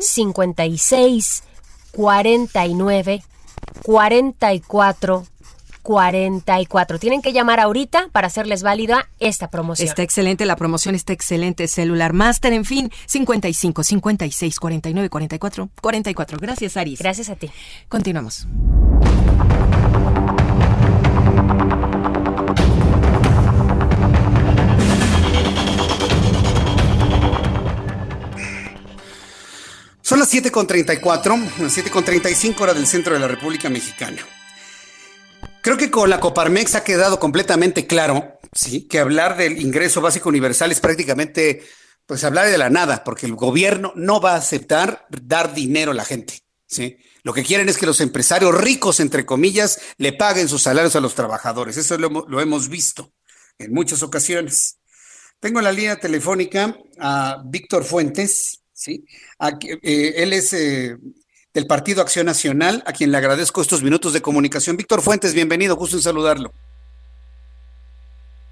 [0.00, 1.42] 56
[1.92, 3.22] 49
[3.82, 5.26] 44
[5.82, 6.98] 44.
[6.98, 9.88] Tienen que llamar ahorita para hacerles válida esta promoción.
[9.88, 11.68] Está excelente, la promoción está excelente.
[11.68, 16.38] Celular Master, en fin, 55, 56, 49, 44, 44.
[16.38, 16.98] Gracias, Aris.
[16.98, 17.50] Gracias a ti.
[17.88, 18.46] Continuamos.
[30.10, 34.20] Son las 7.34, las 7.35 hora del centro de la República Mexicana.
[35.62, 40.30] Creo que con la Coparmex ha quedado completamente claro, sí, que hablar del ingreso básico
[40.30, 41.62] universal es prácticamente,
[42.06, 45.94] pues hablar de la nada, porque el gobierno no va a aceptar dar dinero a
[45.94, 46.96] la gente, sí.
[47.22, 51.00] Lo que quieren es que los empresarios ricos, entre comillas, le paguen sus salarios a
[51.00, 51.76] los trabajadores.
[51.76, 53.12] Eso lo, hemos visto
[53.58, 54.78] en muchas ocasiones.
[55.38, 59.04] Tengo en la línea telefónica a Víctor Fuentes, ¿sí?
[59.82, 60.96] Eh, él es eh,
[61.52, 64.76] del Partido Acción Nacional, a quien le agradezco estos minutos de comunicación.
[64.76, 66.52] Víctor Fuentes, bienvenido, gusto en saludarlo.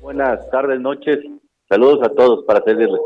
[0.01, 1.19] Buenas tardes, noches.
[1.69, 3.01] Saludos a todos para servirles.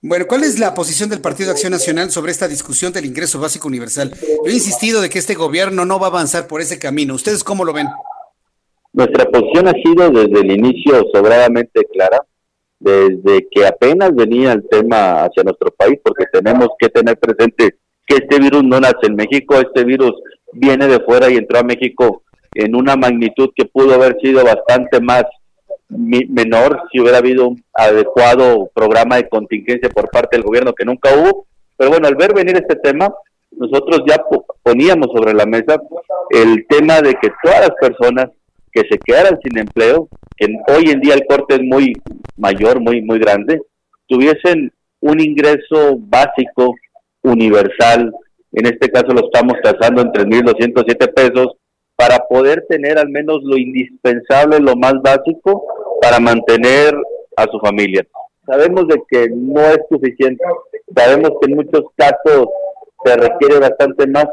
[0.00, 3.68] Bueno, ¿cuál es la posición del Partido Acción Nacional sobre esta discusión del ingreso básico
[3.68, 4.12] universal?
[4.44, 7.14] Yo he insistido de que este gobierno no va a avanzar por ese camino.
[7.14, 7.88] ¿Ustedes cómo lo ven?
[8.92, 12.24] Nuestra posición ha sido desde el inicio sobradamente clara,
[12.78, 17.76] desde que apenas venía el tema hacia nuestro país, porque tenemos que tener presente
[18.08, 20.12] que este virus no nace en México, este virus
[20.52, 22.22] viene de fuera y entró a México
[22.54, 25.24] en una magnitud que pudo haber sido bastante más
[25.88, 31.10] menor si hubiera habido un adecuado programa de contingencia por parte del gobierno que nunca
[31.14, 31.46] hubo.
[31.76, 33.12] Pero bueno, al ver venir este tema,
[33.50, 34.16] nosotros ya
[34.62, 35.80] poníamos sobre la mesa
[36.30, 38.30] el tema de que todas las personas
[38.72, 41.94] que se quedaran sin empleo, que hoy en día el corte es muy
[42.36, 43.60] mayor, muy, muy grande,
[44.06, 46.74] tuviesen un ingreso básico
[47.22, 48.12] universal,
[48.52, 51.56] en este caso lo estamos tasando en 3.207 pesos,
[51.96, 55.64] para poder tener al menos lo indispensable, lo más básico,
[56.00, 56.94] para mantener
[57.36, 58.06] a su familia.
[58.46, 60.44] Sabemos de que no es suficiente,
[60.94, 62.46] sabemos que en muchos casos
[63.04, 64.26] se requiere bastante más,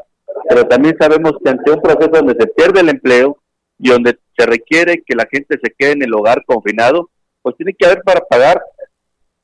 [0.47, 3.37] pero también sabemos que ante un proceso donde se pierde el empleo
[3.79, 7.09] y donde se requiere que la gente se quede en el hogar confinado,
[7.41, 8.61] pues tiene que haber para pagar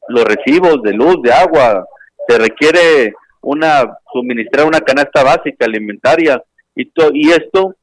[0.08, 1.88] los recibos de luz, de agua,
[2.28, 6.42] se requiere una suministrar una canasta básica alimentaria
[6.76, 7.76] y, y esto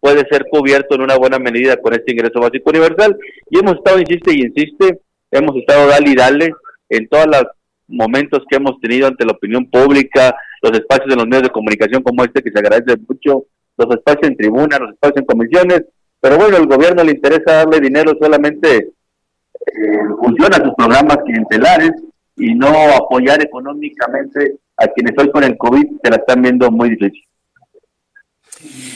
[0.00, 3.16] puede ser cubierto en una buena medida con este ingreso básico universal.
[3.50, 5.00] Y hemos estado, insiste y insiste,
[5.30, 6.50] hemos estado dale y dale
[6.88, 7.44] en todos los
[7.86, 12.02] momentos que hemos tenido ante la opinión pública, los espacios de los medios de comunicación
[12.02, 13.46] como este, que se agradece mucho,
[13.76, 15.82] los espacios en tribuna, los espacios en comisiones,
[16.20, 18.92] pero bueno, el gobierno le interesa darle dinero solamente
[19.66, 21.92] eh, funciona sus programas clientelares
[22.36, 26.90] y no apoyar económicamente a quienes hoy con el COVID se la están viendo muy
[26.90, 27.24] difícil.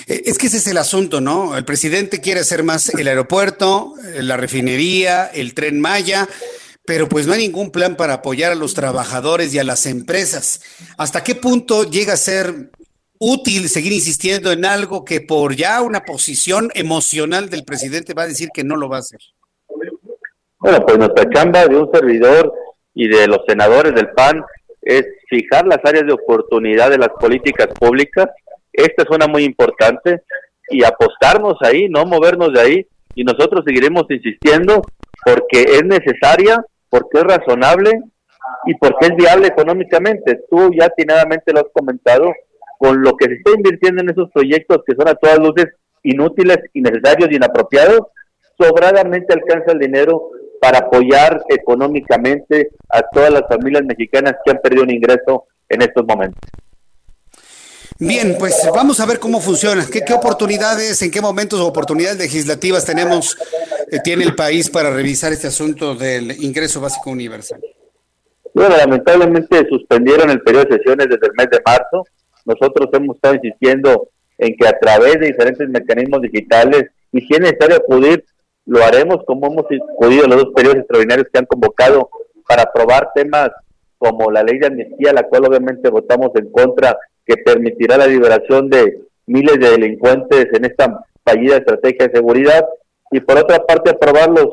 [0.06, 1.56] Eh, es que ese es el asunto, ¿no?
[1.56, 6.28] El presidente quiere hacer más el aeropuerto, eh, la refinería, el tren Maya,
[6.86, 10.60] pero pues no hay ningún plan para apoyar a los trabajadores y a las empresas.
[10.98, 12.70] ¿Hasta qué punto llega a ser
[13.18, 18.28] útil seguir insistiendo en algo que por ya una posición emocional del presidente va a
[18.28, 19.20] decir que no lo va a hacer?
[20.58, 22.52] Bueno, pues nuestra chamba de un servidor
[22.94, 24.42] y de los senadores del PAN
[24.84, 28.26] es fijar las áreas de oportunidad de las políticas públicas.
[28.72, 30.22] Esta es una muy importante
[30.68, 32.86] y apostarnos ahí, no movernos de ahí.
[33.14, 34.82] Y nosotros seguiremos insistiendo
[35.24, 38.02] porque es necesaria, porque es razonable
[38.66, 40.40] y porque es viable económicamente.
[40.50, 42.32] Tú ya atinadamente lo has comentado,
[42.78, 45.66] con lo que se está invirtiendo en esos proyectos que son a todas luces
[46.02, 48.00] inútiles, innecesarios inapropiados,
[48.58, 50.30] sobradamente alcanza el dinero
[50.64, 56.06] para apoyar económicamente a todas las familias mexicanas que han perdido un ingreso en estos
[56.06, 56.40] momentos.
[57.98, 59.84] Bien, pues vamos a ver cómo funciona.
[59.86, 63.36] ¿Qué, oportunidades, en qué momentos o oportunidades legislativas tenemos,
[63.92, 67.60] eh, tiene el país para revisar este asunto del ingreso básico universal?
[68.54, 72.06] Bueno, lamentablemente suspendieron el periodo de sesiones desde el mes de marzo.
[72.46, 74.08] Nosotros hemos estado insistiendo
[74.38, 78.24] en que a través de diferentes mecanismos digitales, y si es necesario acudir,
[78.66, 82.08] lo haremos como hemos acudido en los dos periodos extraordinarios que han convocado
[82.48, 83.50] para aprobar temas
[83.98, 88.68] como la ley de amnistía, la cual obviamente votamos en contra, que permitirá la liberación
[88.68, 92.64] de miles de delincuentes en esta fallida estrategia de seguridad,
[93.10, 94.48] y por otra parte aprobarlos,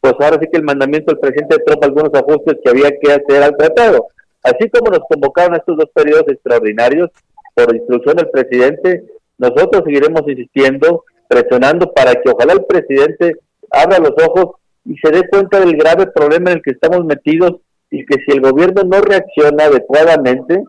[0.00, 3.42] pues ahora sí que el mandamiento del presidente Trump, algunos ajustes que había que hacer
[3.42, 4.08] al tratado.
[4.42, 7.10] Así como nos convocaron estos dos periodos extraordinarios,
[7.54, 9.04] por instrucción del presidente,
[9.38, 13.36] nosotros seguiremos insistiendo, presionando para que ojalá el presidente
[13.70, 17.60] abra los ojos y se dé cuenta del grave problema en el que estamos metidos
[17.90, 20.62] y que si el gobierno no reacciona adecuadamente,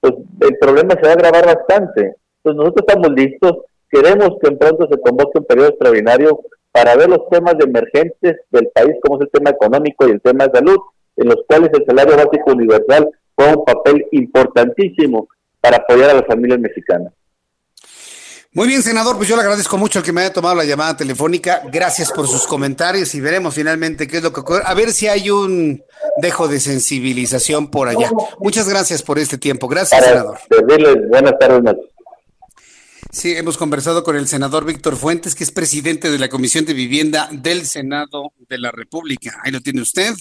[0.00, 2.14] pues el problema se va a agravar bastante.
[2.42, 3.52] Entonces nosotros estamos listos,
[3.90, 6.40] queremos que en pronto se convoque un periodo extraordinario
[6.72, 10.20] para ver los temas de emergentes del país, como es el tema económico y el
[10.20, 10.78] tema de salud,
[11.16, 15.28] en los cuales el salario básico universal juega un papel importantísimo
[15.60, 17.12] para apoyar a las familias mexicanas.
[18.58, 20.96] Muy bien, senador, pues yo le agradezco mucho el que me haya tomado la llamada
[20.96, 21.62] telefónica.
[21.72, 24.62] Gracias por sus comentarios y veremos finalmente qué es lo que ocurre.
[24.64, 25.80] A ver si hay un
[26.20, 28.10] dejo de sensibilización por allá.
[28.40, 29.68] Muchas gracias por este tiempo.
[29.68, 30.40] Gracias, senador.
[31.08, 31.76] buenas tardes.
[33.12, 36.74] Sí, hemos conversado con el senador Víctor Fuentes, que es presidente de la Comisión de
[36.74, 39.38] Vivienda del Senado de la República.
[39.44, 40.14] Ahí lo tiene usted.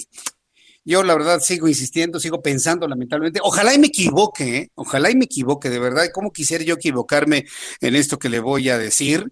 [0.88, 3.41] Yo la verdad sigo insistiendo, sigo pensando lamentablemente.
[3.43, 4.72] Ojalá y me equivoque, ¿eh?
[4.73, 6.05] ojalá y me equivoque, de verdad.
[6.14, 7.45] ¿Cómo quisiera yo equivocarme
[7.81, 9.26] en esto que le voy a decir?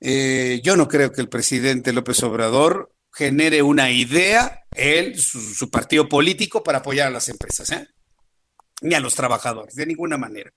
[0.00, 6.08] Eh, yo no creo que el presidente López Obrador genere una idea, él, su, partido
[6.08, 7.86] político, para apoyar a las empresas, ¿eh?
[8.80, 10.50] ni a los trabajadores, de ninguna manera.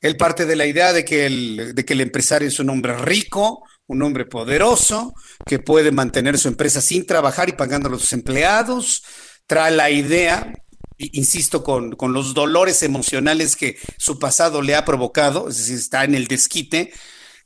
[0.00, 2.96] Él parte de la idea de que, el, de que el empresario es un hombre
[2.96, 5.12] rico, un hombre poderoso,
[5.44, 9.02] que puede mantener su empresa sin trabajar y pagando a los empleados,
[9.50, 10.52] trae la idea,
[10.96, 16.14] insisto, con, los dolores emocionales que su pasado le ha provocado, es decir, está en
[16.14, 16.92] el desquite.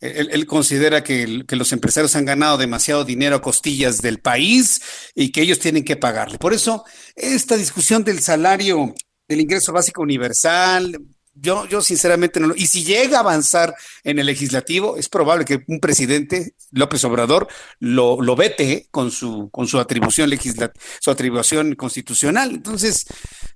[0.02, 4.82] Él, considera que, que, los empresarios han ganado demasiado dinero a costillas del país
[5.14, 6.36] y que ellos tienen que pagarle.
[6.36, 6.84] Por eso,
[7.16, 8.92] esta discusión del salario,
[9.26, 10.98] del ingreso básico universal,
[11.34, 12.54] yo, yo sinceramente no lo.
[12.56, 13.74] Y si llega a avanzar
[14.04, 17.48] en el legislativo, es probable que un presidente, López Obrador,
[17.80, 22.50] lo, lo vete con su, con su atribución legislativa, su atribución constitucional.
[22.50, 23.06] Entonces,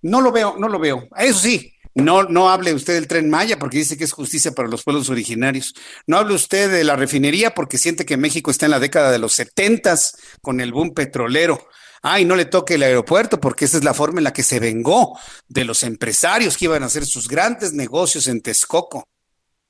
[0.02, 1.08] no lo veo, no lo veo.
[1.16, 4.68] Eso sí, no, no hable usted del tren Maya porque dice que es justicia para
[4.68, 5.74] los pueblos originarios.
[6.06, 9.18] No hable usted de la refinería porque siente que México está en la década de
[9.18, 11.68] los setentas con el boom petrolero
[12.02, 14.60] ay, no le toque el aeropuerto, porque esa es la forma en la que se
[14.60, 15.18] vengó
[15.48, 19.08] de los empresarios que iban a hacer sus grandes negocios en Texcoco.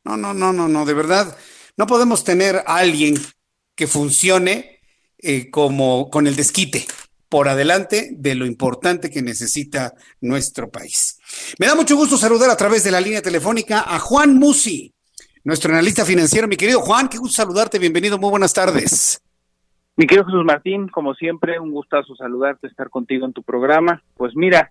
[0.05, 1.37] No, no, no, no, no, de verdad,
[1.77, 3.21] no podemos tener a alguien
[3.75, 4.81] que funcione
[5.19, 6.87] eh, como con el desquite
[7.29, 11.19] por adelante de lo importante que necesita nuestro país.
[11.59, 14.95] Me da mucho gusto saludar a través de la línea telefónica a Juan Musi,
[15.45, 16.49] nuestro analista financiero.
[16.49, 19.21] Mi querido Juan, qué gusto saludarte, bienvenido, muy buenas tardes.
[19.99, 24.01] Mi querido Jesús Martín, como siempre, un gustazo saludarte, estar contigo en tu programa.
[24.17, 24.71] Pues mira,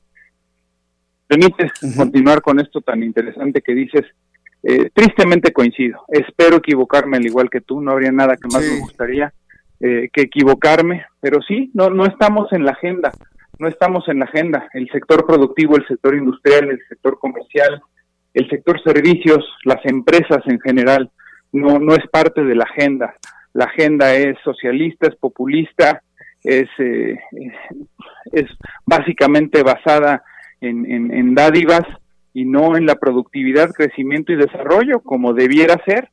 [1.27, 4.05] permites continuar con esto tan interesante que dices.
[4.63, 6.05] Eh, tristemente coincido.
[6.07, 7.81] Espero equivocarme al igual que tú.
[7.81, 9.33] No habría nada que más me gustaría
[9.81, 11.05] eh, que equivocarme.
[11.19, 13.11] Pero sí, no, no estamos en la agenda.
[13.59, 14.69] No estamos en la agenda.
[14.71, 17.81] El sector productivo, el sector industrial, el sector comercial,
[18.33, 21.11] el sector servicios, las empresas en general,
[21.51, 23.13] no, no es parte de la agenda
[23.57, 26.03] la agenda es socialista, es populista
[26.43, 27.17] es, eh,
[28.31, 28.45] es
[28.85, 30.23] básicamente basada
[30.61, 31.83] en, en, dádivas
[32.33, 36.09] y no en la productividad, crecimiento y desarrollo como debiera ser,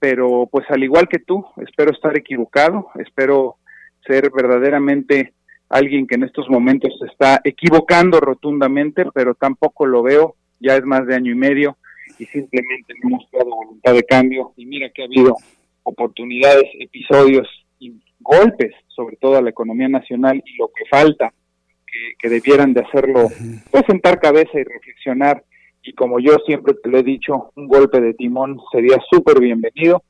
[0.00, 3.56] pero pues al igual que tú, espero estar equivocado, espero
[4.04, 5.32] ser verdaderamente
[5.68, 10.84] alguien que en estos momentos se está equivocando rotundamente, pero tampoco lo veo, ya es
[10.84, 11.76] más de año y medio
[12.18, 14.52] y simplemente no hemos mostrado voluntad de cambio.
[14.56, 15.36] Y mira que ha habido
[15.82, 17.48] oportunidades, episodios
[17.78, 21.32] y golpes, sobre todo a la economía nacional y lo que falta,
[22.18, 23.28] que, debieran de hacerlo,
[23.70, 25.44] pues sentar cabeza y reflexionar.
[25.82, 30.02] Y como yo siempre te lo he dicho, un golpe de timón sería súper bienvenido,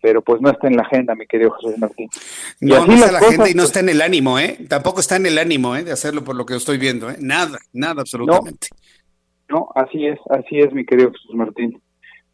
[0.00, 2.08] pero pues no está en la agenda, mi querido José Martín.
[2.60, 4.58] no, no está en la agenda y no está en el ánimo, ¿eh?
[4.68, 5.84] Tampoco está en el ánimo, ¿eh?
[5.84, 7.16] De hacerlo por lo que estoy viendo, ¿eh?
[7.20, 8.68] Nada, nada absolutamente.
[9.48, 11.80] No, así es, así es, mi querido Jesús Martín.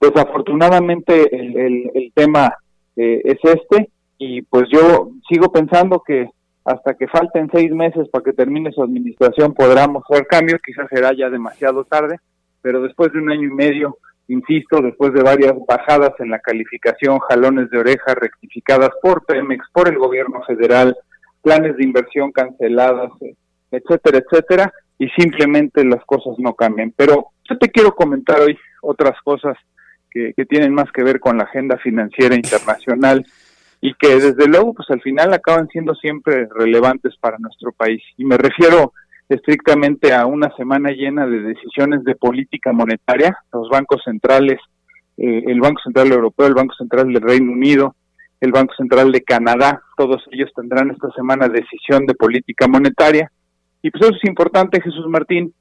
[0.01, 2.53] Desafortunadamente el, el, el tema
[2.97, 6.31] eh, es este y pues yo sigo pensando que
[6.65, 11.13] hasta que falten seis meses para que termine su administración podremos hacer cambios, quizás será
[11.13, 12.19] ya demasiado tarde,
[12.63, 13.99] pero después de un año y medio,
[14.29, 19.89] insisto, después de varias bajadas en la calificación, jalones de oreja rectificadas por Pemex, por
[19.89, 20.97] el gobierno federal,
[21.43, 23.11] planes de inversión canceladas,
[23.71, 26.95] etcétera, etcétera, y simplemente las cosas no cambian.
[26.97, 29.57] Pero yo te quiero comentar hoy otras cosas
[30.15, 33.27] que, tienen más que ver con la agenda financiera internacional
[33.81, 38.03] y que desde luego pues al final acaban siendo siempre relevantes para nuestro país.
[38.17, 38.93] Y me refiero
[39.29, 44.61] estrictamente a una semana llena de decisiones de política monetaria, los bancos centrales,
[45.17, 47.97] eh, el Banco Central Europeo, el Banco Central del Reino Unido,
[48.41, 53.31] el Banco Central de Canadá, todos ellos tendrán esta semana decisión de política monetaria.
[53.83, 55.53] Y pues eso es importante, Jesús Martín,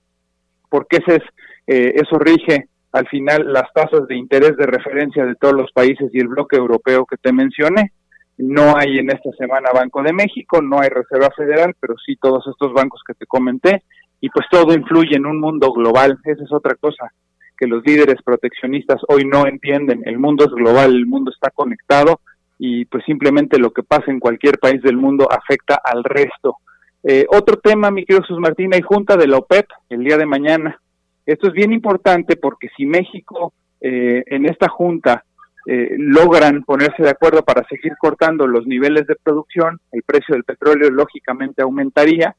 [0.70, 1.24] porque ese es,
[1.68, 6.10] eh, eso rige al final las tasas de interés de referencia de todos los países
[6.14, 7.92] y el bloque europeo que te mencioné
[8.38, 12.46] no hay en esta semana Banco de México, no hay Reserva Federal, pero sí todos
[12.48, 13.84] estos bancos que te comenté,
[14.22, 17.12] y pues todo influye en un mundo global, esa es otra cosa
[17.58, 22.22] que los líderes proteccionistas hoy no entienden, el mundo es global, el mundo está conectado
[22.58, 26.58] y pues simplemente lo que pasa en cualquier país del mundo afecta al resto.
[27.04, 30.26] Eh, otro tema, mi querido Jesús Martín, hay junta de la OPEP el día de
[30.26, 30.80] mañana.
[31.26, 35.24] Esto es bien importante porque si México eh, en esta junta
[35.66, 40.44] eh, logran ponerse de acuerdo para seguir cortando los niveles de producción, el precio del
[40.44, 42.36] petróleo lógicamente aumentaría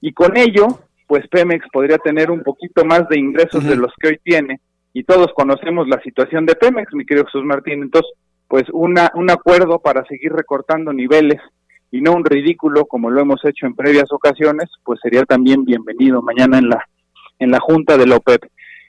[0.00, 0.66] y con ello,
[1.08, 4.60] pues Pemex podría tener un poquito más de ingresos de los que hoy tiene
[4.92, 8.10] y todos conocemos la situación de Pemex, mi querido Jesús Martín, entonces
[8.46, 11.40] pues una, un acuerdo para seguir recortando niveles
[11.90, 16.22] y no un ridículo como lo hemos hecho en previas ocasiones, pues sería también bienvenido
[16.22, 16.84] mañana en la
[17.40, 18.44] en la junta de la OPEP.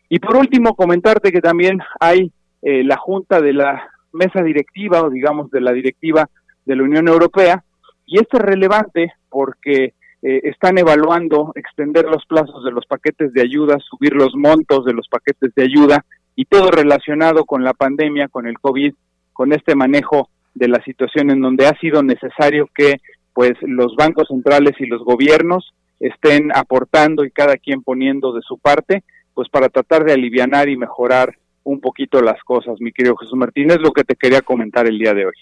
[0.09, 5.09] Y por último, comentarte que también hay eh, la junta de la mesa directiva o
[5.09, 6.29] digamos de la directiva
[6.65, 7.63] de la Unión Europea
[8.05, 13.41] y esto es relevante porque eh, están evaluando extender los plazos de los paquetes de
[13.41, 16.05] ayuda, subir los montos de los paquetes de ayuda
[16.35, 18.93] y todo relacionado con la pandemia, con el COVID,
[19.33, 22.97] con este manejo de la situación en donde ha sido necesario que
[23.33, 28.57] pues los bancos centrales y los gobiernos estén aportando y cada quien poniendo de su
[28.57, 29.03] parte,
[29.33, 33.77] pues para tratar de alivianar y mejorar un poquito las cosas, mi querido Jesús Martínez,
[33.79, 35.33] lo que te quería comentar el día de hoy.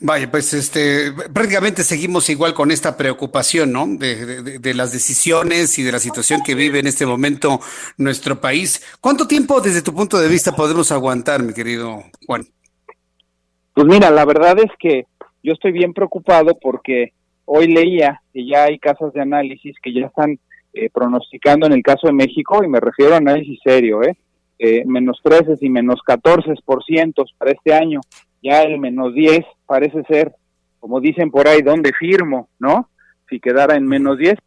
[0.00, 3.84] Vaya, pues este, prácticamente seguimos igual con esta preocupación, ¿no?
[3.88, 7.58] De, de, las decisiones y de la situación que vive en este momento
[7.96, 8.80] nuestro país.
[9.00, 12.46] ¿Cuánto tiempo desde tu punto de vista podemos aguantar, mi querido Juan?
[13.74, 15.06] Pues mira, la verdad es que
[15.42, 17.12] yo estoy bien preocupado porque
[17.50, 20.38] hoy leía que ya hay casas de análisis que ya están
[20.74, 24.16] eh, pronosticando en el caso de México, y me refiero a análisis serio, ¿eh?
[24.58, 28.00] eh, menos 13 y menos 14 por ciento para este año,
[28.42, 30.34] ya el menos 10 parece ser,
[30.78, 32.50] como dicen por ahí, ¿dónde firmo?
[32.58, 32.90] ¿No?
[33.30, 34.38] Si quedara en menos 10.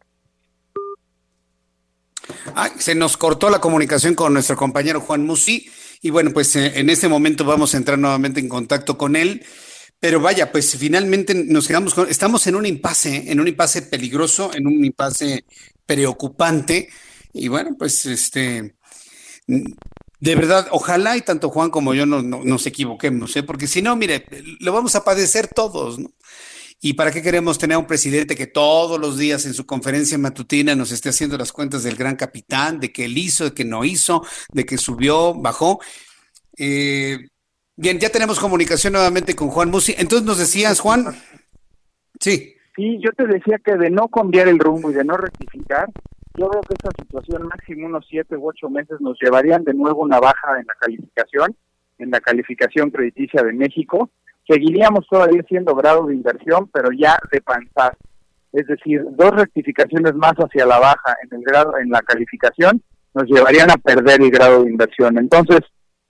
[2.76, 5.66] se nos cortó la comunicación con nuestro compañero Juan Musi
[6.02, 9.42] y bueno, pues eh, en este momento vamos a entrar nuevamente en contacto con él.
[10.02, 14.50] Pero vaya, pues finalmente nos quedamos con, estamos en un impasse, en un impasse peligroso,
[14.52, 15.44] en un impasse
[15.86, 16.88] preocupante.
[17.32, 18.74] Y bueno, pues este,
[19.46, 23.44] de verdad, ojalá y tanto Juan como yo no, nos equivoquemos, ¿eh?
[23.44, 24.26] porque si no, mire,
[24.58, 26.10] lo vamos a padecer todos, ¿no?
[26.80, 30.18] ¿Y para qué queremos tener a un presidente que todos los días en su conferencia
[30.18, 33.64] matutina nos esté haciendo las cuentas del gran capitán, de que él hizo, de que
[33.64, 35.78] no hizo, de que subió, bajó?
[36.58, 37.18] Eh,
[37.82, 39.94] bien, ya tenemos comunicación nuevamente con Juan Musi.
[39.98, 41.06] Entonces nos decías, Juan.
[42.20, 42.54] Sí.
[42.76, 45.88] Sí, yo te decía que de no cambiar el rumbo y de no rectificar,
[46.38, 50.02] yo veo que esta situación máximo unos siete u ocho meses nos llevarían de nuevo
[50.02, 51.54] una baja en la calificación,
[51.98, 54.08] en la calificación crediticia de México.
[54.48, 57.96] Seguiríamos todavía siendo grado de inversión, pero ya de panzar.
[58.52, 62.82] es decir, dos rectificaciones más hacia la baja en el grado, en la calificación,
[63.14, 65.18] nos llevarían a perder el grado de inversión.
[65.18, 65.60] Entonces,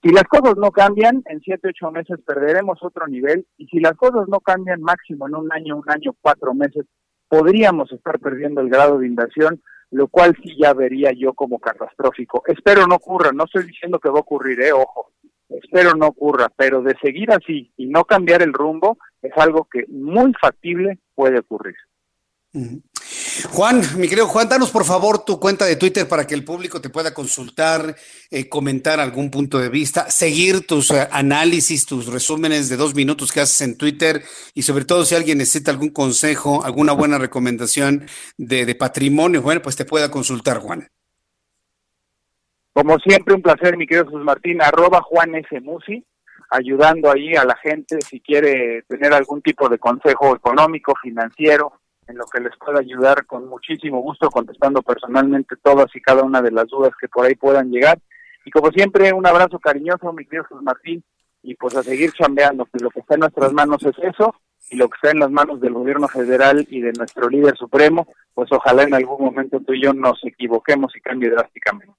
[0.03, 3.95] si las cosas no cambian, en siete, ocho meses perderemos otro nivel, y si las
[3.95, 6.87] cosas no cambian máximo en un año, un año, cuatro meses,
[7.29, 12.43] podríamos estar perdiendo el grado de inversión, lo cual sí ya vería yo como catastrófico.
[12.47, 15.13] Espero no ocurra, no estoy diciendo que va a ocurrir, eh, ojo,
[15.49, 19.85] espero no ocurra, pero de seguir así y no cambiar el rumbo es algo que
[19.89, 21.77] muy factible puede ocurrir.
[23.51, 26.81] Juan, mi querido Juan, danos por favor tu cuenta de Twitter para que el público
[26.81, 27.95] te pueda consultar,
[28.31, 33.33] eh, comentar algún punto de vista, seguir tus eh, análisis, tus resúmenes de dos minutos
[33.33, 34.23] que haces en Twitter
[34.55, 38.07] y sobre todo si alguien necesita algún consejo, alguna buena recomendación
[38.37, 40.89] de, patrimonio, bueno, pues te pueda consultar, Juan.
[42.73, 45.61] Como siempre, un placer, mi querido Jesús Martín, arroba Juan S.
[45.61, 46.05] Musi,
[46.51, 52.17] ayudando ahí a la gente si quiere tener algún tipo de consejo económico, financiero, en
[52.17, 56.51] lo que les pueda ayudar con muchísimo gusto, contestando personalmente todas y cada una de
[56.51, 57.99] las dudas que por ahí puedan llegar.
[58.45, 61.05] Y como siempre, un abrazo cariñoso, mi querido Jesús Martín,
[61.43, 64.35] y pues a seguir chambeando, que lo que está en nuestras manos es eso,
[64.71, 68.07] y lo que está en las manos del gobierno federal y de nuestro líder supremo,
[68.35, 71.95] pues ojalá en algún momento tú y yo nos equivoquemos y cambie drásticamente.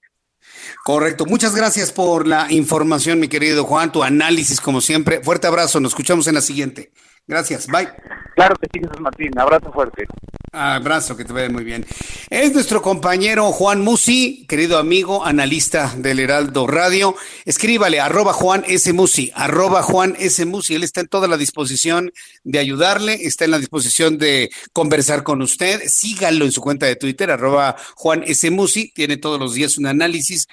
[0.84, 1.26] Correcto.
[1.26, 5.22] Muchas gracias por la información, mi querido Juan, tu análisis como siempre.
[5.24, 5.80] Fuerte abrazo.
[5.80, 6.92] Nos escuchamos en la siguiente.
[7.28, 7.68] Gracias.
[7.68, 7.90] Bye.
[8.36, 9.32] Claro que sí, Jesús Martín.
[9.38, 10.06] Abrazo fuerte.
[10.52, 11.86] Abrazo, que te vaya muy bien.
[12.30, 17.16] Es nuestro compañero Juan Musi, querido amigo, analista del Heraldo Radio.
[17.46, 18.92] Escríbale, arroba Juan S.
[18.94, 20.46] Musi, arroba Juan S.
[20.46, 20.76] Musi.
[20.76, 22.12] Él está en toda la disposición
[22.44, 25.82] de ayudarle, está en la disposición de conversar con usted.
[25.88, 28.50] Sígalo en su cuenta de Twitter, arroba Juan S.
[28.52, 28.92] Musi.
[28.94, 30.48] Tiene todos los días un análisis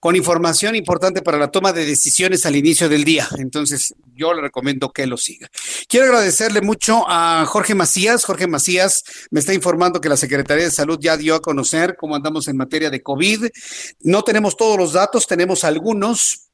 [0.00, 3.28] con información importante para la toma de decisiones al inicio del día.
[3.38, 5.48] Entonces, yo le recomiendo que lo siga.
[5.88, 8.24] Quiero agradecerle mucho a Jorge Macías.
[8.24, 12.14] Jorge Macías me está informando que la Secretaría de Salud ya dio a conocer cómo
[12.16, 13.46] andamos en materia de COVID.
[14.00, 16.47] No tenemos todos los datos, tenemos algunos,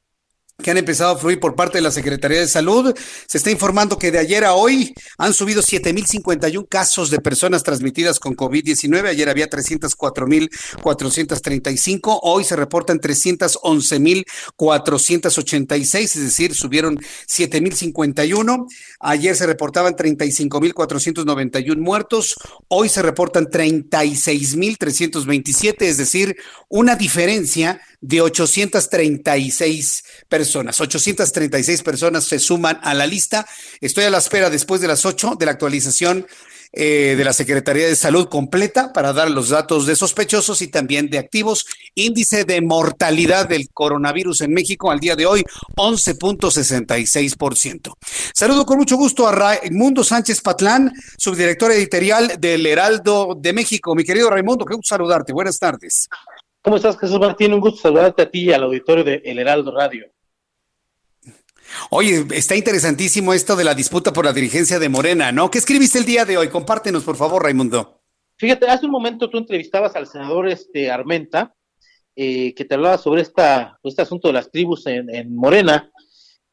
[0.62, 2.94] que han empezado a fluir por parte de la Secretaría de Salud.
[3.26, 8.20] Se está informando que de ayer a hoy han subido 7.051 casos de personas transmitidas
[8.20, 9.08] con COVID-19.
[9.08, 12.20] Ayer había 304.435.
[12.22, 18.66] Hoy se reportan 311.486, es decir, subieron 7.051.
[19.00, 22.36] Ayer se reportaban 35.491 muertos.
[22.68, 26.36] Hoy se reportan 36.327, es decir,
[26.68, 30.78] una diferencia de 836 personas.
[30.78, 33.46] 836 personas se suman a la lista.
[33.80, 36.26] Estoy a la espera después de las 8 de la actualización
[36.76, 41.08] eh, de la Secretaría de Salud completa para dar los datos de sospechosos y también
[41.08, 41.64] de activos.
[41.94, 45.42] Índice de mortalidad del coronavirus en México al día de hoy,
[45.76, 47.90] 11.66%.
[48.34, 53.94] Saludo con mucho gusto a Raimundo Sánchez Patlán, subdirector editorial del Heraldo de México.
[53.94, 55.32] Mi querido Raimundo, qué gusto saludarte.
[55.32, 56.06] Buenas tardes.
[56.64, 57.52] ¿Cómo estás, Jesús Martín?
[57.52, 60.10] Un gusto saludarte a ti y al auditorio de El Heraldo Radio.
[61.90, 65.50] Oye, está interesantísimo esto de la disputa por la dirigencia de Morena, ¿no?
[65.50, 66.48] ¿Qué escribiste el día de hoy?
[66.48, 68.00] Compártenos, por favor, Raimundo.
[68.38, 71.54] Fíjate, hace un momento tú entrevistabas al senador este, Armenta,
[72.16, 75.92] eh, que te hablaba sobre esta, este asunto de las tribus en, Morena.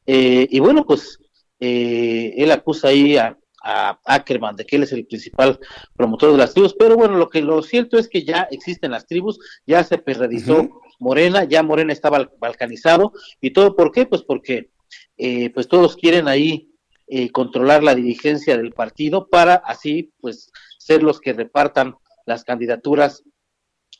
[0.06, 1.20] Eh, y bueno, pues
[1.58, 5.60] eh, él acusa ahí a, a Ackerman de que él es el principal
[5.96, 9.06] promotor de las tribus, pero bueno, lo que lo cierto es que ya existen las
[9.06, 10.70] tribus, ya se perredizó
[11.00, 14.06] Morena, ya Morena estaba balcanizado, y todo por qué?
[14.06, 14.72] Pues porque
[15.18, 16.72] eh, pues todos quieren ahí
[17.08, 23.24] eh, controlar la dirigencia del partido para así pues ser los que repartan las candidaturas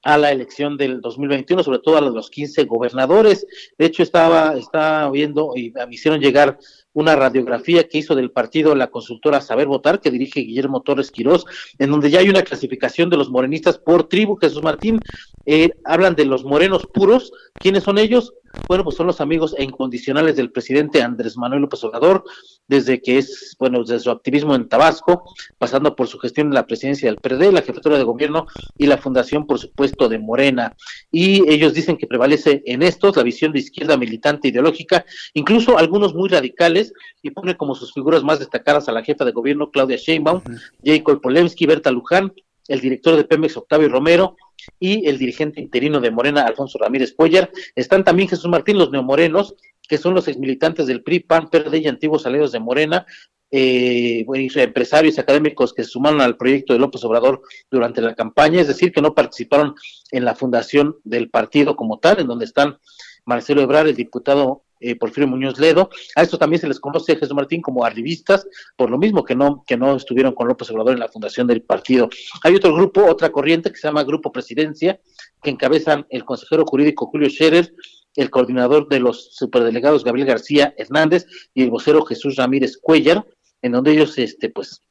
[0.04, 3.46] a la elección del 2021, sobre todo a los 15 gobernadores.
[3.78, 6.58] De hecho, estaba, estaba viendo y me hicieron llegar
[6.94, 11.46] una radiografía que hizo del partido la consultora Saber Votar, que dirige Guillermo Torres Quirós,
[11.80, 14.36] en donde ya hay una clasificación de los morenistas por tribu.
[14.36, 15.00] Jesús Martín,
[15.46, 17.32] eh, hablan de los morenos puros.
[17.54, 18.34] ¿Quiénes son ellos?
[18.68, 22.24] Bueno, pues son los amigos e incondicionales del presidente Andrés Manuel López Obrador,
[22.68, 25.24] desde que es, bueno, desde su activismo en Tabasco,
[25.58, 28.48] pasando por su gestión en la presidencia del PRD, la jefatura de gobierno
[28.78, 30.76] y la fundación, por supuesto, de Morena.
[31.12, 36.14] Y ellos dicen que prevalece en estos la visión de izquierda militante ideológica, incluso algunos
[36.14, 39.98] muy radicales, y pone como sus figuras más destacadas a la jefa de gobierno Claudia
[39.98, 40.42] Sheinbaum,
[40.84, 42.34] Jacob Polemski, Berta Luján,
[42.72, 44.38] el director de Pemex Octavio Romero
[44.80, 47.52] y el dirigente interino de Morena Alfonso Ramírez Cuellar.
[47.76, 49.56] Están también Jesús Martín, los neomorenos,
[49.88, 53.06] que son los exmilitantes del PRI, PAN, PRD y antiguos aliados de Morena,
[53.52, 54.26] eh,
[54.56, 58.94] empresarios académicos que se sumaron al proyecto de López Obrador durante la campaña, es decir,
[58.94, 59.76] que no participaron
[60.12, 62.78] en la fundación del partido como tal, en donde están
[63.26, 65.90] Marcelo Ebrard, el diputado eh, Porfirio Muñoz Ledo.
[66.16, 69.64] A esto también se les conoce, Jesús Martín, como arribistas, por lo mismo que no,
[69.66, 72.10] que no estuvieron con López Obrador en la fundación del partido.
[72.44, 75.00] Hay otro grupo, otra corriente que se llama Grupo Presidencia,
[75.42, 77.74] que encabezan el consejero jurídico Julio Scherer,
[78.16, 83.26] el coordinador de los superdelegados Gabriel García Hernández y el vocero Jesús Ramírez Cuellar,
[83.62, 84.82] en donde ellos, este, pues,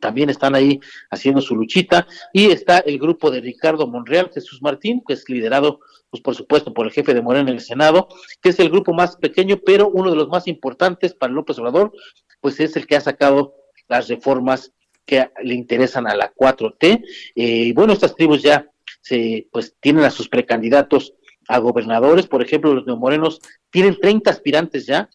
[0.00, 2.06] también están ahí haciendo su luchita.
[2.32, 6.72] Y está el grupo de Ricardo Monreal, Jesús Martín, que es liderado, pues por supuesto,
[6.72, 8.08] por el jefe de Morena en el Senado,
[8.40, 11.92] que es el grupo más pequeño, pero uno de los más importantes para López Obrador,
[12.40, 13.54] pues es el que ha sacado
[13.88, 14.72] las reformas
[15.04, 16.82] que le interesan a la 4T.
[16.84, 17.02] Eh,
[17.34, 18.68] y bueno, estas tribus ya
[19.00, 21.14] se, pues tienen a sus precandidatos
[21.48, 23.40] a gobernadores, por ejemplo, los neomorenos
[23.70, 25.10] tienen 30 aspirantes ya,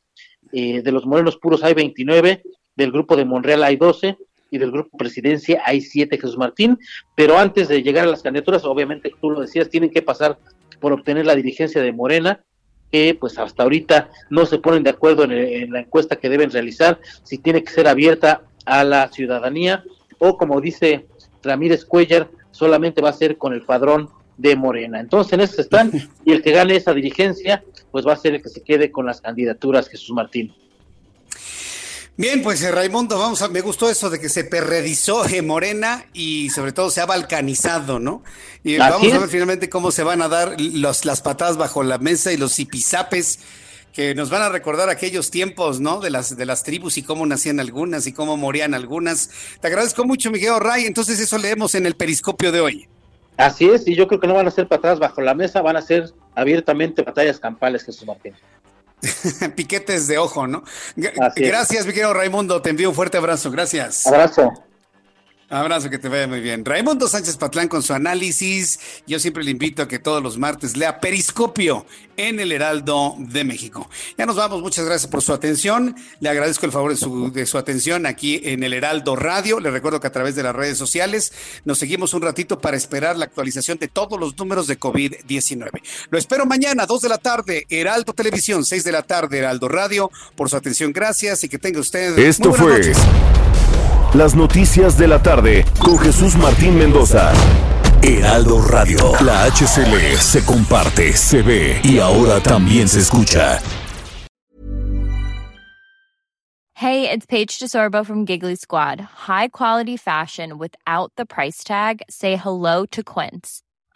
[0.51, 2.43] eh, de los morenos puros hay 29,
[2.75, 4.17] del grupo de Monreal hay 12,
[4.49, 6.79] y del grupo presidencia hay siete, Jesús Martín,
[7.15, 10.37] pero antes de llegar a las candidaturas, obviamente tú lo decías, tienen que pasar
[10.79, 12.43] por obtener la dirigencia de Morena,
[12.91, 16.99] que pues hasta ahorita no se ponen de acuerdo en, la encuesta que deben realizar,
[17.23, 19.83] si tiene que ser abierta a la ciudadanía
[20.19, 21.07] o como dice
[21.43, 24.99] Ramírez Cuellar, solamente va a ser con el padrón de Morena.
[24.99, 25.91] Entonces en eso están
[26.25, 29.05] y el que gane esa dirigencia pues va a ser el que se quede con
[29.05, 30.53] las candidaturas, Jesús Martín.
[32.17, 36.07] Bien, pues eh, Raimundo, vamos a, me gustó eso de que se perredizó eh, Morena
[36.13, 38.23] y sobre todo se ha balcanizado, ¿no?
[38.63, 41.99] Y vamos a ver finalmente cómo se van a dar los, las patadas bajo la
[41.99, 43.39] mesa y los zipizapes
[43.93, 45.99] que nos van a recordar aquellos tiempos, ¿no?
[45.99, 49.29] De las, de las tribus y cómo nacían algunas y cómo morían algunas.
[49.61, 50.85] Te agradezco mucho, Miguel Ray.
[50.85, 52.87] Entonces eso leemos en el periscopio de hoy.
[53.37, 55.77] Así es, y yo creo que no van a ser patadas bajo la mesa, van
[55.77, 58.33] a ser abiertamente batallas campales, Jesús Martín.
[59.55, 60.63] Piquetes de ojo, ¿no?
[61.35, 62.61] Gracias, mi querido Raimundo.
[62.61, 63.51] Te envío un fuerte abrazo.
[63.51, 64.07] Gracias.
[64.07, 64.53] Abrazo.
[65.49, 66.65] Abrazo, que te vaya muy bien.
[66.65, 68.79] Raimundo Sánchez Patlán con su análisis.
[69.07, 71.85] Yo siempre le invito a que todos los martes lea Periscopio
[72.17, 73.89] en el Heraldo de México.
[74.17, 75.95] Ya nos vamos, muchas gracias por su atención.
[76.19, 79.61] Le agradezco el favor de su, de su atención aquí en el Heraldo Radio.
[79.61, 81.31] Le recuerdo que a través de las redes sociales
[81.63, 85.69] nos seguimos un ratito para esperar la actualización de todos los números de COVID-19.
[86.09, 90.11] Lo espero mañana, 2 de la tarde, Heraldo Televisión, 6 de la tarde, Heraldo Radio.
[90.35, 92.19] Por su atención, gracias y que tenga usted.
[92.19, 92.91] Esto fue.
[94.17, 97.31] Las noticias de la tarde con Jesús Martín Mendoza.
[98.01, 99.13] Heraldo Radio.
[99.23, 103.59] La HCL se comparte, se ve y ahora también se escucha.
[106.73, 109.01] Hey, it's Paige DeSorbo from Giggly Squad.
[109.27, 112.01] High quality fashion without the price tag.
[112.09, 113.61] Say hello to Quince.